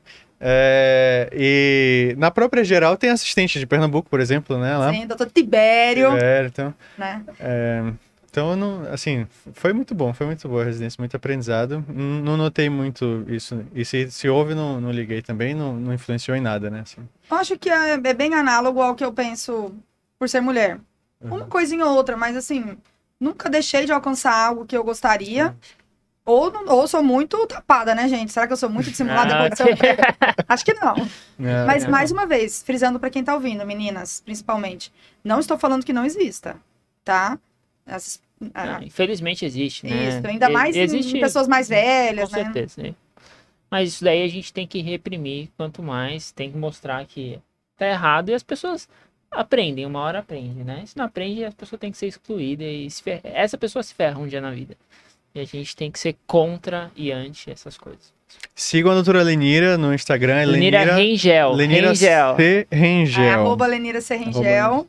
É, 0.40 1.28
e 1.34 2.14
na 2.16 2.30
própria 2.30 2.64
geral 2.64 2.96
tem 2.96 3.10
assistente 3.10 3.58
de 3.58 3.66
Pernambuco, 3.66 4.08
por 4.08 4.20
exemplo, 4.20 4.56
né? 4.58 4.74
Lá. 4.74 4.90
Sim, 4.90 5.06
doutor 5.06 5.30
Tibério, 5.30 6.16
É, 6.16 6.46
então, 6.46 6.72
né? 6.96 7.22
é, 7.38 7.82
então 8.30 8.50
eu 8.52 8.56
não, 8.56 8.82
assim, 8.92 9.26
foi 9.54 9.72
muito 9.72 9.94
bom, 9.94 10.12
foi 10.14 10.26
muito 10.26 10.48
boa 10.48 10.62
a 10.62 10.64
residência, 10.64 10.96
muito 11.00 11.16
aprendizado. 11.16 11.84
Não, 11.88 12.20
não 12.22 12.36
notei 12.36 12.68
muito 12.70 13.24
isso. 13.28 13.64
E 13.74 13.84
se, 13.84 14.10
se 14.10 14.28
houve, 14.28 14.54
não, 14.54 14.80
não 14.80 14.90
liguei 14.92 15.20
também, 15.20 15.54
não, 15.54 15.74
não 15.74 15.92
influenciou 15.92 16.36
em 16.36 16.40
nada, 16.40 16.70
né? 16.70 16.80
Assim. 16.80 17.06
Eu 17.30 17.36
acho 17.36 17.58
que 17.58 17.68
é, 17.68 17.92
é 17.94 18.14
bem 18.14 18.34
análogo 18.34 18.80
ao 18.80 18.94
que 18.94 19.04
eu 19.04 19.12
penso 19.12 19.74
por 20.18 20.28
ser 20.28 20.40
mulher. 20.40 20.78
Uhum. 21.20 21.36
Uma 21.36 21.46
coisinha 21.46 21.84
ou 21.84 21.94
outra, 21.96 22.16
mas 22.16 22.36
assim, 22.36 22.76
nunca 23.18 23.50
deixei 23.50 23.84
de 23.84 23.92
alcançar 23.92 24.32
algo 24.34 24.64
que 24.64 24.76
eu 24.76 24.84
gostaria. 24.84 25.54
Ou, 26.24 26.52
não- 26.52 26.66
ou 26.74 26.86
sou 26.86 27.02
muito 27.02 27.44
tapada, 27.46 27.94
né, 27.94 28.06
gente? 28.06 28.30
Será 28.32 28.46
que 28.46 28.52
eu 28.52 28.56
sou 28.56 28.70
muito 28.70 28.90
dissimulada 28.90 29.34
Ah, 29.34 29.64
mulher? 29.64 30.14
Acho 30.48 30.64
que 30.64 30.74
não. 30.74 30.94
É, 31.42 31.64
Mas, 31.64 31.84
não. 31.84 31.90
mais 31.90 32.12
uma 32.12 32.26
vez, 32.26 32.62
frisando 32.62 33.00
pra 33.00 33.08
quem 33.08 33.24
tá 33.24 33.32
ouvindo, 33.34 33.64
meninas, 33.66 34.20
principalmente. 34.22 34.92
Não 35.24 35.40
estou 35.40 35.58
falando 35.58 35.84
que 35.86 35.92
não 35.92 36.04
exista, 36.04 36.56
tá? 37.02 37.38
As- 37.90 38.20
Não, 38.40 38.82
infelizmente 38.82 39.44
existe, 39.44 39.86
né? 39.86 40.08
isso, 40.18 40.26
ainda 40.26 40.48
mais 40.48 40.74
existe, 40.76 41.16
em 41.16 41.20
pessoas 41.20 41.46
mais 41.46 41.68
Com 41.68 41.74
velhas, 41.74 42.30
né? 42.30 42.44
certeza. 42.44 42.82
né? 42.82 42.94
Mas 43.70 43.90
isso 43.90 44.02
daí 44.04 44.22
a 44.22 44.28
gente 44.28 44.52
tem 44.52 44.66
que 44.66 44.80
reprimir 44.80 45.48
quanto 45.56 45.82
mais, 45.82 46.32
tem 46.32 46.50
que 46.50 46.56
mostrar 46.56 47.04
que 47.04 47.38
tá 47.76 47.86
errado 47.86 48.30
e 48.30 48.34
as 48.34 48.42
pessoas 48.42 48.88
aprendem, 49.30 49.86
uma 49.86 50.00
hora 50.00 50.18
aprende, 50.20 50.64
né? 50.64 50.82
Se 50.86 50.96
não 50.96 51.04
aprende, 51.04 51.44
a 51.44 51.52
pessoa 51.52 51.78
tem 51.78 51.92
que 51.92 51.98
ser 51.98 52.06
excluída 52.08 52.64
e 52.64 52.90
se 52.90 53.02
fer- 53.02 53.20
essa 53.22 53.56
pessoa 53.58 53.82
se 53.82 53.94
ferra 53.94 54.18
um 54.18 54.26
dia 54.26 54.40
na 54.40 54.50
vida. 54.50 54.76
E 55.34 55.38
a 55.40 55.44
gente 55.44 55.76
tem 55.76 55.90
que 55.90 55.98
ser 56.00 56.16
contra 56.26 56.90
e 56.96 57.12
anti 57.12 57.50
essas 57.50 57.78
coisas. 57.78 58.12
Sigam 58.54 58.90
a 58.90 58.94
doutora 58.94 59.22
Lenira 59.22 59.78
no 59.78 59.94
Instagram, 59.94 60.34
é 60.34 60.46
Lenira 60.46 60.78
Lenira, 60.80 60.96
Rengel. 60.96 61.52
Lenira 61.52 61.88
Rengel. 61.90 62.36
C. 62.36 62.66
É, 62.70 62.76
Rengel. 62.76 63.40
arroba 63.40 63.66
Lenira 63.66 64.00
Serringel. 64.00 64.88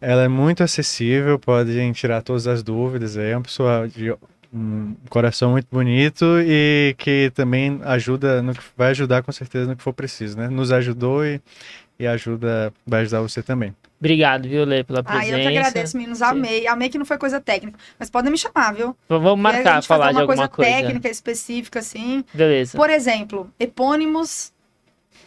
Ela 0.00 0.24
é 0.24 0.28
muito 0.28 0.62
acessível, 0.62 1.38
podem 1.38 1.92
tirar 1.92 2.22
todas 2.22 2.46
as 2.46 2.62
dúvidas. 2.62 3.16
É 3.16 3.36
uma 3.36 3.42
pessoa 3.42 3.88
de 3.88 4.14
um 4.52 4.94
coração 5.10 5.52
muito 5.52 5.66
bonito 5.70 6.24
e 6.40 6.94
que 6.98 7.30
também 7.34 7.80
ajuda, 7.84 8.40
no 8.42 8.54
que, 8.54 8.60
vai 8.76 8.90
ajudar 8.90 9.22
com 9.22 9.32
certeza 9.32 9.66
no 9.68 9.76
que 9.76 9.82
for 9.82 9.92
preciso, 9.92 10.38
né? 10.38 10.48
Nos 10.48 10.72
ajudou 10.72 11.24
e, 11.24 11.40
e 11.98 12.06
ajuda, 12.06 12.72
vai 12.86 13.02
ajudar 13.02 13.20
você 13.20 13.42
também. 13.42 13.74
Obrigado, 14.00 14.48
viu, 14.48 14.64
Lê, 14.64 14.84
pela 14.84 15.00
Ah, 15.00 15.02
presença. 15.02 15.32
eu 15.32 15.40
que 15.50 15.58
agradeço, 15.58 15.96
meninos. 15.96 16.22
Amei. 16.22 16.68
Amei 16.68 16.88
que 16.88 16.96
não 16.96 17.04
foi 17.04 17.18
coisa 17.18 17.40
técnica. 17.40 17.76
Mas 17.98 18.08
podem 18.08 18.30
me 18.30 18.38
chamar, 18.38 18.72
viu? 18.72 18.96
Vamos 19.08 19.32
a 19.32 19.36
marcar, 19.36 19.74
gente 19.74 19.88
falar 19.88 20.04
fazer 20.06 20.12
de 20.12 20.16
uma 20.18 20.22
alguma 20.22 20.48
coisa 20.48 20.70
coisa. 20.70 20.70
técnica 20.86 21.08
específica, 21.08 21.80
assim. 21.80 22.24
Beleza. 22.32 22.78
Por 22.78 22.88
exemplo, 22.88 23.50
epônimos 23.58 24.52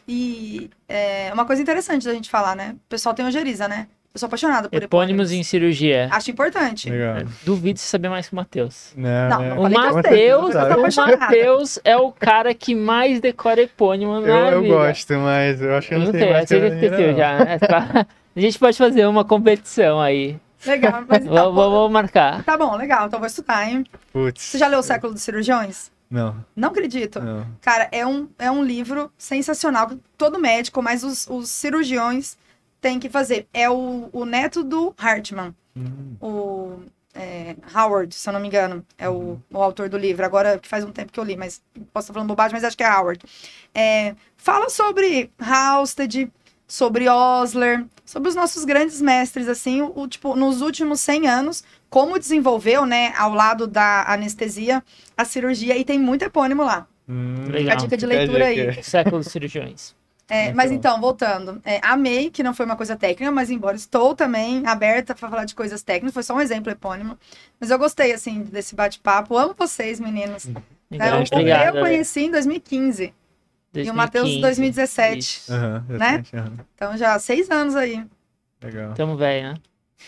e 0.07 0.69
é, 0.87 1.29
uma 1.33 1.45
coisa 1.45 1.61
interessante 1.61 2.05
da 2.05 2.13
gente 2.13 2.29
falar, 2.29 2.55
né? 2.55 2.75
O 2.77 2.89
pessoal 2.89 3.13
tem 3.13 3.25
ojeriza, 3.25 3.67
né? 3.67 3.87
Eu 4.13 4.19
sou 4.19 4.27
apaixonada 4.27 4.67
por 4.67 4.83
Epônimos 4.83 5.31
em 5.31 5.41
cirurgia. 5.41 6.09
Acho 6.11 6.31
importante. 6.31 6.89
Legal. 6.89 7.17
Duvido 7.45 7.79
você 7.79 7.85
saber 7.85 8.09
mais 8.09 8.27
que 8.27 8.33
o 8.33 8.35
Matheus. 8.35 8.91
Não, 8.95 9.29
Não, 9.29 9.55
não 9.55 9.61
O 9.63 9.69
Matheus, 9.69 10.53
tô 10.53 11.01
o. 11.01 11.17
Matheus 11.17 11.79
é 11.85 11.95
o 11.95 12.11
cara 12.11 12.53
que 12.53 12.75
mais 12.75 13.21
decora 13.21 13.61
epônimo 13.61 14.19
na 14.19 14.27
Eu, 14.27 14.63
eu 14.63 14.67
gosto, 14.67 15.13
mas 15.13 15.61
eu 15.61 15.73
acho 15.75 15.87
que 15.87 15.93
eu 15.93 15.99
não, 15.99 16.05
não 16.07 16.11
sei 16.11 16.21
sei, 16.21 16.29
mais 16.33 16.49
você 16.49 16.59
que 16.59 16.67
já 16.69 16.75
esqueceu 16.75 17.15
já. 17.15 17.45
né? 17.45 18.05
A 18.35 18.39
gente 18.39 18.59
pode 18.59 18.77
fazer 18.77 19.05
uma 19.05 19.23
competição 19.23 20.01
aí. 20.01 20.37
Legal, 20.65 21.03
mas 21.07 21.23
então, 21.25 21.45
Vou, 21.45 21.53
vou- 21.53 21.71
vou 21.71 21.89
marcar. 21.89 22.43
Tá 22.43 22.57
bom, 22.57 22.75
legal. 22.75 23.07
Então 23.07 23.17
vou 23.19 23.27
estudar, 23.27 23.65
hein? 23.69 23.85
Putz. 24.11 24.41
Você 24.43 24.57
já 24.57 24.67
leu 24.67 24.79
O 24.79 24.83
Século 24.83 25.13
dos 25.13 25.21
Cirurgiões? 25.23 25.89
Não, 26.09 26.35
Não 26.53 26.67
acredito. 26.67 27.21
não. 27.21 27.47
Cara, 27.61 27.87
é 27.93 28.05
um, 28.05 28.27
é 28.37 28.51
um 28.51 28.61
livro 28.61 29.09
sensacional. 29.17 29.89
Todo 30.17 30.37
médico, 30.37 30.81
mas 30.83 31.05
os, 31.05 31.25
os 31.29 31.47
cirurgiões 31.47 32.35
têm 32.81 32.99
que 32.99 33.09
fazer. 33.09 33.47
É 33.53 33.69
o, 33.69 34.09
o 34.11 34.25
neto 34.25 34.63
do 34.63 34.93
Hartman. 34.97 35.55
Hum. 35.77 36.15
O 36.19 36.79
é, 37.13 37.55
Howard, 37.73 38.13
se 38.13 38.27
eu 38.27 38.33
não 38.33 38.39
me 38.39 38.47
engano. 38.47 38.85
É 38.97 39.09
o, 39.09 39.39
o 39.51 39.61
autor 39.61 39.87
do 39.87 39.97
livro. 39.97 40.25
Agora, 40.25 40.57
que 40.57 40.67
faz 40.67 40.83
um 40.83 40.91
tempo 40.91 41.11
que 41.11 41.19
eu 41.19 41.23
li, 41.23 41.37
mas 41.37 41.61
posso 41.93 42.05
estar 42.05 42.13
falando 42.13 42.29
bobagem, 42.29 42.53
mas 42.53 42.63
acho 42.63 42.77
que 42.77 42.83
é 42.83 42.91
Howard. 42.91 43.23
É, 43.73 44.15
fala 44.35 44.69
sobre 44.69 45.31
Halsted, 45.39 46.31
sobre 46.67 47.07
Osler, 47.07 47.85
sobre 48.05 48.29
os 48.29 48.35
nossos 48.35 48.65
grandes 48.65 49.01
mestres, 49.01 49.47
assim, 49.47 49.81
o, 49.81 49.91
o, 49.93 50.07
tipo, 50.07 50.35
nos 50.35 50.61
últimos 50.61 51.01
100 51.01 51.27
anos, 51.27 51.63
como 51.89 52.17
desenvolveu, 52.17 52.85
né, 52.85 53.13
ao 53.17 53.33
lado 53.33 53.67
da 53.67 54.05
anestesia, 54.07 54.81
a 55.15 55.25
cirurgia, 55.25 55.77
e 55.77 55.83
tem 55.83 55.99
muito 55.99 56.23
epônimo 56.23 56.63
lá. 56.63 56.87
Hum, 57.07 57.47
Legal. 57.49 57.73
A 57.73 57.75
dica 57.75 57.97
de 57.97 58.05
fica 58.05 58.17
leitura 58.17 58.45
aí. 58.45 58.69
dica. 58.69 58.83
Século 58.83 59.17
dos 59.19 59.27
cirurgiões. 59.27 59.93
É, 60.33 60.53
mas 60.53 60.71
bom. 60.71 60.77
então, 60.77 61.01
voltando. 61.01 61.61
É, 61.65 61.81
amei, 61.83 62.29
que 62.29 62.41
não 62.41 62.53
foi 62.53 62.65
uma 62.65 62.77
coisa 62.77 62.95
técnica, 62.95 63.29
mas 63.31 63.49
embora 63.49 63.75
estou 63.75 64.15
também 64.15 64.65
aberta 64.65 65.13
para 65.13 65.29
falar 65.29 65.43
de 65.43 65.53
coisas 65.53 65.83
técnicas, 65.83 66.13
foi 66.13 66.23
só 66.23 66.33
um 66.33 66.39
exemplo 66.39 66.71
epônimo. 66.71 67.17
Mas 67.59 67.69
eu 67.69 67.77
gostei, 67.77 68.13
assim, 68.13 68.43
desse 68.43 68.73
bate-papo. 68.73 69.37
Amo 69.37 69.53
vocês, 69.57 69.99
meninos. 69.99 70.47
É, 70.47 70.51
Então, 70.89 71.19
o 71.19 71.23
obrigado. 71.23 71.75
eu 71.75 71.81
conheci 71.83 72.21
em 72.21 72.31
2015 72.31 73.13
e 73.73 73.89
o 73.89 73.93
Matheus 73.93 74.29
em 74.29 74.39
2017. 74.41 75.19
Isso. 75.19 75.53
Aham, 75.53 75.85
Né? 75.89 76.23
Então 76.75 76.97
já 76.97 77.13
há 77.13 77.19
seis 77.19 77.49
anos 77.49 77.75
aí. 77.75 78.05
Legal. 78.63 78.93
Tamo 78.93 79.17
velho, 79.17 79.49
né? 79.49 79.53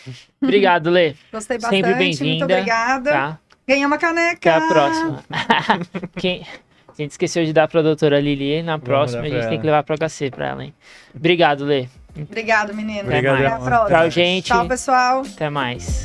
Obrigado, 0.42 0.88
Lê. 0.90 1.14
Gostei 1.32 1.60
Sempre 1.60 1.82
bastante. 1.82 1.98
bem-vinda, 1.98 2.24
Muito 2.24 2.44
obrigada. 2.44 3.10
Tá? 3.10 3.38
Ganhei 3.66 3.84
uma 3.86 3.98
caneca. 3.98 4.56
Até 4.56 4.64
a 4.64 4.68
próxima. 4.68 5.24
Quem... 6.16 6.46
A 6.96 7.02
gente 7.02 7.10
esqueceu 7.12 7.44
de 7.44 7.52
dar 7.52 7.66
pra 7.68 7.82
doutora 7.82 8.20
Lili. 8.20 8.62
Na 8.62 8.78
próxima 8.78 9.22
a 9.22 9.24
gente 9.24 9.32
pra 9.32 9.40
tem 9.42 9.52
ela. 9.54 9.60
que 9.60 9.66
levar 9.66 9.82
pro 9.82 9.96
HC 9.96 10.30
pra 10.30 10.48
ela, 10.48 10.64
hein? 10.64 10.74
Obrigado, 11.14 11.64
Lê. 11.64 11.88
Obrigado, 12.16 12.72
menino. 12.74 13.02
Obrigadão. 13.02 13.46
Até 13.46 13.54
a 13.54 13.58
próxima. 13.58 13.98
Tchau, 13.98 14.10
gente. 14.10 14.44
Tchau, 14.46 14.68
pessoal. 14.68 15.22
Até 15.34 15.50
mais. 15.50 16.04